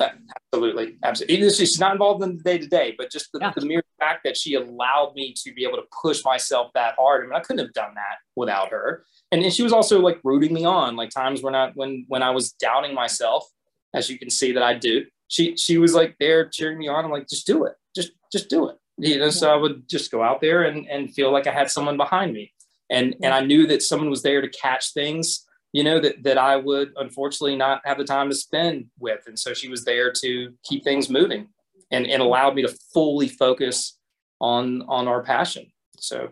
Yeah. 0.00 0.12
Absolutely. 0.52 0.96
Absolutely. 1.02 1.34
Even 1.36 1.48
if 1.48 1.54
she's 1.54 1.80
not 1.80 1.92
involved 1.92 2.22
in 2.22 2.36
the 2.36 2.42
day 2.42 2.58
to 2.58 2.66
day, 2.66 2.94
but 2.96 3.10
just 3.10 3.30
the, 3.32 3.38
Yeah. 3.40 3.52
the 3.56 3.66
mere 3.66 3.82
fact 3.98 4.22
that 4.24 4.36
she 4.36 4.54
allowed 4.54 5.14
me 5.14 5.32
to 5.44 5.52
be 5.52 5.64
able 5.64 5.76
to 5.76 5.84
push 6.02 6.24
myself 6.24 6.70
that 6.74 6.94
hard. 6.96 7.24
I 7.24 7.26
mean, 7.26 7.36
I 7.36 7.40
couldn't 7.40 7.64
have 7.64 7.74
done 7.74 7.94
that 7.94 8.18
without 8.36 8.70
her. 8.70 9.04
And, 9.32 9.42
and 9.42 9.52
she 9.52 9.62
was 9.62 9.72
also 9.72 10.00
like 10.00 10.20
rooting 10.24 10.52
me 10.52 10.64
on, 10.64 10.96
like 10.96 11.10
times 11.10 11.42
when 11.42 11.54
I 11.54 11.70
when 11.74 12.04
when 12.08 12.22
I 12.22 12.30
was 12.30 12.52
doubting 12.52 12.94
myself, 12.94 13.44
as 13.94 14.08
you 14.08 14.18
can 14.18 14.30
see 14.30 14.52
that 14.52 14.62
I 14.62 14.74
do. 14.74 15.04
She 15.28 15.56
she 15.56 15.78
was 15.78 15.94
like 15.94 16.16
there 16.20 16.48
cheering 16.48 16.78
me 16.78 16.88
on. 16.88 17.04
I'm 17.04 17.10
like, 17.10 17.28
just 17.28 17.46
do 17.46 17.64
it. 17.64 17.74
Just 17.96 18.12
just 18.32 18.48
do 18.48 18.68
it. 18.68 18.76
You 18.98 19.18
know, 19.18 19.30
so 19.30 19.50
I 19.52 19.56
would 19.56 19.88
just 19.88 20.12
go 20.12 20.22
out 20.22 20.40
there 20.40 20.62
and, 20.62 20.86
and 20.88 21.12
feel 21.12 21.32
like 21.32 21.48
I 21.48 21.52
had 21.52 21.70
someone 21.70 21.96
behind 21.96 22.32
me. 22.32 22.52
And 22.90 23.16
and 23.22 23.32
I 23.34 23.40
knew 23.40 23.66
that 23.66 23.82
someone 23.82 24.10
was 24.10 24.22
there 24.22 24.40
to 24.40 24.48
catch 24.48 24.92
things 24.92 25.44
you 25.74 25.82
know 25.84 25.98
that 26.00 26.22
that 26.22 26.38
I 26.38 26.56
would 26.56 26.92
unfortunately 26.96 27.56
not 27.56 27.82
have 27.84 27.98
the 27.98 28.04
time 28.04 28.30
to 28.30 28.34
spend 28.34 28.86
with, 28.98 29.20
and 29.26 29.38
so 29.38 29.52
she 29.52 29.68
was 29.68 29.84
there 29.84 30.10
to 30.22 30.54
keep 30.64 30.84
things 30.84 31.10
moving, 31.10 31.48
and 31.90 32.06
and 32.06 32.22
allowed 32.22 32.54
me 32.54 32.62
to 32.62 32.74
fully 32.94 33.28
focus 33.28 33.98
on 34.40 34.82
on 34.82 35.08
our 35.08 35.22
passion. 35.22 35.66
So, 35.98 36.30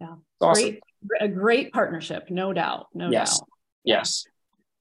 Yeah. 0.00 0.14
it's 0.14 0.42
awesome. 0.42 0.62
great 0.62 0.80
a 1.20 1.28
great 1.28 1.72
partnership 1.72 2.30
no 2.30 2.52
doubt 2.54 2.86
no 2.94 3.10
Yes. 3.10 3.38
doubt 3.38 3.48
Yes. 3.84 4.24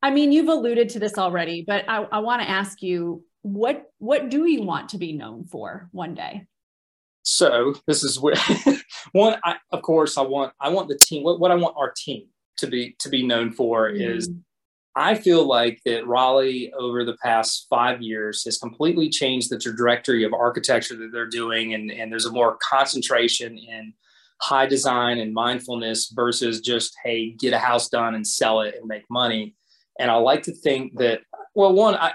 i 0.02 0.10
mean 0.10 0.32
you've 0.32 0.48
alluded 0.48 0.88
to 0.90 1.00
this 1.00 1.18
already 1.18 1.64
but 1.68 1.84
i, 1.90 1.98
I 2.12 2.20
want 2.20 2.42
to 2.42 2.50
ask 2.50 2.82
you 2.82 3.26
what 3.42 3.86
what 4.00 4.30
do 4.30 4.46
you 4.48 4.62
want 4.64 4.90
to 4.90 4.98
be 4.98 5.12
known 5.14 5.44
for 5.46 5.90
one 5.92 6.14
day 6.16 6.46
So 7.24 7.74
this 7.88 8.04
is 8.04 8.20
where 8.20 8.36
one. 9.14 9.36
I, 9.44 9.56
of 9.72 9.82
course, 9.82 10.18
I 10.18 10.22
want 10.22 10.54
I 10.60 10.70
want 10.70 10.88
the 10.90 10.98
team. 10.98 11.24
What, 11.24 11.40
what 11.40 11.52
I 11.52 11.56
want 11.56 11.76
our 11.78 11.92
team 12.06 12.28
to 12.64 12.72
be 12.72 12.95
to 12.99 13.09
be 13.09 13.26
known 13.26 13.51
for 13.51 13.89
is 13.89 14.30
Mm, 14.30 14.41
I 14.95 15.16
feel 15.16 15.47
like 15.47 15.82
that 15.86 16.05
Raleigh 16.05 16.72
over 16.78 17.03
the 17.03 17.18
past 17.24 17.66
five 17.70 18.01
years 18.01 18.43
has 18.43 18.59
completely 18.59 19.09
changed 19.09 19.49
the 19.49 19.57
trajectory 19.57 20.24
of 20.24 20.34
architecture 20.34 20.95
that 20.97 21.11
they're 21.11 21.26
doing. 21.26 21.74
And, 21.74 21.91
and 21.91 22.11
there's 22.11 22.28
a 22.28 22.32
more 22.32 22.57
concentration 22.61 23.57
in 23.57 23.93
high 24.39 24.68
design 24.68 25.18
and 25.18 25.34
mindfulness 25.34 26.11
versus 26.16 26.61
just, 26.61 26.95
hey, 27.03 27.32
get 27.32 27.53
a 27.53 27.59
house 27.59 27.89
done 27.89 28.14
and 28.14 28.28
sell 28.28 28.61
it 28.61 28.76
and 28.76 28.86
make 28.86 29.03
money. 29.09 29.55
And 29.99 30.11
I 30.11 30.16
like 30.16 30.43
to 30.43 30.51
think 30.51 30.97
that, 30.99 31.22
well, 31.55 31.74
one, 31.74 31.95
I, 31.95 32.11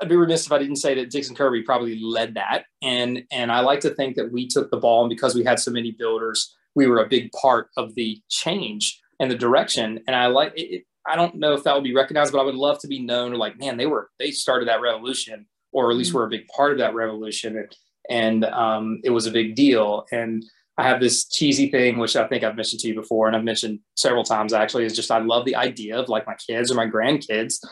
I'd 0.00 0.08
be 0.08 0.16
remiss 0.16 0.46
if 0.46 0.52
I 0.52 0.58
didn't 0.58 0.76
say 0.76 0.94
that 0.94 1.10
Dixon 1.10 1.36
Kirby 1.36 1.62
probably 1.64 2.00
led 2.00 2.34
that. 2.34 2.64
And, 2.82 3.24
and 3.30 3.52
I 3.52 3.60
like 3.60 3.80
to 3.80 3.90
think 3.90 4.16
that 4.16 4.32
we 4.32 4.48
took 4.48 4.70
the 4.70 4.78
ball 4.78 5.02
and 5.02 5.10
because 5.10 5.34
we 5.34 5.44
had 5.44 5.60
so 5.60 5.70
many 5.70 5.90
builders, 5.90 6.56
we 6.74 6.86
were 6.86 7.02
a 7.02 7.08
big 7.08 7.30
part 7.32 7.68
of 7.76 7.94
the 7.94 8.22
change 8.30 9.00
and 9.20 9.30
the 9.30 9.36
direction. 9.36 10.00
And 10.06 10.16
I 10.16 10.26
like 10.26 10.52
it, 10.56 10.84
I 11.06 11.16
don't 11.16 11.36
know 11.36 11.52
if 11.52 11.64
that 11.64 11.74
would 11.74 11.84
be 11.84 11.94
recognized, 11.94 12.32
but 12.32 12.40
I 12.40 12.44
would 12.44 12.54
love 12.54 12.78
to 12.80 12.88
be 12.88 13.00
known 13.00 13.32
or 13.32 13.36
like, 13.36 13.58
man, 13.58 13.76
they 13.76 13.86
were, 13.86 14.10
they 14.18 14.30
started 14.30 14.68
that 14.68 14.80
revolution, 14.80 15.46
or 15.72 15.90
at 15.90 15.96
least 15.96 16.12
Mm. 16.12 16.14
were 16.14 16.26
a 16.26 16.30
big 16.30 16.46
part 16.48 16.72
of 16.72 16.78
that 16.78 16.94
revolution. 16.94 17.56
And, 17.58 17.76
and 18.08 18.44
um, 18.46 19.00
it 19.04 19.10
was 19.10 19.26
a 19.26 19.30
big 19.30 19.54
deal. 19.54 20.06
And 20.12 20.44
I 20.76 20.82
have 20.88 21.00
this 21.00 21.26
cheesy 21.26 21.70
thing, 21.70 21.98
which 21.98 22.16
I 22.16 22.26
think 22.26 22.42
I've 22.42 22.56
mentioned 22.56 22.80
to 22.80 22.88
you 22.88 22.94
before, 22.94 23.26
and 23.28 23.36
I've 23.36 23.44
mentioned 23.44 23.78
several 23.96 24.24
times 24.24 24.52
actually, 24.52 24.84
is 24.84 24.96
just 24.96 25.10
I 25.10 25.18
love 25.18 25.44
the 25.44 25.56
idea 25.56 25.96
of 25.98 26.08
like 26.08 26.26
my 26.26 26.34
kids 26.34 26.70
or 26.70 26.74
my 26.74 26.86
grandkids 26.86 27.64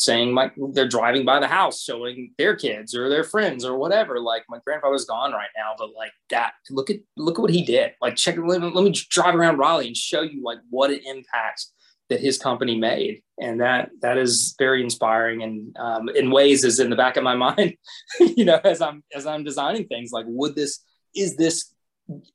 saying 0.00 0.34
like 0.34 0.54
they're 0.72 0.88
driving 0.88 1.26
by 1.26 1.38
the 1.38 1.46
house, 1.46 1.82
showing 1.82 2.32
their 2.38 2.56
kids 2.56 2.94
or 2.94 3.10
their 3.10 3.22
friends 3.22 3.66
or 3.66 3.76
whatever. 3.76 4.18
Like 4.18 4.44
my 4.48 4.58
grandfather's 4.64 5.04
gone 5.04 5.32
right 5.32 5.50
now, 5.54 5.74
but 5.76 5.90
like 5.94 6.12
that, 6.30 6.54
look 6.70 6.88
at 6.88 6.96
look 7.18 7.38
at 7.38 7.42
what 7.42 7.50
he 7.50 7.62
did. 7.62 7.92
Like 8.00 8.16
check, 8.16 8.36
let, 8.42 8.62
me- 8.62 8.70
let 8.72 8.84
me 8.84 8.92
drive 9.10 9.34
around 9.34 9.58
Raleigh 9.58 9.88
and 9.88 9.96
show 9.96 10.22
you 10.22 10.42
like 10.42 10.58
what 10.70 10.90
an 10.90 11.00
impact 11.04 11.66
that 12.08 12.18
his 12.18 12.38
company 12.38 12.78
made, 12.78 13.22
and 13.38 13.60
that 13.60 13.90
that 14.00 14.16
is 14.16 14.54
very 14.58 14.82
inspiring. 14.82 15.42
And 15.42 15.76
um, 15.78 16.08
in 16.08 16.30
ways 16.30 16.64
is 16.64 16.80
in 16.80 16.88
the 16.88 16.96
back 16.96 17.18
of 17.18 17.22
my 17.22 17.36
mind, 17.46 17.74
you 18.20 18.46
know, 18.46 18.58
as 18.64 18.80
I'm 18.80 19.04
as 19.14 19.26
I'm 19.26 19.44
designing 19.44 19.86
things, 19.86 20.12
like 20.12 20.24
would 20.28 20.54
this 20.54 20.80
is 21.14 21.36
this 21.36 21.74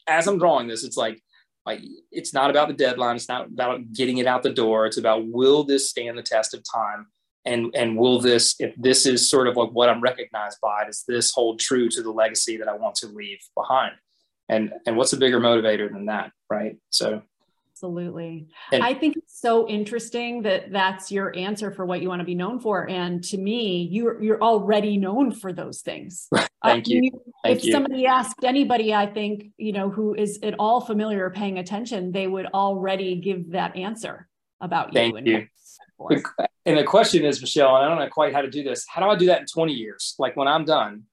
as 0.07 0.27
I'm 0.27 0.37
drawing 0.37 0.67
this, 0.67 0.83
it's 0.83 0.97
like 0.97 1.19
like 1.65 1.81
it's 2.11 2.31
not 2.31 2.51
about 2.51 2.67
the 2.67 2.75
deadline 2.75 3.15
it's 3.15 3.27
not 3.27 3.47
about 3.47 3.91
getting 3.91 4.19
it 4.19 4.27
out 4.27 4.43
the 4.43 4.53
door 4.53 4.85
it's 4.85 4.97
about 4.97 5.25
will 5.25 5.63
this 5.63 5.89
stand 5.89 6.15
the 6.15 6.21
test 6.21 6.53
of 6.53 6.61
time 6.71 7.07
and 7.45 7.73
and 7.75 7.97
will 7.97 8.19
this 8.19 8.55
if 8.59 8.73
this 8.77 9.05
is 9.05 9.29
sort 9.29 9.47
of 9.47 9.55
like 9.55 9.69
what 9.69 9.89
i'm 9.89 10.01
recognized 10.01 10.57
by 10.61 10.83
does 10.85 11.03
this 11.07 11.31
hold 11.31 11.59
true 11.59 11.87
to 11.89 12.01
the 12.01 12.11
legacy 12.11 12.57
that 12.57 12.67
i 12.67 12.73
want 12.73 12.95
to 12.95 13.07
leave 13.07 13.39
behind 13.55 13.93
and 14.49 14.73
and 14.85 14.97
what's 14.97 15.13
a 15.13 15.17
bigger 15.17 15.39
motivator 15.39 15.91
than 15.91 16.05
that 16.05 16.31
right 16.49 16.77
so 16.89 17.21
Absolutely. 17.75 18.47
And- 18.71 18.81
I 18.81 18.93
think 18.93 19.17
it's 19.17 19.37
so 19.41 19.67
interesting 19.67 20.43
that 20.43 20.71
that's 20.71 21.11
your 21.11 21.35
answer 21.35 21.71
for 21.71 21.85
what 21.85 22.01
you 22.01 22.07
want 22.07 22.21
to 22.21 22.25
be 22.25 22.33
known 22.33 22.57
for. 22.57 22.89
And 22.89 23.21
to 23.25 23.37
me, 23.37 23.89
you're 23.91 24.23
you're 24.23 24.41
already 24.41 24.95
known 24.95 25.31
for 25.31 25.51
those 25.51 25.81
things. 25.81 26.29
Thank 26.33 26.47
Uh, 26.63 26.81
you. 26.85 27.11
Thank 27.43 27.57
if 27.57 27.65
you. 27.65 27.73
somebody 27.73 28.05
asked 28.05 28.45
anybody, 28.45 28.93
I 28.93 29.07
think, 29.07 29.47
you 29.57 29.73
know, 29.73 29.89
who 29.89 30.13
is 30.15 30.39
at 30.41 30.55
all 30.57 30.79
familiar 30.79 31.25
or 31.25 31.31
paying 31.31 31.57
attention, 31.59 32.13
they 32.13 32.27
would 32.27 32.45
already 32.45 33.17
give 33.17 33.51
that 33.51 33.75
answer 33.75 34.29
about 34.61 34.93
you. 34.93 34.93
Thank 34.93 35.17
and 35.17 35.27
you. 35.27 35.47
What 35.97 36.13
you 36.13 36.19
stand 36.19 36.33
for. 36.37 36.47
and 36.65 36.77
the 36.77 36.83
question 36.83 37.25
is 37.25 37.41
michelle 37.41 37.75
and 37.75 37.85
i 37.85 37.89
don't 37.89 37.99
know 37.99 38.09
quite 38.09 38.33
how 38.33 38.41
to 38.41 38.49
do 38.49 38.63
this 38.63 38.85
how 38.87 39.01
do 39.01 39.07
i 39.09 39.15
do 39.15 39.27
that 39.27 39.41
in 39.41 39.45
20 39.45 39.73
years? 39.73 40.15
Like 40.19 40.35
when 40.35 40.47
i'm 40.47 40.65
done 40.65 41.03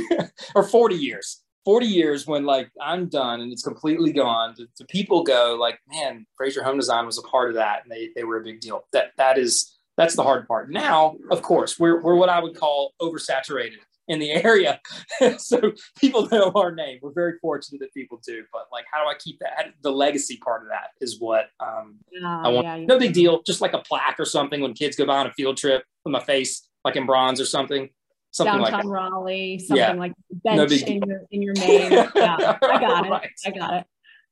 or 0.54 0.62
40 0.62 0.94
years. 0.94 1.42
40 1.66 1.86
years 1.86 2.26
when 2.26 2.44
like 2.44 2.70
i'm 2.80 3.08
done 3.08 3.42
and 3.42 3.52
it's 3.52 3.62
completely 3.62 4.12
gone 4.12 4.54
the, 4.56 4.66
the 4.78 4.86
people 4.86 5.22
go 5.22 5.56
like 5.60 5.78
man 5.88 6.26
frazier 6.36 6.62
home 6.62 6.78
design 6.78 7.04
was 7.04 7.18
a 7.18 7.22
part 7.22 7.50
of 7.50 7.56
that 7.56 7.82
and 7.82 7.92
they, 7.92 8.08
they 8.16 8.24
were 8.24 8.38
a 8.40 8.44
big 8.44 8.60
deal. 8.60 8.84
That 8.92 9.12
that 9.18 9.38
is 9.38 9.78
that's 9.96 10.16
the 10.16 10.22
hard 10.22 10.48
part. 10.48 10.70
Now 10.70 11.16
of 11.30 11.42
course 11.42 11.78
we're, 11.78 12.00
we're 12.02 12.14
what 12.14 12.30
i 12.30 12.40
would 12.40 12.56
call 12.56 12.94
oversaturated 13.00 13.76
in 14.10 14.18
the 14.18 14.30
area 14.32 14.80
so 15.38 15.60
people 15.96 16.28
know 16.32 16.50
our 16.56 16.74
name 16.74 16.98
we're 17.00 17.12
very 17.12 17.34
fortunate 17.40 17.78
that 17.78 17.94
people 17.94 18.20
do 18.26 18.42
but 18.52 18.62
like 18.72 18.84
how 18.92 19.02
do 19.02 19.08
i 19.08 19.14
keep 19.14 19.38
that 19.38 19.66
the 19.82 19.90
legacy 19.90 20.36
part 20.44 20.62
of 20.62 20.68
that 20.68 20.88
is 21.00 21.20
what 21.20 21.46
um, 21.60 21.96
Yeah, 22.10 22.40
I 22.44 22.48
want 22.48 22.66
yeah, 22.66 22.84
no 22.86 22.98
big 22.98 23.12
deal, 23.12 23.40
just 23.44 23.60
like 23.60 23.72
a 23.72 23.78
plaque 23.78 24.16
or 24.18 24.24
something 24.24 24.60
when 24.60 24.74
kids 24.74 24.96
go 24.96 25.06
by 25.06 25.18
on 25.18 25.26
a 25.28 25.32
field 25.32 25.56
trip 25.56 25.84
with 26.04 26.12
my 26.12 26.20
face 26.20 26.68
like 26.84 26.96
in 26.96 27.06
bronze 27.06 27.40
or 27.40 27.44
something, 27.46 27.88
something 28.32 28.54
Downtown 28.54 28.72
like 28.72 28.82
that. 28.82 28.88
Raleigh, 28.88 29.58
something 29.58 29.76
Yeah. 29.76 29.92
like 29.92 30.12
No 30.44 30.66
bench 30.66 30.70
big 30.70 30.88
in 30.88 31.02
your 31.08 31.20
in 31.30 31.42
your 31.42 31.54
name. 31.66 31.92
Yeah, 31.92 32.36
I 32.62 32.78
got 32.80 33.06
it. 33.06 33.10
Right. 33.10 33.30
I 33.46 33.50
got 33.50 33.74
it. 33.74 33.84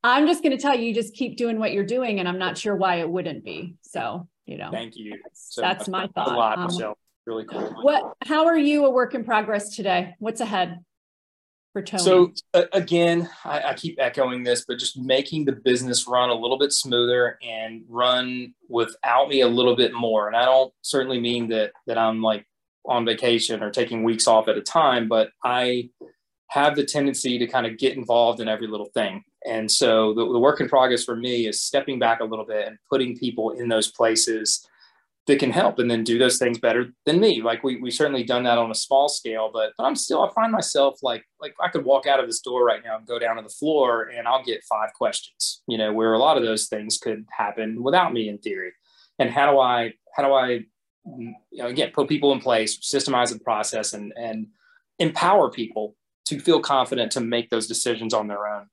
I'm 0.03 0.27
just 0.27 0.43
going 0.43 0.57
to 0.57 0.63
tell 0.63 0.75
you, 0.77 0.87
you 0.87 0.95
just 0.95 1.15
keep 1.15 1.37
doing 1.37 1.59
what 1.59 1.73
you're 1.73 1.85
doing, 1.87 2.19
and 2.21 2.29
I'm 2.29 2.39
not 2.39 2.57
sure 2.57 2.75
why 2.77 2.97
it 3.01 3.09
wouldn't 3.09 3.45
be. 3.45 3.75
So, 3.83 4.29
you 4.47 4.57
know, 4.57 4.71
Thank 4.73 4.97
you. 4.97 5.19
that's, 5.23 5.55
So 5.55 5.61
that's 5.61 5.89
my 5.89 6.07
thought. 6.09 6.33
A 6.33 6.39
lot, 6.39 6.59
Um, 6.59 6.67
Michelle. 6.67 6.97
Really 7.29 7.45
cool. 7.45 7.75
What? 7.83 8.15
How 8.25 8.47
are 8.47 8.57
you 8.57 8.87
a 8.87 8.91
work 8.91 9.15
in 9.15 9.23
progress 9.23 9.77
today? 9.77 10.15
What's 10.19 10.41
ahead 10.41 10.79
for 11.75 11.83
Tony? 11.83 12.03
So 12.03 12.33
uh, 12.55 12.63
again, 12.73 13.29
I, 13.45 13.65
I 13.65 13.75
keep 13.75 14.01
echoing 14.01 14.45
this, 14.45 14.65
but 14.67 14.79
just 14.79 14.97
making 14.97 15.45
the 15.45 15.53
business 15.53 16.09
run 16.09 16.31
a 16.31 16.35
little 16.35 16.59
bit 16.59 16.73
smoother 16.73 17.39
and 17.47 17.83
run 17.87 18.55
without 18.71 19.29
me 19.29 19.43
a 19.43 19.47
little 19.47 19.77
bit 19.77 19.93
more. 19.93 20.27
And 20.27 20.35
I 20.35 20.47
don't 20.47 20.73
certainly 20.81 21.21
mean 21.21 21.49
that 21.49 21.73
that 21.87 21.99
I'm 21.99 22.23
like 22.23 22.47
on 22.87 23.05
vacation 23.05 23.63
or 23.63 23.71
taking 23.71 24.05
weeks 24.05 24.27
off 24.27 24.49
at 24.49 24.57
a 24.57 24.63
time, 24.63 25.07
but 25.07 25.29
I 25.45 25.91
have 26.47 26.77
the 26.77 26.85
tendency 26.87 27.39
to 27.41 27.47
kind 27.47 27.67
of 27.67 27.77
get 27.77 27.95
involved 27.95 28.41
in 28.41 28.49
every 28.49 28.69
little 28.69 28.89
thing. 28.95 29.23
And 29.47 29.71
so 29.71 30.15
the, 30.15 30.25
the 30.25 30.39
work 30.39 30.63
in 30.63 30.69
progress 30.71 31.05
for 31.05 31.15
me 31.15 31.47
is 31.47 31.61
stepping 31.61 31.99
back 31.99 32.21
a 32.21 32.25
little 32.25 32.47
bit 32.47 32.67
and 32.67 32.79
putting 32.91 33.19
people 33.19 33.51
in 33.51 33.69
those 33.69 33.91
places 33.91 34.67
that 35.29 35.39
can 35.39 35.51
help 35.51 35.79
and 35.79 35.91
then 35.91 36.03
do 36.03 36.19
those 36.19 36.39
things 36.39 36.59
better 36.59 36.87
than 37.05 37.21
me. 37.21 37.43
Like 37.43 37.63
we 37.63 37.77
we 37.77 37.91
certainly 37.91 38.25
done 38.25 38.45
that 38.45 38.57
on 38.57 38.71
a 38.71 38.75
small 38.75 39.09
scale, 39.11 39.51
but 39.53 39.73
but 39.77 39.85
I'm 39.85 39.95
still 39.95 40.25
I 40.25 40.33
find 40.33 40.51
myself 40.51 40.99
like 41.03 41.23
like 41.39 41.55
I 41.63 41.69
could 41.69 41.85
walk 41.85 42.07
out 42.07 42.19
of 42.19 42.27
this 42.27 42.41
door 42.41 42.65
right 42.65 42.83
now 42.83 42.97
and 42.97 43.07
go 43.07 43.19
down 43.19 43.37
to 43.37 43.43
the 43.43 43.49
floor 43.51 44.09
and 44.09 44.27
I'll 44.27 44.43
get 44.43 44.65
five 44.65 44.93
questions, 44.95 45.63
you 45.69 45.77
know, 45.77 45.93
where 45.93 46.15
a 46.15 46.19
lot 46.19 46.39
of 46.39 46.43
those 46.43 46.69
things 46.69 46.97
could 46.97 47.27
happen 47.31 47.83
without 47.83 48.15
me 48.15 48.31
in 48.31 48.39
theory. 48.39 48.73
And 49.19 49.31
how 49.31 49.53
do 49.53 49.59
I 49.59 49.93
how 50.17 50.27
do 50.27 50.33
I 50.33 50.65
you 51.05 51.35
know, 51.53 51.67
again, 51.67 51.91
put 51.93 52.09
people 52.09 52.33
in 52.33 52.41
place, 52.41 52.79
systemize 52.79 53.31
the 53.31 53.39
process, 53.39 53.93
and 53.93 54.15
and 54.17 54.47
empower 54.99 55.51
people 55.51 55.95
to 56.27 56.41
feel 56.41 56.61
confident 56.61 57.13
to 57.13 57.21
make 57.21 57.51
those 57.51 57.67
decisions 57.67 58.15
on 58.15 58.29
their 58.29 58.49
own, 58.49 58.67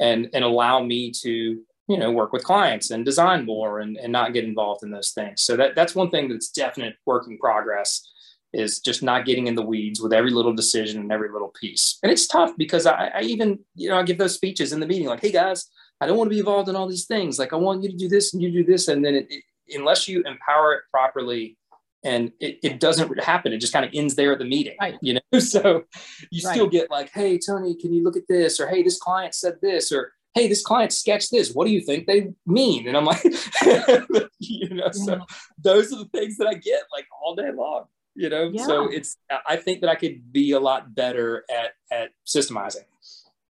and 0.00 0.30
and 0.32 0.42
allow 0.42 0.82
me 0.82 1.12
to 1.20 1.60
you 1.88 1.96
know 1.96 2.12
work 2.12 2.32
with 2.32 2.44
clients 2.44 2.90
and 2.90 3.04
design 3.04 3.46
more 3.46 3.80
and, 3.80 3.96
and 3.96 4.12
not 4.12 4.34
get 4.34 4.44
involved 4.44 4.84
in 4.84 4.90
those 4.90 5.10
things. 5.10 5.42
So 5.42 5.56
that 5.56 5.74
that's 5.74 5.94
one 5.94 6.10
thing 6.10 6.28
that's 6.28 6.50
definite 6.50 6.96
work 7.06 7.26
in 7.26 7.38
progress 7.38 8.06
is 8.52 8.80
just 8.80 9.02
not 9.02 9.26
getting 9.26 9.46
in 9.46 9.54
the 9.54 9.62
weeds 9.62 10.00
with 10.00 10.12
every 10.12 10.30
little 10.30 10.54
decision 10.54 11.00
and 11.00 11.12
every 11.12 11.30
little 11.30 11.52
piece. 11.60 11.98
And 12.02 12.12
it's 12.12 12.26
tough 12.26 12.52
because 12.56 12.86
i, 12.86 13.08
I 13.08 13.20
even 13.22 13.58
you 13.74 13.88
know 13.88 13.98
i 13.98 14.02
give 14.02 14.18
those 14.18 14.34
speeches 14.34 14.72
in 14.72 14.80
the 14.80 14.86
meeting 14.86 15.08
like 15.08 15.20
hey 15.20 15.32
guys 15.32 15.68
i 16.00 16.06
don't 16.06 16.16
want 16.16 16.28
to 16.28 16.34
be 16.34 16.38
involved 16.38 16.68
in 16.68 16.76
all 16.76 16.88
these 16.88 17.06
things. 17.06 17.38
Like 17.38 17.52
i 17.52 17.56
want 17.56 17.82
you 17.82 17.90
to 17.90 17.96
do 17.96 18.08
this 18.08 18.34
and 18.34 18.42
you 18.42 18.50
do 18.50 18.64
this. 18.64 18.88
And 18.88 19.04
then 19.04 19.14
it, 19.14 19.26
it, 19.30 19.42
unless 19.76 20.08
you 20.08 20.22
empower 20.22 20.74
it 20.74 20.82
properly 20.90 21.56
and 22.04 22.32
it, 22.38 22.58
it 22.62 22.80
doesn't 22.80 23.18
happen 23.20 23.52
it 23.52 23.58
just 23.58 23.72
kind 23.72 23.84
of 23.84 23.90
ends 23.92 24.14
there 24.14 24.32
at 24.32 24.38
the 24.38 24.44
meeting 24.44 24.76
right. 24.80 24.96
you 25.02 25.14
know? 25.14 25.20
So 25.40 25.84
you 26.30 26.46
right. 26.46 26.54
still 26.54 26.68
get 26.68 26.90
like 26.90 27.10
hey 27.12 27.38
tony 27.38 27.74
can 27.74 27.92
you 27.92 28.04
look 28.04 28.16
at 28.16 28.28
this? 28.28 28.60
or 28.60 28.68
hey 28.68 28.82
this 28.82 28.98
client 28.98 29.34
said 29.34 29.56
this 29.60 29.90
or 29.90 30.12
hey, 30.38 30.48
this 30.48 30.62
client 30.62 30.92
sketched 30.92 31.30
this. 31.30 31.52
What 31.52 31.66
do 31.66 31.72
you 31.72 31.80
think 31.80 32.06
they 32.06 32.32
mean? 32.46 32.86
And 32.86 32.96
I'm 32.96 33.04
like, 33.04 33.22
you 34.38 34.68
know, 34.70 34.90
so 34.92 35.20
those 35.62 35.92
are 35.92 35.98
the 35.98 36.08
things 36.12 36.36
that 36.38 36.46
I 36.46 36.54
get 36.54 36.82
like 36.92 37.06
all 37.22 37.34
day 37.34 37.50
long, 37.52 37.84
you 38.14 38.28
know? 38.28 38.50
Yeah. 38.52 38.64
So 38.64 38.88
it's, 38.88 39.16
I 39.46 39.56
think 39.56 39.80
that 39.80 39.90
I 39.90 39.96
could 39.96 40.32
be 40.32 40.52
a 40.52 40.60
lot 40.60 40.94
better 40.94 41.44
at, 41.50 41.72
at 41.90 42.10
systemizing. 42.26 42.84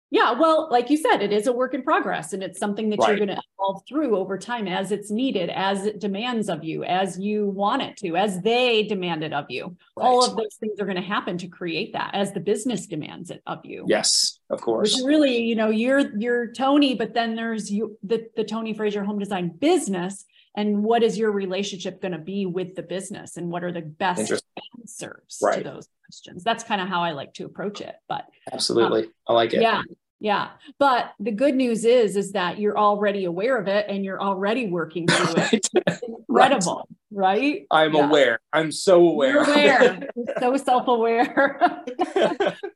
Yeah, 0.10 0.32
well, 0.32 0.70
like 0.72 0.90
you 0.90 0.96
said, 0.96 1.22
it 1.22 1.34
is 1.34 1.48
a 1.48 1.52
work 1.52 1.74
in 1.74 1.84
progress 1.84 2.32
and 2.32 2.42
it's 2.42 2.60
something 2.60 2.90
that 2.92 3.00
right. 3.00 3.10
you're 3.10 3.18
going 3.18 3.36
to 3.36 3.42
evolve 3.56 3.84
through 3.88 4.16
over 4.16 4.38
time 4.38 4.66
as 4.66 4.94
it's 4.94 5.12
needed, 5.12 5.50
as 5.50 5.86
it 5.86 6.00
demands 6.00 6.48
of 6.48 6.64
you, 6.64 6.86
as 6.86 7.20
you 7.20 7.48
want 7.48 7.82
it 7.82 7.98
to, 7.98 8.16
as 8.16 8.42
they 8.42 8.84
demand 8.84 9.24
it 9.24 9.34
of 9.34 9.46
you. 9.50 9.76
Right. 9.98 10.06
All 10.06 10.24
of 10.24 10.38
those 10.38 10.56
things 10.62 10.80
are 10.80 10.86
going 10.86 10.96
to 10.96 11.02
happen 11.02 11.38
to 11.40 11.48
create 11.48 11.92
that 11.92 12.12
as 12.14 12.32
the 12.32 12.40
business 12.40 12.88
demands 12.88 13.32
it 13.32 13.42
of 13.46 13.66
you. 13.66 13.84
Yes, 13.88 14.40
of 14.50 14.62
course. 14.62 14.96
Which 14.96 15.04
really, 15.04 15.42
you 15.42 15.56
know, 15.56 15.70
you're 15.72 16.18
you're 16.18 16.54
Tony, 16.54 16.96
but 16.96 17.14
then 17.14 17.36
there's 17.36 17.70
you 17.70 17.98
the, 18.02 18.28
the 18.38 18.46
Tony 18.46 18.74
Frazier 18.74 19.04
home 19.04 19.20
design 19.20 19.50
business. 19.50 20.24
And 20.58 20.84
what 20.84 21.04
is 21.04 21.18
your 21.18 21.32
relationship 21.32 22.02
going 22.02 22.12
to 22.12 22.18
be 22.18 22.46
with 22.46 22.76
the 22.76 22.84
business 22.84 23.38
and 23.38 23.50
what 23.50 23.64
are 23.64 23.72
the 23.72 23.82
best 23.82 24.32
answers 24.78 25.40
right. 25.42 25.60
to 25.60 25.64
those 25.64 25.88
questions. 26.04 26.44
That's 26.44 26.64
kind 26.64 26.82
of 26.82 26.90
how 26.90 27.02
I 27.02 27.12
like 27.12 27.34
to 27.36 27.46
approach 27.46 27.80
it. 27.80 27.96
But 28.10 28.26
absolutely, 28.52 29.04
um, 29.04 29.14
I 29.28 29.34
like 29.34 29.54
it. 29.54 29.62
Yeah, 29.62 29.84
yeah. 30.20 30.50
But 30.80 31.14
the 31.20 31.32
good 31.32 31.56
news 31.56 31.86
is, 31.86 32.16
is 32.16 32.32
that 32.32 32.60
you're 32.60 32.78
already 32.78 33.26
aware 33.26 33.58
of 33.58 33.68
it 33.68 33.86
and 33.88 34.04
you're 34.04 34.22
already 34.22 34.68
working 34.68 35.08
through 35.08 35.44
it. 35.52 35.70
incredible, 36.30 36.88
right? 37.12 37.40
right? 37.40 37.68
I'm 37.72 37.94
yeah. 37.94 38.08
aware. 38.08 38.40
I'm 38.54 38.72
so 38.72 39.08
aware. 39.08 39.34
You're 39.34 39.44
aware. 39.44 40.10
so 40.40 40.58
self-aware. 40.58 41.84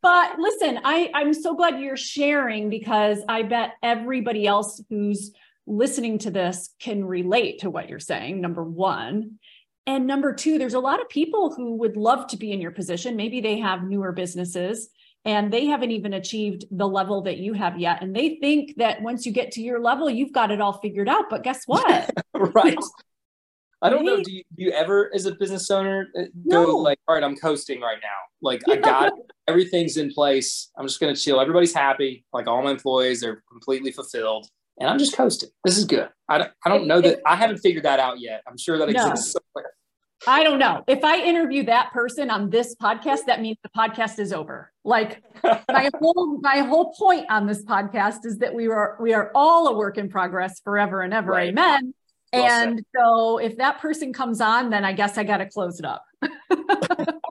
but 0.01 0.39
listen, 0.39 0.79
I, 0.83 1.11
I'm 1.13 1.33
so 1.33 1.55
glad 1.55 1.79
you're 1.79 1.97
sharing 1.97 2.69
because 2.69 3.19
I 3.27 3.43
bet 3.43 3.73
everybody 3.81 4.45
else 4.47 4.81
who's 4.89 5.31
listening 5.67 6.17
to 6.19 6.31
this 6.31 6.73
can 6.79 7.05
relate 7.05 7.59
to 7.59 7.69
what 7.69 7.89
you're 7.89 7.99
saying. 7.99 8.41
Number 8.41 8.63
one. 8.63 9.39
And 9.87 10.05
number 10.05 10.33
two, 10.33 10.57
there's 10.57 10.75
a 10.75 10.79
lot 10.79 11.01
of 11.01 11.09
people 11.09 11.53
who 11.55 11.77
would 11.77 11.97
love 11.97 12.27
to 12.27 12.37
be 12.37 12.51
in 12.51 12.61
your 12.61 12.71
position. 12.71 13.15
Maybe 13.15 13.41
they 13.41 13.59
have 13.59 13.83
newer 13.83 14.11
businesses 14.11 14.89
and 15.25 15.51
they 15.51 15.65
haven't 15.65 15.91
even 15.91 16.13
achieved 16.13 16.65
the 16.71 16.87
level 16.87 17.21
that 17.23 17.37
you 17.37 17.53
have 17.53 17.79
yet. 17.79 18.01
And 18.01 18.15
they 18.15 18.37
think 18.41 18.75
that 18.77 19.01
once 19.01 19.25
you 19.25 19.31
get 19.31 19.51
to 19.53 19.61
your 19.61 19.79
level, 19.79 20.09
you've 20.09 20.31
got 20.31 20.51
it 20.51 20.61
all 20.61 20.73
figured 20.73 21.09
out. 21.09 21.29
But 21.29 21.43
guess 21.43 21.63
what? 21.65 22.09
right. 22.33 22.77
I 23.83 23.89
don't 23.89 24.05
know. 24.05 24.21
Do 24.21 24.31
you, 24.31 24.43
do 24.55 24.65
you 24.65 24.71
ever, 24.71 25.09
as 25.13 25.25
a 25.25 25.33
business 25.33 25.71
owner, 25.71 26.07
uh, 26.15 26.25
go 26.47 26.63
no. 26.65 26.77
like, 26.77 26.99
all 27.07 27.15
right, 27.15 27.23
I'm 27.23 27.35
coasting 27.35 27.81
right 27.81 27.97
now. 27.99 28.09
Like, 28.39 28.61
I 28.69 28.75
got 28.75 29.11
everything's 29.47 29.97
in 29.97 30.11
place. 30.11 30.69
I'm 30.77 30.85
just 30.85 30.99
going 30.99 31.13
to 31.13 31.19
chill. 31.19 31.41
Everybody's 31.41 31.73
happy. 31.73 32.23
Like, 32.31 32.45
all 32.45 32.61
my 32.61 32.69
employees, 32.71 33.21
they're 33.21 33.41
completely 33.49 33.91
fulfilled 33.91 34.47
and 34.81 34.89
I'm 34.89 34.97
just 34.97 35.15
coasting. 35.15 35.49
This 35.63 35.77
is 35.77 35.85
good. 35.85 36.09
I 36.27 36.39
don't, 36.39 36.51
I 36.65 36.69
don't 36.69 36.87
know 36.87 36.99
that 37.01 37.19
I 37.25 37.35
haven't 37.35 37.59
figured 37.59 37.85
that 37.85 37.99
out 37.99 38.19
yet. 38.19 38.41
I'm 38.47 38.57
sure 38.57 38.77
that 38.77 38.89
exists 38.89 39.35
no. 39.35 39.39
somewhere. 39.39 39.71
I 40.27 40.43
don't 40.43 40.59
know. 40.59 40.83
If 40.87 41.03
I 41.03 41.17
interview 41.17 41.63
that 41.65 41.91
person 41.91 42.29
on 42.29 42.49
this 42.49 42.75
podcast, 42.75 43.25
that 43.27 43.41
means 43.41 43.57
the 43.63 43.69
podcast 43.69 44.19
is 44.19 44.33
over. 44.33 44.71
Like 44.83 45.23
my 45.43 45.89
whole 45.99 46.39
my 46.41 46.59
whole 46.59 46.93
point 46.93 47.25
on 47.29 47.47
this 47.47 47.63
podcast 47.63 48.25
is 48.25 48.39
that 48.39 48.53
we 48.53 48.67
are 48.67 48.97
we 48.99 49.13
are 49.13 49.31
all 49.33 49.67
a 49.67 49.75
work 49.75 49.97
in 49.97 50.09
progress 50.09 50.59
forever 50.63 51.01
and 51.01 51.13
ever. 51.13 51.31
Right. 51.31 51.49
Amen. 51.49 51.93
Well 52.33 52.45
and 52.45 52.77
said. 52.77 52.85
so 52.95 53.37
if 53.39 53.57
that 53.57 53.79
person 53.79 54.13
comes 54.13 54.41
on, 54.41 54.69
then 54.69 54.85
I 54.85 54.93
guess 54.93 55.17
I 55.17 55.23
got 55.23 55.37
to 55.37 55.47
close 55.47 55.79
it 55.79 55.85
up. 55.85 56.05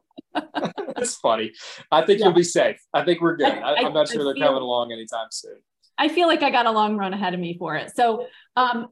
That's 0.94 1.16
funny. 1.16 1.53
I 1.90 2.05
think 2.05 2.18
yeah. 2.18 2.26
you'll 2.26 2.34
be 2.34 2.42
safe. 2.42 2.76
I 2.92 3.05
think 3.05 3.20
we're 3.20 3.36
good. 3.36 3.46
I, 3.53 3.80
am 3.80 3.94
not 3.94 4.09
sure 4.09 4.24
they're 4.24 4.34
coming 4.34 4.62
along 4.62 4.92
anytime 4.92 5.28
soon. 5.30 5.59
I 6.01 6.09
feel 6.09 6.26
like 6.26 6.42
I 6.42 6.51
got 6.51 6.64
a 6.64 6.70
long 6.70 6.96
run 6.96 7.12
ahead 7.12 7.34
of 7.34 7.40
me 7.40 7.57
for 7.59 7.76
it. 7.76 7.94
So 7.94 8.26
um, 8.57 8.88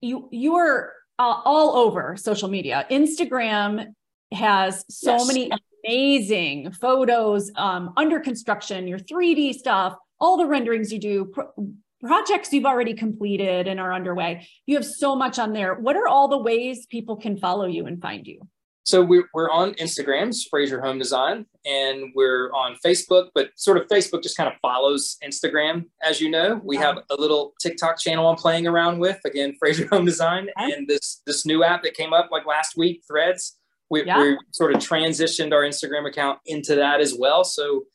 you 0.00 0.28
you 0.32 0.56
are 0.56 0.90
uh, 1.18 1.42
all 1.44 1.76
over 1.76 2.16
social 2.16 2.48
media. 2.48 2.86
Instagram 2.90 3.88
has 4.32 4.84
so 4.88 5.12
yes. 5.12 5.26
many 5.26 5.50
amazing 5.84 6.72
photos 6.72 7.52
um, 7.56 7.92
under 7.98 8.20
construction, 8.20 8.88
your 8.88 8.98
3D 8.98 9.52
stuff, 9.54 9.96
all 10.18 10.38
the 10.38 10.46
renderings 10.46 10.90
you 10.90 10.98
do, 10.98 11.26
pro- 11.26 11.52
projects 12.00 12.52
you've 12.52 12.64
already 12.64 12.94
completed 12.94 13.68
and 13.68 13.78
are 13.78 13.92
underway. 13.92 14.48
You 14.64 14.76
have 14.76 14.86
so 14.86 15.14
much 15.14 15.38
on 15.38 15.52
there. 15.52 15.74
What 15.74 15.94
are 15.96 16.08
all 16.08 16.28
the 16.28 16.38
ways 16.38 16.86
people 16.86 17.16
can 17.16 17.36
follow 17.36 17.66
you 17.66 17.86
and 17.86 18.00
find 18.00 18.26
you? 18.26 18.40
So 18.86 19.02
we're, 19.02 19.28
we're 19.34 19.50
on 19.50 19.74
Instagrams, 19.74 20.48
Frazier 20.48 20.80
Home 20.80 20.96
Design, 20.96 21.44
and 21.64 22.12
we're 22.14 22.52
on 22.52 22.76
Facebook, 22.86 23.30
but 23.34 23.50
sort 23.56 23.78
of 23.78 23.88
Facebook 23.88 24.22
just 24.22 24.36
kind 24.36 24.48
of 24.48 24.54
follows 24.62 25.16
Instagram, 25.24 25.86
as 26.04 26.20
you 26.20 26.30
know. 26.30 26.60
We 26.62 26.76
have 26.76 26.98
a 27.10 27.16
little 27.16 27.54
TikTok 27.60 27.98
channel 27.98 28.28
I'm 28.28 28.36
playing 28.36 28.68
around 28.68 29.00
with, 29.00 29.18
again, 29.24 29.56
Frazier 29.58 29.88
Home 29.88 30.04
Design, 30.04 30.48
and 30.56 30.86
this 30.86 31.20
this 31.26 31.44
new 31.44 31.64
app 31.64 31.82
that 31.82 31.94
came 31.94 32.12
up 32.12 32.28
like 32.30 32.46
last 32.46 32.76
week, 32.76 33.02
Threads. 33.08 33.58
We, 33.90 34.04
yeah. 34.04 34.20
we 34.20 34.38
sort 34.52 34.72
of 34.72 34.80
transitioned 34.80 35.52
our 35.52 35.62
Instagram 35.62 36.08
account 36.08 36.38
into 36.46 36.76
that 36.76 37.00
as 37.00 37.14
well. 37.18 37.42
So 37.42 37.86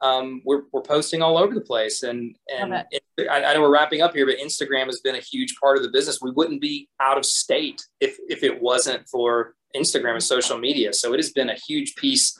um, 0.00 0.42
we're, 0.44 0.62
we're 0.72 0.82
posting 0.82 1.22
all 1.22 1.38
over 1.38 1.54
the 1.54 1.60
place. 1.60 2.02
And, 2.02 2.36
and 2.52 2.84
it, 2.90 3.02
I, 3.30 3.44
I, 3.44 3.54
know 3.54 3.62
we're 3.62 3.72
wrapping 3.72 4.02
up 4.02 4.12
here, 4.12 4.26
but 4.26 4.38
Instagram 4.38 4.86
has 4.86 5.00
been 5.00 5.14
a 5.14 5.20
huge 5.20 5.54
part 5.62 5.76
of 5.76 5.84
the 5.84 5.88
business. 5.88 6.18
We 6.20 6.32
wouldn't 6.32 6.60
be 6.60 6.88
out 7.00 7.16
of 7.16 7.24
state 7.24 7.86
if, 8.00 8.18
if 8.28 8.42
it 8.42 8.60
wasn't 8.60 9.08
for 9.08 9.54
Instagram 9.74 10.12
and 10.12 10.22
social 10.22 10.58
media. 10.58 10.92
So 10.92 11.12
it 11.12 11.18
has 11.18 11.30
been 11.30 11.50
a 11.50 11.54
huge 11.54 11.94
piece 11.96 12.38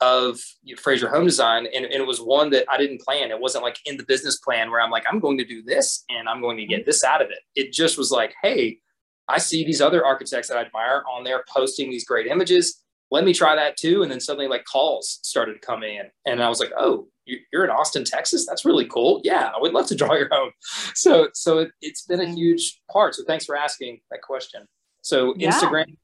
of 0.00 0.38
Frazier 0.78 1.08
Home 1.08 1.24
Design, 1.24 1.66
and, 1.74 1.86
and, 1.86 1.94
it 1.94 2.06
was 2.06 2.20
one 2.20 2.50
that 2.50 2.66
I 2.70 2.76
didn't 2.76 3.00
plan. 3.00 3.30
It 3.30 3.40
wasn't 3.40 3.64
like 3.64 3.78
in 3.86 3.96
the 3.96 4.04
business 4.04 4.38
plan 4.38 4.70
where 4.70 4.80
I'm 4.80 4.90
like, 4.90 5.04
I'm 5.10 5.20
going 5.20 5.38
to 5.38 5.44
do 5.44 5.62
this 5.62 6.04
and 6.10 6.28
I'm 6.28 6.42
going 6.42 6.58
to 6.58 6.66
get 6.66 6.84
this 6.84 7.02
out 7.02 7.22
of 7.22 7.30
it. 7.30 7.38
It 7.54 7.72
just 7.72 7.96
was 7.96 8.10
like, 8.10 8.34
hey, 8.42 8.80
I 9.28 9.38
see 9.38 9.64
these 9.64 9.80
other 9.80 10.04
architects 10.04 10.48
that 10.48 10.58
I 10.58 10.62
admire 10.62 11.02
on 11.10 11.24
there 11.24 11.44
posting 11.48 11.90
these 11.90 12.04
great 12.04 12.26
images. 12.26 12.82
Let 13.10 13.24
me 13.24 13.32
try 13.32 13.56
that 13.56 13.76
too. 13.76 14.02
And 14.02 14.10
then 14.10 14.20
suddenly, 14.20 14.48
like 14.48 14.64
calls 14.64 15.18
started 15.22 15.54
to 15.54 15.66
come 15.66 15.82
in, 15.82 16.02
and 16.26 16.42
I 16.42 16.48
was 16.48 16.60
like, 16.60 16.72
oh, 16.76 17.08
you're 17.24 17.64
in 17.64 17.70
Austin, 17.70 18.04
Texas. 18.04 18.46
That's 18.46 18.64
really 18.64 18.86
cool. 18.86 19.20
Yeah, 19.24 19.50
I 19.54 19.60
would 19.60 19.72
love 19.72 19.86
to 19.88 19.94
draw 19.94 20.14
your 20.14 20.28
home. 20.30 20.50
So, 20.94 21.28
so 21.34 21.58
it, 21.58 21.70
has 21.82 22.02
been 22.08 22.20
a 22.20 22.24
mm-hmm. 22.24 22.34
huge 22.34 22.80
part. 22.90 23.14
So, 23.14 23.24
thanks 23.26 23.44
for 23.44 23.56
asking 23.56 24.00
that 24.10 24.22
question. 24.22 24.66
So, 25.02 25.34
yeah. 25.36 25.50
Instagram 25.50 25.96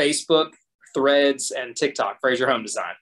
Facebook, 0.00 0.52
Threads, 0.94 1.50
and 1.50 1.76
TikTok, 1.76 2.20
Frazier 2.20 2.48
Home 2.48 2.62
Design. 2.62 2.94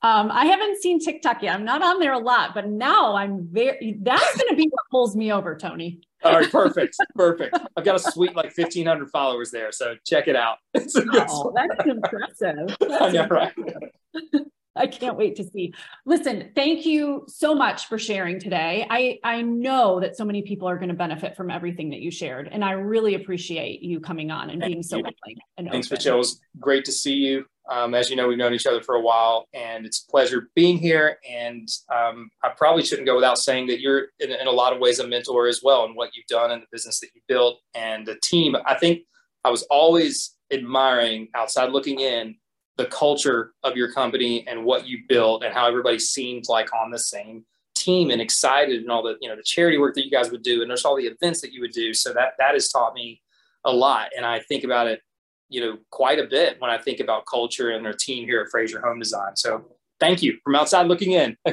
Um, 0.00 0.30
I 0.30 0.44
haven't 0.44 0.80
seen 0.80 1.00
TikTok 1.00 1.42
yet. 1.42 1.54
I'm 1.54 1.64
not 1.64 1.82
on 1.82 1.98
there 1.98 2.12
a 2.12 2.18
lot, 2.18 2.54
but 2.54 2.68
now 2.68 3.16
I'm 3.16 3.48
very, 3.50 3.98
that's 4.00 4.36
going 4.36 4.48
to 4.48 4.54
be 4.54 4.68
what 4.70 4.84
pulls 4.92 5.16
me 5.16 5.32
over, 5.32 5.56
Tony. 5.56 6.00
All 6.22 6.34
right, 6.34 6.50
perfect. 6.50 6.96
perfect. 7.16 7.58
I've 7.76 7.84
got 7.84 7.96
a 7.96 7.98
sweet 7.98 8.36
like 8.36 8.56
1,500 8.56 9.10
followers 9.10 9.50
there. 9.50 9.72
So 9.72 9.96
check 10.06 10.28
it 10.28 10.36
out. 10.36 10.58
oh, 10.76 11.52
that's 11.54 11.86
impressive. 11.86 12.76
That's 12.78 12.82
I 13.02 13.10
know, 13.10 13.22
impressive. 13.22 13.64
right? 13.64 14.44
I 14.78 14.86
can't 14.86 15.16
wait 15.16 15.36
to 15.36 15.44
see. 15.44 15.74
Listen, 16.06 16.50
thank 16.54 16.86
you 16.86 17.24
so 17.28 17.54
much 17.54 17.86
for 17.86 17.98
sharing 17.98 18.38
today. 18.38 18.86
I, 18.88 19.18
I 19.24 19.42
know 19.42 20.00
that 20.00 20.16
so 20.16 20.24
many 20.24 20.42
people 20.42 20.68
are 20.68 20.76
going 20.76 20.88
to 20.88 20.94
benefit 20.94 21.36
from 21.36 21.50
everything 21.50 21.90
that 21.90 22.00
you 22.00 22.10
shared, 22.10 22.48
and 22.50 22.64
I 22.64 22.72
really 22.72 23.14
appreciate 23.14 23.82
you 23.82 24.00
coming 24.00 24.30
on 24.30 24.50
and 24.50 24.60
thank 24.60 24.72
being 24.72 24.82
so 24.82 24.96
willing. 24.98 25.14
And 25.56 25.68
Thanks, 25.70 25.88
open. 25.88 25.96
Michelle. 25.96 26.14
It 26.14 26.18
was 26.18 26.40
great 26.60 26.84
to 26.86 26.92
see 26.92 27.14
you. 27.14 27.44
Um, 27.70 27.94
as 27.94 28.08
you 28.08 28.16
know, 28.16 28.26
we've 28.26 28.38
known 28.38 28.54
each 28.54 28.66
other 28.66 28.80
for 28.80 28.94
a 28.94 29.00
while, 29.00 29.46
and 29.52 29.84
it's 29.84 30.02
a 30.06 30.10
pleasure 30.10 30.48
being 30.54 30.78
here. 30.78 31.18
And 31.28 31.68
um, 31.94 32.30
I 32.42 32.48
probably 32.56 32.82
shouldn't 32.82 33.06
go 33.06 33.14
without 33.14 33.36
saying 33.36 33.66
that 33.66 33.80
you're, 33.80 34.06
in, 34.20 34.30
in 34.30 34.46
a 34.46 34.50
lot 34.50 34.72
of 34.72 34.78
ways, 34.78 35.00
a 35.00 35.06
mentor 35.06 35.48
as 35.48 35.60
well 35.62 35.84
in 35.84 35.94
what 35.94 36.16
you've 36.16 36.26
done 36.26 36.50
and 36.50 36.62
the 36.62 36.66
business 36.72 36.98
that 37.00 37.10
you 37.14 37.20
built 37.28 37.60
and 37.74 38.06
the 38.06 38.16
team. 38.22 38.56
I 38.64 38.74
think 38.74 39.02
I 39.44 39.50
was 39.50 39.64
always 39.64 40.34
admiring 40.50 41.28
outside 41.34 41.70
looking 41.70 42.00
in 42.00 42.36
the 42.78 42.86
culture 42.86 43.52
of 43.62 43.76
your 43.76 43.92
company 43.92 44.46
and 44.48 44.64
what 44.64 44.86
you 44.86 45.00
built 45.08 45.44
and 45.44 45.52
how 45.52 45.66
everybody 45.66 45.98
seemed 45.98 46.44
like 46.48 46.72
on 46.72 46.90
the 46.90 46.98
same 46.98 47.44
team 47.74 48.10
and 48.10 48.20
excited 48.20 48.80
and 48.80 48.90
all 48.90 49.02
the 49.02 49.16
you 49.20 49.28
know 49.28 49.36
the 49.36 49.42
charity 49.42 49.78
work 49.78 49.94
that 49.94 50.04
you 50.04 50.10
guys 50.10 50.30
would 50.30 50.42
do 50.42 50.62
and 50.62 50.70
there's 50.70 50.84
all 50.84 50.96
the 50.96 51.06
events 51.06 51.40
that 51.40 51.52
you 51.52 51.60
would 51.60 51.70
do 51.70 51.92
so 51.94 52.12
that 52.12 52.32
that 52.38 52.54
has 52.54 52.68
taught 52.68 52.92
me 52.94 53.20
a 53.64 53.72
lot 53.72 54.08
and 54.16 54.26
i 54.26 54.40
think 54.40 54.64
about 54.64 54.88
it 54.88 55.00
you 55.48 55.60
know, 55.60 55.78
quite 55.90 56.18
a 56.18 56.26
bit 56.26 56.60
when 56.60 56.70
I 56.70 56.78
think 56.78 57.00
about 57.00 57.24
culture 57.26 57.70
and 57.70 57.86
our 57.86 57.92
team 57.92 58.24
here 58.24 58.40
at 58.42 58.50
Frazier 58.50 58.80
Home 58.80 58.98
Design. 58.98 59.34
So 59.36 59.64
thank 59.98 60.22
you 60.22 60.38
from 60.44 60.54
outside 60.54 60.86
looking 60.86 61.12
in. 61.12 61.36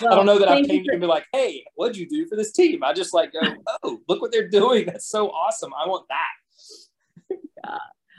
Well, 0.00 0.12
I 0.12 0.14
don't 0.14 0.26
know 0.26 0.38
that 0.38 0.48
I 0.48 0.62
came 0.62 0.84
to 0.84 0.98
be 0.98 1.06
like, 1.06 1.26
hey, 1.32 1.64
what'd 1.74 1.96
you 1.96 2.08
do 2.08 2.26
for 2.28 2.36
this 2.36 2.52
team? 2.52 2.84
I 2.84 2.92
just 2.92 3.12
like 3.12 3.32
go, 3.32 3.40
oh, 3.82 3.98
look 4.08 4.20
what 4.22 4.30
they're 4.30 4.48
doing. 4.48 4.86
That's 4.86 5.08
so 5.08 5.28
awesome. 5.30 5.72
I 5.74 5.88
want 5.88 6.06
that. 6.08 7.38
yeah. 7.64 7.78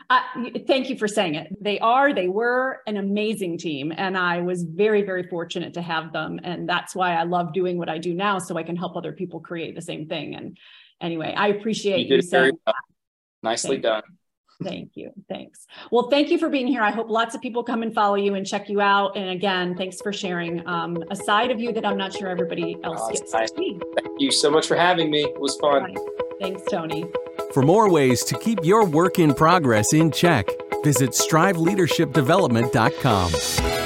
Uh, 0.10 0.22
thank 0.66 0.90
you 0.90 0.98
for 0.98 1.08
saying 1.08 1.36
it. 1.36 1.56
They 1.62 1.78
are, 1.80 2.14
they 2.14 2.28
were 2.28 2.82
an 2.88 2.98
amazing 2.98 3.60
team. 3.60 3.94
And 3.96 4.18
I 4.18 4.42
was 4.42 4.64
very, 4.64 5.04
very 5.04 5.24
fortunate 5.24 5.76
to 5.76 5.84
have 5.84 6.12
them. 6.12 6.40
And 6.44 6.68
that's 6.68 6.96
why 6.96 7.14
I 7.14 7.24
love 7.24 7.54
doing 7.54 7.78
what 7.78 7.90
I 7.90 8.00
do 8.00 8.16
now 8.16 8.40
so 8.40 8.58
I 8.58 8.64
can 8.64 8.76
help 8.76 8.98
other 8.98 9.12
people 9.12 9.40
create 9.40 9.76
the 9.76 9.84
same 9.84 10.08
thing. 10.08 10.36
And 10.36 10.58
anyway, 11.00 11.36
I 11.38 11.50
appreciate 11.50 12.08
you, 12.08 12.16
you 12.16 12.22
saying 12.24 12.58
well. 12.66 12.76
Nicely 13.44 13.76
thank 13.76 13.84
done. 13.84 14.04
You. 14.10 14.16
Thank 14.64 14.92
you. 14.96 15.12
Thanks. 15.30 15.68
Well, 15.92 16.10
thank 16.10 16.30
you 16.30 16.38
for 16.38 16.50
being 16.50 16.68
here. 16.68 16.82
I 16.82 16.92
hope 16.92 17.10
lots 17.10 17.34
of 17.34 17.40
people 17.42 17.64
come 17.64 17.82
and 17.82 17.94
follow 17.94 18.16
you 18.16 18.36
and 18.36 18.46
check 18.46 18.68
you 18.70 18.82
out. 18.82 19.16
And 19.16 19.30
again, 19.30 19.74
thanks 19.76 20.02
for 20.02 20.12
sharing 20.12 20.68
um, 20.68 21.02
a 21.10 21.16
side 21.16 21.50
of 21.52 21.62
you 21.62 21.72
that 21.74 21.86
I'm 21.86 21.98
not 21.98 22.12
sure 22.14 22.28
everybody 22.28 22.76
else 22.84 23.00
oh, 23.04 23.12
gets 23.12 23.34
nice. 23.34 23.52
to 23.52 23.58
see. 23.58 23.80
Thank 23.96 24.20
you 24.20 24.32
so 24.32 24.52
much 24.52 24.68
for 24.68 24.76
having 24.76 25.10
me. 25.10 25.24
It 25.24 25.40
was 25.40 25.56
fun. 25.58 25.84
Right. 25.84 25.98
Thanks, 26.42 26.64
Tony. 26.70 27.06
For 27.54 27.64
more 27.64 27.90
ways 27.90 28.26
to 28.26 28.38
keep 28.38 28.60
your 28.64 28.86
work 28.86 29.18
in 29.20 29.34
progress 29.34 29.94
in 29.94 30.12
check, 30.12 30.50
visit 30.84 31.12
striveleadershipdevelopment.com. 31.12 33.79